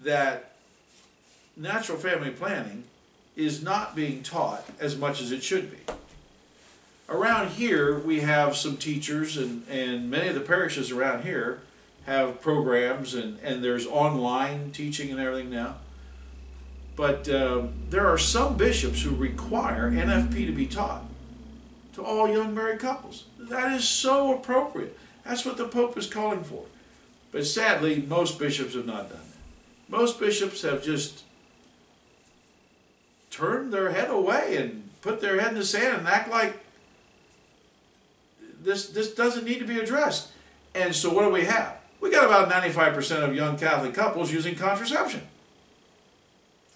that 0.00 0.52
natural 1.56 1.98
family 1.98 2.30
planning 2.30 2.84
is 3.34 3.62
not 3.62 3.96
being 3.96 4.22
taught 4.22 4.64
as 4.78 4.96
much 4.96 5.20
as 5.20 5.32
it 5.32 5.42
should 5.42 5.70
be. 5.70 5.92
Around 7.08 7.50
here, 7.50 7.98
we 7.98 8.20
have 8.20 8.56
some 8.56 8.76
teachers, 8.76 9.36
and, 9.36 9.66
and 9.68 10.10
many 10.10 10.28
of 10.28 10.34
the 10.34 10.40
parishes 10.40 10.90
around 10.90 11.22
here 11.22 11.60
have 12.04 12.40
programs, 12.40 13.14
and, 13.14 13.38
and 13.40 13.62
there's 13.62 13.86
online 13.86 14.72
teaching 14.72 15.10
and 15.10 15.20
everything 15.20 15.50
now. 15.50 15.76
But 16.96 17.28
um, 17.28 17.74
there 17.90 18.06
are 18.08 18.18
some 18.18 18.56
bishops 18.56 19.02
who 19.02 19.14
require 19.14 19.90
NFP 19.90 20.46
to 20.46 20.52
be 20.52 20.66
taught 20.66 21.04
to 21.94 22.02
all 22.02 22.28
young 22.28 22.54
married 22.54 22.80
couples. 22.80 23.26
That 23.38 23.72
is 23.72 23.86
so 23.86 24.34
appropriate. 24.34 24.98
That's 25.24 25.44
what 25.44 25.58
the 25.58 25.68
Pope 25.68 25.96
is 25.96 26.06
calling 26.06 26.42
for. 26.42 26.64
But 27.30 27.46
sadly, 27.46 28.04
most 28.08 28.38
bishops 28.38 28.74
have 28.74 28.86
not 28.86 29.10
done 29.10 29.18
that. 29.18 29.90
Most 29.96 30.18
bishops 30.18 30.62
have 30.62 30.82
just 30.82 31.22
turned 33.30 33.72
their 33.72 33.90
head 33.90 34.10
away 34.10 34.56
and 34.56 34.88
put 35.02 35.20
their 35.20 35.40
head 35.40 35.52
in 35.52 35.58
the 35.58 35.64
sand 35.64 35.98
and 35.98 36.08
act 36.08 36.30
like 36.30 36.65
this, 38.66 38.88
this 38.88 39.14
doesn't 39.14 39.44
need 39.44 39.60
to 39.60 39.64
be 39.64 39.78
addressed. 39.78 40.32
And 40.74 40.94
so 40.94 41.12
what 41.12 41.22
do 41.24 41.30
we 41.30 41.44
have? 41.44 41.76
We 42.00 42.10
got 42.10 42.26
about 42.26 42.50
95% 42.50 43.22
of 43.22 43.34
young 43.34 43.56
Catholic 43.56 43.94
couples 43.94 44.32
using 44.32 44.54
contraception. 44.54 45.22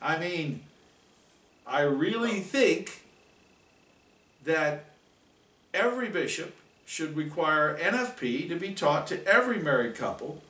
I 0.01 0.18
mean, 0.18 0.62
I 1.66 1.82
really 1.82 2.41
think 2.41 3.03
that 4.45 4.86
every 5.74 6.09
bishop 6.09 6.57
should 6.86 7.16
require 7.16 7.78
NFP 7.78 8.49
to 8.49 8.57
be 8.57 8.72
taught 8.72 9.07
to 9.09 9.24
every 9.26 9.59
married 9.59 9.95
couple 9.95 10.41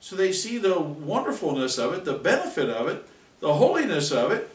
so 0.00 0.16
they 0.16 0.32
see 0.32 0.56
the 0.56 0.80
wonderfulness 0.80 1.76
of 1.76 1.92
it, 1.92 2.06
the 2.06 2.14
benefit 2.14 2.70
of 2.70 2.88
it, 2.88 3.06
the 3.40 3.54
holiness 3.54 4.10
of 4.10 4.32
it, 4.32 4.50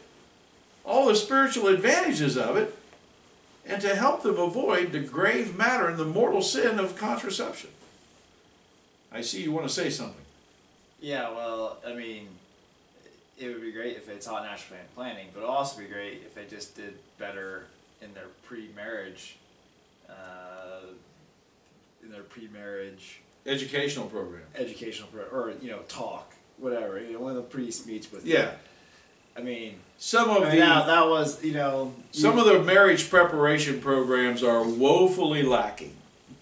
all 0.84 1.06
the 1.06 1.14
spiritual 1.14 1.68
advantages 1.68 2.36
of 2.36 2.56
it, 2.56 2.76
and 3.66 3.80
to 3.82 3.94
help 3.96 4.22
them 4.22 4.38
avoid 4.38 4.92
the 4.92 5.00
grave 5.00 5.56
matter 5.56 5.88
and 5.88 5.98
the 5.98 6.04
mortal 6.04 6.42
sin 6.42 6.78
of 6.78 6.96
contraception. 6.96 7.70
I 9.12 9.20
see 9.22 9.42
you 9.42 9.52
want 9.52 9.66
to 9.66 9.72
say 9.72 9.90
something. 9.90 10.24
Yeah, 11.00 11.30
well, 11.30 11.78
I 11.86 11.94
mean, 11.94 12.28
it 13.38 13.48
would 13.48 13.60
be 13.62 13.72
great 13.72 13.96
if 13.96 14.06
they 14.06 14.16
taught 14.16 14.44
natural 14.44 14.76
family 14.78 14.84
planning, 14.94 15.26
but 15.32 15.40
it 15.40 15.42
would 15.42 15.50
also 15.50 15.80
be 15.80 15.86
great 15.86 16.22
if 16.24 16.34
they 16.34 16.44
just 16.46 16.76
did 16.76 16.94
better 17.18 17.66
in 18.00 18.12
their 18.14 18.28
pre-marriage, 18.44 19.36
uh, 20.08 20.86
in 22.02 22.10
their 22.10 22.22
pre-marriage 22.22 23.20
Educational 23.46 24.06
program. 24.06 24.42
educational 24.56 25.08
program, 25.08 25.34
or 25.34 25.52
you 25.62 25.70
know 25.70 25.78
talk, 25.88 26.34
whatever. 26.58 27.00
You 27.00 27.12
know, 27.14 27.20
when 27.20 27.34
the 27.36 27.42
priest 27.42 27.86
meets 27.86 28.10
with 28.10 28.26
Yeah. 28.26 28.52
I 29.36 29.40
mean, 29.42 29.74
Some 29.98 30.30
of 30.30 30.38
I 30.38 30.40
mean 30.46 30.50
the 30.52 30.56
that, 30.60 30.86
that 30.86 31.06
was 31.08 31.42
you 31.44 31.52
know 31.52 31.94
some 32.12 32.38
you- 32.38 32.46
of 32.46 32.52
the 32.52 32.62
marriage 32.62 33.08
preparation 33.10 33.80
programs 33.80 34.42
are 34.42 34.62
woefully 34.62 35.42
lacking. 35.42 35.94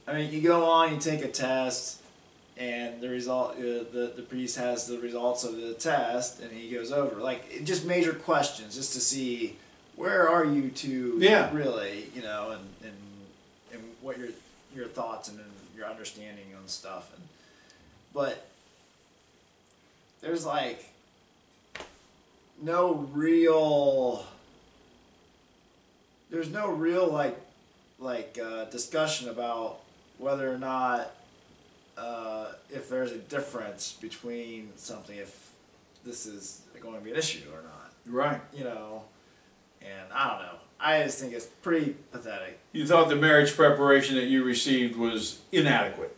I 0.06 0.12
mean, 0.14 0.32
you 0.32 0.40
go 0.42 0.64
on, 0.64 0.92
you 0.94 1.00
take 1.00 1.24
a 1.24 1.28
test, 1.28 2.00
and 2.58 3.00
the 3.00 3.08
result, 3.08 3.52
uh, 3.56 3.62
the 3.92 4.12
the 4.16 4.22
priest 4.22 4.56
has 4.58 4.86
the 4.86 4.98
results 4.98 5.44
of 5.44 5.56
the 5.56 5.74
test, 5.74 6.40
and 6.40 6.52
he 6.52 6.70
goes 6.70 6.92
over 6.92 7.20
like 7.20 7.64
just 7.64 7.84
major 7.84 8.12
questions, 8.12 8.74
just 8.74 8.92
to 8.94 9.00
see 9.00 9.56
where 9.96 10.28
are 10.28 10.44
you 10.44 10.70
to 10.70 11.16
Yeah. 11.20 11.50
really, 11.54 12.10
you 12.14 12.22
know, 12.22 12.50
and 12.50 12.64
and 12.82 12.96
and 13.72 13.82
what 14.02 14.18
your 14.18 14.28
your 14.74 14.86
thoughts 14.86 15.28
and, 15.28 15.38
and 15.38 15.50
your 15.76 15.86
understanding 15.86 16.46
on 16.60 16.68
stuff, 16.68 17.10
and 17.14 17.22
but 18.12 18.46
there's 20.20 20.44
like 20.46 20.90
no 22.64 23.08
real 23.12 24.24
there's 26.30 26.50
no 26.50 26.70
real 26.70 27.06
like 27.06 27.38
like 27.98 28.38
uh, 28.42 28.64
discussion 28.64 29.28
about 29.28 29.80
whether 30.18 30.52
or 30.52 30.58
not 30.58 31.12
uh, 31.96 32.52
if 32.70 32.88
there's 32.88 33.12
a 33.12 33.18
difference 33.18 33.92
between 34.00 34.70
something 34.76 35.16
if 35.16 35.52
this 36.04 36.26
is 36.26 36.62
going 36.80 36.98
to 36.98 37.04
be 37.04 37.12
an 37.12 37.16
issue 37.16 37.48
or 37.52 37.62
not. 37.62 37.92
Right. 38.06 38.40
you 38.52 38.64
know? 38.64 39.04
And 39.80 40.12
i 40.12 40.28
don't 40.28 40.42
know. 40.42 40.58
I 40.80 41.02
just 41.04 41.18
think 41.18 41.32
it's 41.32 41.46
pretty 41.46 41.94
pathetic. 42.10 42.58
You 42.72 42.86
thought 42.86 43.08
the 43.08 43.16
marriage 43.16 43.54
preparation 43.54 44.16
that 44.16 44.24
you 44.24 44.44
received 44.44 44.96
was 44.96 45.40
inadequate. 45.52 46.16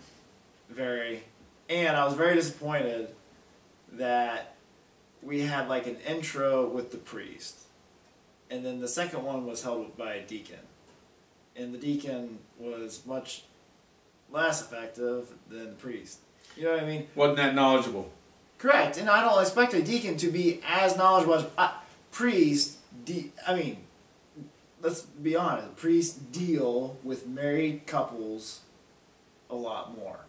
very. 0.70 1.22
And 1.68 1.96
i 1.96 2.04
was 2.04 2.14
very 2.14 2.34
disappointed 2.34 3.08
that 3.92 4.55
we 5.26 5.42
had 5.42 5.68
like 5.68 5.86
an 5.86 5.96
intro 6.06 6.66
with 6.66 6.92
the 6.92 6.98
priest 6.98 7.64
and 8.50 8.64
then 8.64 8.80
the 8.80 8.88
second 8.88 9.24
one 9.24 9.44
was 9.44 9.64
held 9.64 9.96
by 9.96 10.14
a 10.14 10.26
deacon. 10.26 10.60
And 11.56 11.74
the 11.74 11.78
deacon 11.78 12.38
was 12.58 13.02
much 13.06 13.42
less 14.30 14.60
effective 14.60 15.30
than 15.48 15.70
the 15.70 15.76
priest. 15.76 16.20
You 16.56 16.64
know 16.64 16.72
what 16.74 16.82
i 16.82 16.86
mean? 16.86 17.08
Wasn't 17.14 17.36
that 17.38 17.54
knowledgeable? 17.54 18.10
correct. 18.58 18.96
And 18.98 19.10
i 19.10 19.20
don't 19.20 19.40
expect 19.42 19.74
a 19.74 19.82
deacon 19.82 20.16
to 20.18 20.28
be 20.30 20.60
as 20.66 20.96
knowledgeable 20.96 21.34
as 21.34 21.46
uh, 21.58 21.72
priest 22.10 22.78
de- 23.04 23.30
i 23.46 23.54
mean 23.54 23.76
let's 24.80 25.02
be 25.02 25.36
honest 25.36 25.76
priests 25.76 26.16
deal 26.16 26.96
with 27.02 27.26
married 27.26 27.86
couples 27.86 28.60
a 29.50 29.54
lot 29.54 29.94
more 29.96 30.20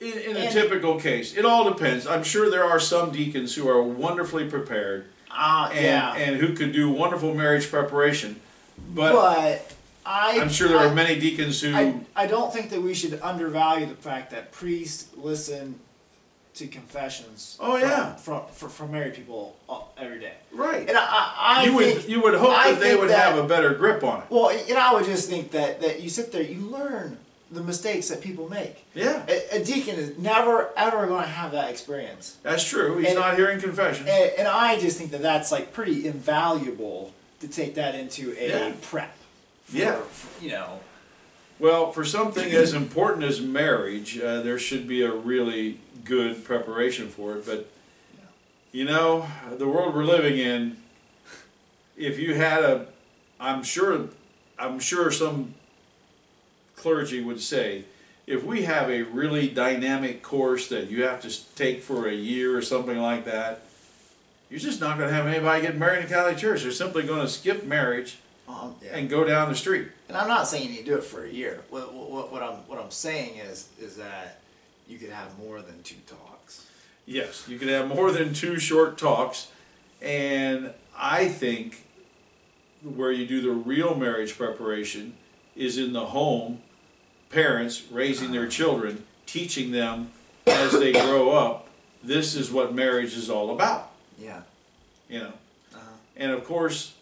In, 0.00 0.12
in 0.18 0.36
a 0.36 0.50
typical 0.52 1.00
case, 1.00 1.34
it 1.36 1.44
all 1.46 1.64
depends. 1.70 2.06
I'm 2.06 2.22
sure 2.22 2.50
there 2.50 2.64
are 2.64 2.78
some 2.78 3.12
deacons 3.12 3.54
who 3.54 3.66
are 3.68 3.82
wonderfully 3.82 4.46
prepared 4.46 5.06
Ah, 5.30 5.70
and, 5.70 5.84
yeah. 5.84 6.14
and 6.16 6.36
who 6.36 6.54
could 6.54 6.72
do 6.72 6.90
wonderful 6.90 7.34
marriage 7.34 7.70
preparation, 7.70 8.40
but, 8.94 9.12
but 9.12 9.72
I, 10.04 10.38
I'm 10.40 10.48
sure 10.50 10.68
there 10.68 10.78
I, 10.78 10.86
are 10.88 10.94
many 10.94 11.18
deacons 11.18 11.60
who. 11.62 11.74
I, 11.74 12.00
I 12.14 12.26
don't 12.26 12.52
think 12.52 12.70
that 12.70 12.82
we 12.82 12.92
should 12.94 13.20
undervalue 13.22 13.86
the 13.86 13.94
fact 13.94 14.30
that 14.32 14.52
priests 14.52 15.08
listen 15.16 15.78
to 16.54 16.66
confessions. 16.66 17.56
Oh, 17.60 17.72
from, 17.78 17.88
yeah. 17.88 18.14
from 18.16 18.46
from, 18.52 18.68
from 18.70 18.92
married 18.92 19.14
people 19.14 19.56
every 19.98 20.20
day, 20.20 20.34
right. 20.52 20.88
and 20.88 20.96
I, 20.96 21.02
I, 21.04 21.34
I 21.38 21.64
you 21.64 21.78
think, 21.78 21.96
would 22.02 22.08
you 22.10 22.22
would 22.22 22.34
hope 22.34 22.50
I 22.56 22.72
that 22.72 22.80
they 22.80 22.96
would 22.96 23.10
that- 23.10 23.32
have 23.34 23.42
a 23.44 23.46
better 23.48 23.74
grip 23.74 24.04
on 24.04 24.20
it. 24.22 24.26
Well, 24.30 24.50
and 24.50 24.76
I 24.78 24.92
would 24.94 25.04
just 25.06 25.28
think 25.28 25.50
that 25.52 25.80
that 25.80 26.02
you 26.02 26.08
sit 26.10 26.32
there, 26.32 26.42
you 26.42 26.60
learn 26.60 27.18
the 27.50 27.62
mistakes 27.62 28.08
that 28.08 28.20
people 28.20 28.48
make. 28.48 28.84
Yeah, 28.94 29.24
A, 29.28 29.60
a 29.60 29.64
deacon 29.64 29.94
is 29.96 30.18
never 30.18 30.70
ever 30.76 31.06
going 31.06 31.22
to 31.22 31.28
have 31.30 31.52
that 31.52 31.70
experience, 31.70 32.36
that's 32.42 32.64
true. 32.64 32.98
He's 32.98 33.08
And- 33.08 33.16
not 33.18 33.36
hearing 33.36 33.60
confessions. 33.60 34.08
and, 34.08 34.32
and 34.38 34.48
I 34.48 34.78
just 34.80 34.98
think 34.98 35.10
that 35.12 35.22
that's 35.22 35.52
like 35.52 35.72
pretty 35.72 36.06
invaluable 36.08 37.12
to 37.40 37.48
take 37.48 37.74
that 37.76 37.94
into 37.94 38.34
a 38.38 38.48
Yeah. 38.48 38.72
prep. 38.82 39.14
For, 39.66 39.76
Yeah. 39.76 39.96
for, 40.02 40.44
you 40.44 40.50
know. 40.50 40.80
Well, 41.58 41.92
for 41.92 42.04
something 42.04 42.50
as 42.52 42.74
important 42.74 43.24
as 43.24 43.40
marriage, 43.40 44.18
uh, 44.18 44.42
there 44.42 44.58
should 44.58 44.86
be 44.86 45.02
a 45.02 45.12
really 45.12 45.80
good 46.04 46.44
preparation 46.44 47.08
for 47.08 47.36
it. 47.36 47.46
But 47.46 47.68
you 48.72 48.84
know, 48.84 49.26
the 49.56 49.66
world 49.66 49.94
we're 49.94 50.04
living 50.04 50.36
in, 50.38 50.76
if 51.96 52.18
you 52.18 52.34
had 52.34 52.62
a, 52.62 52.86
I'm 53.40 53.62
sure, 53.62 54.08
I'm 54.58 54.78
sure 54.80 55.10
some 55.10 55.54
clergy 56.76 57.20
would 57.20 57.40
say, 57.40 57.84
if 58.26 58.44
we 58.44 58.62
have 58.62 58.90
a 58.90 59.02
really 59.02 59.48
dynamic 59.48 60.22
course 60.22 60.68
that 60.68 60.90
you 60.90 61.04
have 61.04 61.20
to 61.22 61.54
take 61.54 61.82
for 61.82 62.08
a 62.08 62.14
year 62.14 62.56
or 62.56 62.62
something 62.62 62.98
like 62.98 63.24
that, 63.24 63.62
you're 64.50 64.60
just 64.60 64.80
not 64.80 64.96
going 64.98 65.08
to 65.08 65.14
have 65.14 65.26
anybody 65.26 65.62
get 65.62 65.76
married 65.76 66.00
in 66.00 66.04
a 66.06 66.08
Catholic 66.08 66.36
church. 66.38 66.62
They're 66.62 66.70
simply 66.72 67.02
going 67.02 67.20
to 67.22 67.28
skip 67.28 67.64
marriage 67.64 68.18
Um, 68.48 68.76
yeah. 68.82 68.96
and 68.96 69.08
go 69.08 69.24
down 69.24 69.48
the 69.48 69.56
street. 69.56 69.88
And 70.08 70.16
I'm 70.16 70.28
not 70.28 70.46
saying 70.46 70.72
you 70.72 70.84
do 70.84 70.96
it 70.96 71.04
for 71.04 71.24
a 71.24 71.28
year. 71.30 71.62
What, 71.70 71.92
what, 71.92 72.32
what 72.32 72.42
I'm 72.42 72.58
what 72.68 72.78
I'm 72.80 72.92
saying 72.92 73.38
is 73.38 73.68
is 73.80 73.96
that 73.96 74.40
you 74.88 74.98
could 74.98 75.10
have 75.10 75.36
more 75.38 75.60
than 75.62 75.82
two 75.82 75.96
talks. 76.06 76.66
Yes, 77.06 77.44
you 77.48 77.58
could 77.58 77.68
have 77.68 77.88
more 77.88 78.12
than 78.12 78.32
two 78.34 78.58
short 78.60 78.98
talks, 78.98 79.48
and 80.00 80.72
I 80.96 81.28
think 81.28 81.84
where 82.84 83.10
you 83.10 83.26
do 83.26 83.40
the 83.40 83.50
real 83.50 83.96
marriage 83.96 84.36
preparation 84.36 85.14
is 85.56 85.76
in 85.78 85.92
the 85.92 86.06
home, 86.06 86.62
parents 87.30 87.82
raising 87.90 88.32
their 88.32 88.46
children, 88.46 89.04
teaching 89.26 89.70
them 89.72 90.10
as 90.46 90.72
they 90.72 90.92
grow 90.92 91.30
up, 91.30 91.68
this 92.02 92.34
is 92.34 92.50
what 92.50 92.74
marriage 92.74 93.14
is 93.16 93.28
all 93.28 93.50
about, 93.54 93.90
Yeah. 94.18 94.42
you 95.08 95.18
know. 95.18 95.32
Uh-huh. 95.74 95.80
And 96.16 96.32
of 96.32 96.44
course, 96.44 96.94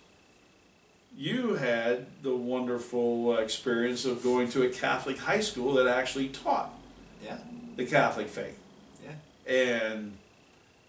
you 1.17 1.55
had 1.55 2.07
the 2.23 2.35
wonderful 2.35 3.37
experience 3.39 4.05
of 4.05 4.23
going 4.23 4.49
to 4.51 4.63
a 4.65 4.69
Catholic 4.69 5.19
high 5.19 5.41
school 5.41 5.75
that 5.75 5.87
actually 5.87 6.29
taught 6.29 6.73
Yeah. 7.23 7.39
the 7.77 7.85
Catholic 7.87 8.29
faith. 8.29 8.59
Yeah. 9.05 9.53
And 9.53 10.17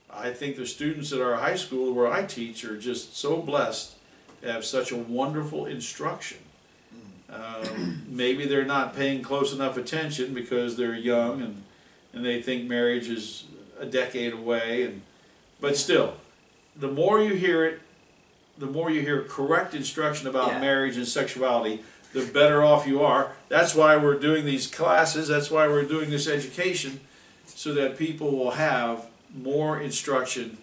I 0.10 0.32
think 0.32 0.56
the 0.56 0.66
students 0.66 1.12
at 1.12 1.22
our 1.22 1.36
high 1.36 1.58
school 1.58 1.94
where 1.94 2.12
I 2.12 2.24
teach 2.24 2.64
are 2.64 2.78
just 2.78 3.18
so 3.18 3.42
blessed 3.42 3.96
to 4.42 4.52
have 4.52 4.64
such 4.64 4.92
a 4.92 4.96
wonderful 4.96 5.66
instruction. 5.66 6.38
Um, 7.32 8.04
maybe 8.08 8.46
they're 8.46 8.66
not 8.66 8.96
paying 8.96 9.22
close 9.22 9.54
enough 9.54 9.78
attention 9.78 10.34
because 10.34 10.78
they're 10.78 10.96
young 10.96 11.42
and, 11.42 11.64
and 12.14 12.26
they 12.26 12.42
think 12.42 12.70
marriage 12.70 13.10
is 13.10 13.46
a 13.80 13.86
decade 13.86 14.34
away. 14.34 14.84
And, 14.84 15.02
but 15.60 15.76
still, 15.76 16.16
the 16.76 16.88
more 16.88 17.22
you 17.22 17.34
hear 17.36 17.66
it, 17.66 17.82
the 18.58 18.68
more 18.68 18.90
you 18.90 19.02
hear 19.02 19.24
correct 19.24 19.74
instruction 19.74 20.28
about 20.28 20.48
Yeah. 20.54 20.60
marriage 20.62 20.96
and 20.98 21.08
sexuality, 21.08 21.84
the 22.14 22.26
better 22.26 22.64
off 22.64 22.88
you 22.88 23.04
are. 23.04 23.34
That's 23.50 23.76
why 23.76 23.98
we're 23.98 24.18
doing 24.20 24.46
these 24.46 24.68
classes. 24.68 25.28
That's 25.28 25.52
why 25.52 25.68
we're 25.68 25.84
doing 25.84 26.10
this 26.10 26.28
education, 26.28 27.02
so 27.46 27.74
that 27.74 27.98
people 27.98 28.32
will 28.32 28.52
have 28.52 29.08
more 29.36 29.82
instruction 29.82 30.58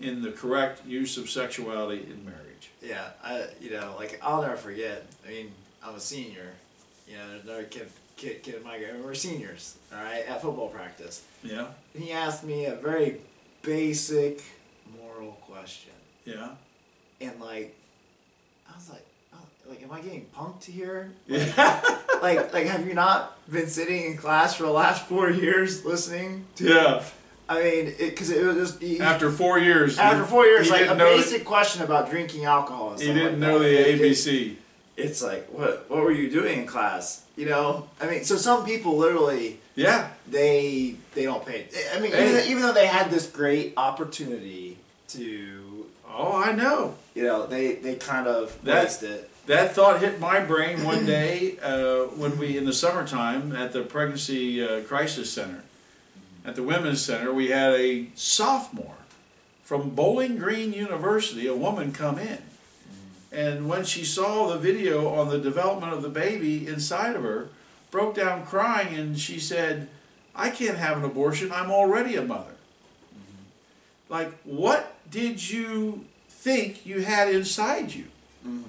in 0.00 0.22
the 0.22 0.32
correct 0.32 0.84
use 0.84 1.16
of 1.16 1.30
sexuality 1.30 2.02
in 2.10 2.24
marriage. 2.24 2.70
Yeah. 2.82 3.10
I 3.22 3.46
you 3.60 3.70
know 3.70 3.94
like 3.96 4.18
I'll 4.22 4.42
never 4.42 4.56
forget. 4.56 5.06
I 5.24 5.30
mean 5.30 5.52
I'm 5.84 5.94
a 5.94 6.00
senior. 6.00 6.52
You 7.08 7.16
know 7.16 7.28
there's 7.30 7.44
another 7.44 7.62
kid 7.64 7.88
kid 8.16 8.42
kid 8.42 8.54
in 8.56 8.62
my 8.64 8.78
grade. 8.78 8.94
We're 9.02 9.14
seniors. 9.14 9.76
All 9.92 10.02
right 10.02 10.24
at 10.26 10.42
football 10.42 10.68
practice. 10.68 11.22
Yeah, 11.42 11.66
And 11.94 12.02
he 12.02 12.12
asked 12.12 12.44
me 12.44 12.66
a 12.66 12.74
very 12.74 13.20
basic 13.62 14.42
moral 15.00 15.32
question. 15.46 15.92
yeah, 16.24 16.50
And 17.20 17.40
like, 17.40 17.76
I 18.68 18.74
was 18.74 18.90
like, 18.90 19.06
oh, 19.34 19.38
like, 19.68 19.82
am 19.82 19.92
I 19.92 20.00
getting 20.00 20.26
punked 20.36 20.64
here? 20.64 21.12
yeah, 21.28 21.98
Like, 22.20 22.52
like, 22.52 22.66
have 22.66 22.86
you 22.88 22.94
not 22.94 23.38
been 23.50 23.68
sitting 23.68 24.04
in 24.06 24.16
class 24.16 24.54
for 24.56 24.64
the 24.64 24.72
last 24.72 25.06
four 25.06 25.30
years 25.30 25.84
listening 25.84 26.44
to? 26.56 26.64
yeah. 26.68 27.02
I 27.50 27.62
mean, 27.62 27.94
because 27.98 28.28
it, 28.30 28.44
was 28.44 28.56
just 28.72 28.82
he, 28.82 29.00
After 29.00 29.30
four 29.30 29.58
years, 29.58 29.98
after 29.98 30.24
four 30.24 30.44
years, 30.44 30.68
like 30.68 30.86
a 30.88 30.94
basic 30.94 31.46
question 31.46 31.82
about 31.82 32.10
drinking 32.10 32.44
alcohol. 32.44 32.98
He 32.98 33.06
didn't 33.06 33.24
like 33.24 33.38
know 33.38 33.58
that. 33.60 33.64
the 33.64 33.88
It- 33.90 34.00
it- 34.00 34.12
ABC. 34.12 34.56
It's 34.98 35.22
like, 35.22 35.46
what, 35.48 35.88
what 35.88 36.02
were 36.02 36.10
you 36.12 36.28
doing 36.30 36.60
in 36.60 36.66
class? 36.66 37.24
You 37.36 37.46
know, 37.46 37.88
I 38.00 38.10
mean, 38.10 38.24
so 38.24 38.36
some 38.36 38.64
people 38.66 38.96
literally 38.98 39.58
Yeah, 39.76 40.10
they 40.28 40.96
they 41.14 41.22
don't 41.24 41.46
pay. 41.46 41.66
I 41.94 42.00
mean, 42.00 42.12
even, 42.12 42.50
even 42.50 42.62
though 42.62 42.72
they 42.72 42.88
had 42.88 43.10
this 43.10 43.26
great 43.30 43.74
opportunity 43.76 44.76
to 45.08 45.86
oh, 46.10 46.36
I 46.42 46.52
know. 46.52 46.94
you 47.14 47.22
know, 47.22 47.46
they 47.46 47.74
they 47.76 47.94
kind 47.94 48.26
of 48.26 48.58
That- 48.64 48.84
waste 48.84 49.02
it. 49.04 49.30
That 49.46 49.74
thought 49.74 50.00
hit 50.00 50.20
my 50.20 50.40
brain 50.40 50.84
one 50.84 51.06
day 51.06 51.56
uh, 51.62 52.00
when 52.20 52.36
we, 52.36 52.58
in 52.58 52.66
the 52.66 52.72
summertime, 52.74 53.56
at 53.56 53.72
the 53.72 53.80
Pregnancy 53.80 54.62
uh, 54.62 54.82
Crisis 54.82 55.32
Center, 55.32 55.62
at 56.44 56.54
the 56.54 56.62
Women's 56.62 57.00
Center, 57.02 57.32
we 57.32 57.48
had 57.48 57.72
a 57.72 58.08
sophomore 58.14 58.96
from 59.64 59.88
Bowling 59.90 60.36
Green 60.36 60.74
University, 60.74 61.46
a 61.46 61.56
woman, 61.56 61.92
come 61.92 62.18
in. 62.18 62.42
And 63.30 63.68
when 63.68 63.84
she 63.84 64.04
saw 64.04 64.48
the 64.48 64.58
video 64.58 65.08
on 65.08 65.28
the 65.28 65.38
development 65.38 65.92
of 65.92 66.02
the 66.02 66.08
baby 66.08 66.66
inside 66.66 67.14
of 67.14 67.22
her, 67.22 67.48
broke 67.90 68.14
down 68.14 68.44
crying 68.46 68.94
and 68.94 69.18
she 69.18 69.38
said, 69.38 69.88
I 70.34 70.50
can't 70.50 70.78
have 70.78 70.98
an 70.98 71.04
abortion, 71.04 71.52
I'm 71.52 71.70
already 71.70 72.16
a 72.16 72.22
mother. 72.22 72.54
Mm-hmm. 73.14 74.12
Like, 74.12 74.38
what 74.44 74.96
did 75.10 75.50
you 75.50 76.04
think 76.28 76.86
you 76.86 77.02
had 77.02 77.28
inside 77.28 77.94
you? 77.94 78.04
Mm-hmm. 78.46 78.62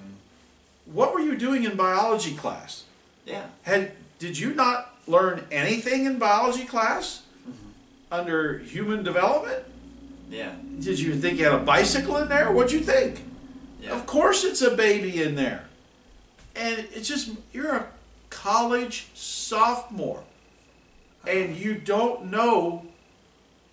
What 0.92 1.14
were 1.14 1.20
you 1.20 1.38
doing 1.38 1.64
in 1.64 1.76
biology 1.76 2.36
class? 2.36 2.86
Yeah. 3.26 3.46
Had 3.64 3.92
did 4.18 4.38
you 4.38 4.54
not 4.54 4.96
learn 5.08 5.46
anything 5.52 6.06
in 6.06 6.20
biology 6.20 6.66
class 6.66 7.24
mm-hmm. 7.48 7.70
under 8.12 8.58
human 8.60 9.04
development? 9.04 9.64
Yeah. 10.30 10.54
Did 10.80 11.00
you 11.00 11.16
think 11.16 11.40
you 11.40 11.46
had 11.46 11.54
a 11.54 11.64
bicycle 11.64 12.18
in 12.18 12.28
there? 12.28 12.52
What'd 12.52 12.72
you 12.72 12.82
think? 12.82 13.24
Yeah. 13.80 13.92
Of 13.92 14.06
course 14.06 14.44
it's 14.44 14.62
a 14.62 14.72
baby 14.76 15.22
in 15.24 15.36
there. 15.36 15.66
And 16.56 16.88
it's 16.94 17.08
just 17.08 17.32
you're 17.54 17.74
a 17.74 17.88
college 18.30 19.08
sophomore 19.14 20.24
and 21.28 21.56
you 21.56 21.76
don't 21.76 22.26
know 22.26 22.86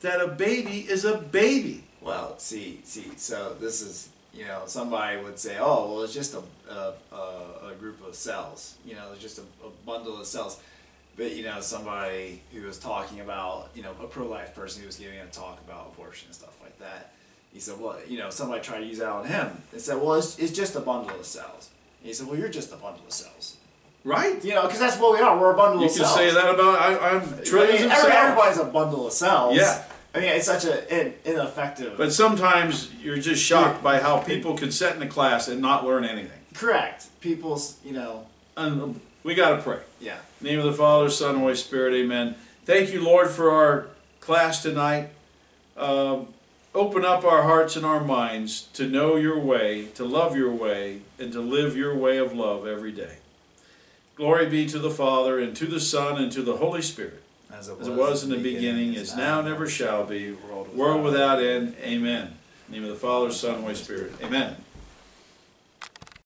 that 0.01 0.21
a 0.21 0.29
baby 0.29 0.81
is 0.89 1.05
a 1.05 1.17
baby. 1.19 1.85
Well, 2.01 2.39
see, 2.39 2.81
see. 2.85 3.11
So 3.17 3.57
this 3.61 3.83
is, 3.83 4.09
you 4.33 4.45
know, 4.45 4.63
somebody 4.67 5.21
would 5.21 5.39
say, 5.39 5.57
"Oh, 5.59 5.93
well, 5.93 6.03
it's 6.03 6.15
just 6.15 6.35
a 6.35 6.43
a, 6.71 6.93
a, 7.13 7.71
a 7.71 7.75
group 7.79 8.07
of 8.07 8.15
cells. 8.15 8.77
You 8.85 8.95
know, 8.95 9.11
it's 9.13 9.23
just 9.23 9.39
a, 9.39 9.43
a 9.65 9.71
bundle 9.85 10.21
of 10.21 10.27
cells." 10.27 10.61
But 11.17 11.35
you 11.35 11.43
know, 11.45 11.61
somebody 11.61 12.43
who 12.53 12.63
was 12.63 12.79
talking 12.79 13.21
about, 13.21 13.71
you 13.75 13.83
know, 13.83 13.93
a 14.03 14.07
pro-life 14.07 14.55
person 14.55 14.83
who 14.83 14.87
was 14.87 14.97
giving 14.97 15.19
a 15.19 15.27
talk 15.27 15.59
about 15.67 15.93
abortion 15.95 16.27
and 16.29 16.35
stuff 16.35 16.57
like 16.63 16.79
that. 16.79 17.13
He 17.57 17.61
said, 17.63 17.81
"Well, 17.81 17.97
you 18.07 18.19
know, 18.19 18.29
somebody 18.29 18.61
tried 18.63 18.81
to 18.81 18.85
use 18.85 18.99
that 18.99 19.09
on 19.09 19.25
him." 19.27 19.63
They 19.73 19.79
said, 19.79 19.97
"Well, 19.99 20.17
it's, 20.17 20.39
it's 20.39 20.53
just 20.53 20.77
a 20.77 20.81
bundle 20.81 21.19
of 21.19 21.25
cells." 21.25 21.71
And 22.01 22.09
he 22.09 22.13
said, 22.13 22.27
"Well, 22.27 22.39
you're 22.39 22.51
just 22.51 22.71
a 22.71 22.77
bundle 22.77 23.01
of 23.07 23.13
cells." 23.15 23.57
Right? 24.05 24.45
You 24.45 24.53
know, 24.55 24.63
because 24.65 24.79
that's 24.79 24.99
what 24.99 25.15
we 25.15 25.21
are. 25.25 25.39
We're 25.41 25.55
a 25.55 25.57
bundle 25.57 25.81
You 25.81 25.87
of 25.87 25.91
cells. 25.93 26.11
You 26.19 26.25
can 26.27 26.35
say 26.35 26.35
that 26.39 26.55
about 26.55 26.79
I, 26.79 26.99
I'm 27.13 27.23
I 27.23 27.43
trillions 27.45 27.81
mean, 27.81 27.91
of 27.91 27.97
every- 27.97 28.11
cells. 28.11 28.25
everybody's 28.25 28.59
a 28.59 28.65
bundle 28.67 29.07
of 29.07 29.13
cells. 29.15 29.57
Yeah. 29.57 29.83
I 30.15 30.19
mean, 30.21 30.29
it's 30.29 30.45
such 30.45 30.67
a 30.67 30.77
in, 31.01 31.15
ineffective. 31.25 31.97
But 31.97 32.13
sometimes 32.13 32.93
you're 33.03 33.17
just 33.17 33.43
shocked 33.43 33.83
by 33.83 34.01
how 34.01 34.19
people 34.19 34.55
can 34.55 34.71
sit 34.71 34.95
in 34.95 35.01
a 35.03 35.09
class 35.09 35.49
and 35.49 35.63
not 35.63 35.87
learn 35.87 36.05
anything. 36.05 36.39
correct. 36.53 37.07
People's, 37.21 37.79
you 37.83 37.93
know, 37.93 38.27
And 38.59 39.01
we 39.25 39.35
got 39.35 39.57
to 39.57 39.63
pray. 39.63 39.81
yeah. 39.99 40.17
In 40.41 40.45
the 40.45 40.51
name 40.51 40.59
of 40.59 40.67
the 40.67 40.73
Father, 40.75 41.09
Son, 41.09 41.31
and 41.31 41.39
Holy 41.41 41.55
Spirit, 41.57 41.95
amen. 41.95 42.35
Thank 42.67 42.93
you, 42.93 43.03
Lord, 43.03 43.31
for 43.31 43.51
our 43.51 43.87
class 44.21 44.63
tonight. 44.63 45.09
Um, 45.77 46.29
open 46.77 47.05
up 47.05 47.25
our 47.25 47.43
hearts 47.43 47.75
and 47.75 47.87
our 47.87 48.05
minds 48.05 48.69
to 48.75 48.87
know 48.87 49.17
your 49.17 49.39
way, 49.39 49.87
to 49.95 50.05
love 50.05 50.37
your 50.37 50.53
way, 50.53 51.01
and 51.19 51.33
to 51.33 51.41
live 51.41 51.77
your 51.77 51.97
way 51.97 52.19
of 52.19 52.35
love 52.35 52.67
every 52.67 52.93
day. 52.93 53.17
Glory 54.15 54.47
be 54.47 54.67
to 54.67 54.79
the 54.79 54.91
Father, 54.91 55.39
and 55.39 55.57
to 55.57 55.67
the 55.67 55.81
Son, 55.81 56.21
and 56.23 56.31
to 56.33 56.43
the 56.43 56.59
Holy 56.59 56.83
Spirit, 56.83 57.23
As 57.51 57.69
it 57.69 57.77
as 57.81 57.89
it 57.89 57.95
was 57.95 58.23
in 58.23 58.31
the 58.31 58.39
beginning, 58.39 58.95
is 58.95 59.17
now, 59.17 59.41
never 59.41 59.67
shall 59.67 60.05
be, 60.05 60.33
world 60.33 61.03
without 61.03 61.43
end. 61.43 61.75
Amen. 61.83 62.37
In 62.69 62.75
the 62.75 62.81
name 62.81 62.85
of 62.85 62.91
the 62.91 62.97
Father, 62.97 63.33
Son, 63.33 63.55
and 63.55 63.63
Holy 63.63 63.75
Spirit. 63.75 64.13
Amen. 64.23 64.57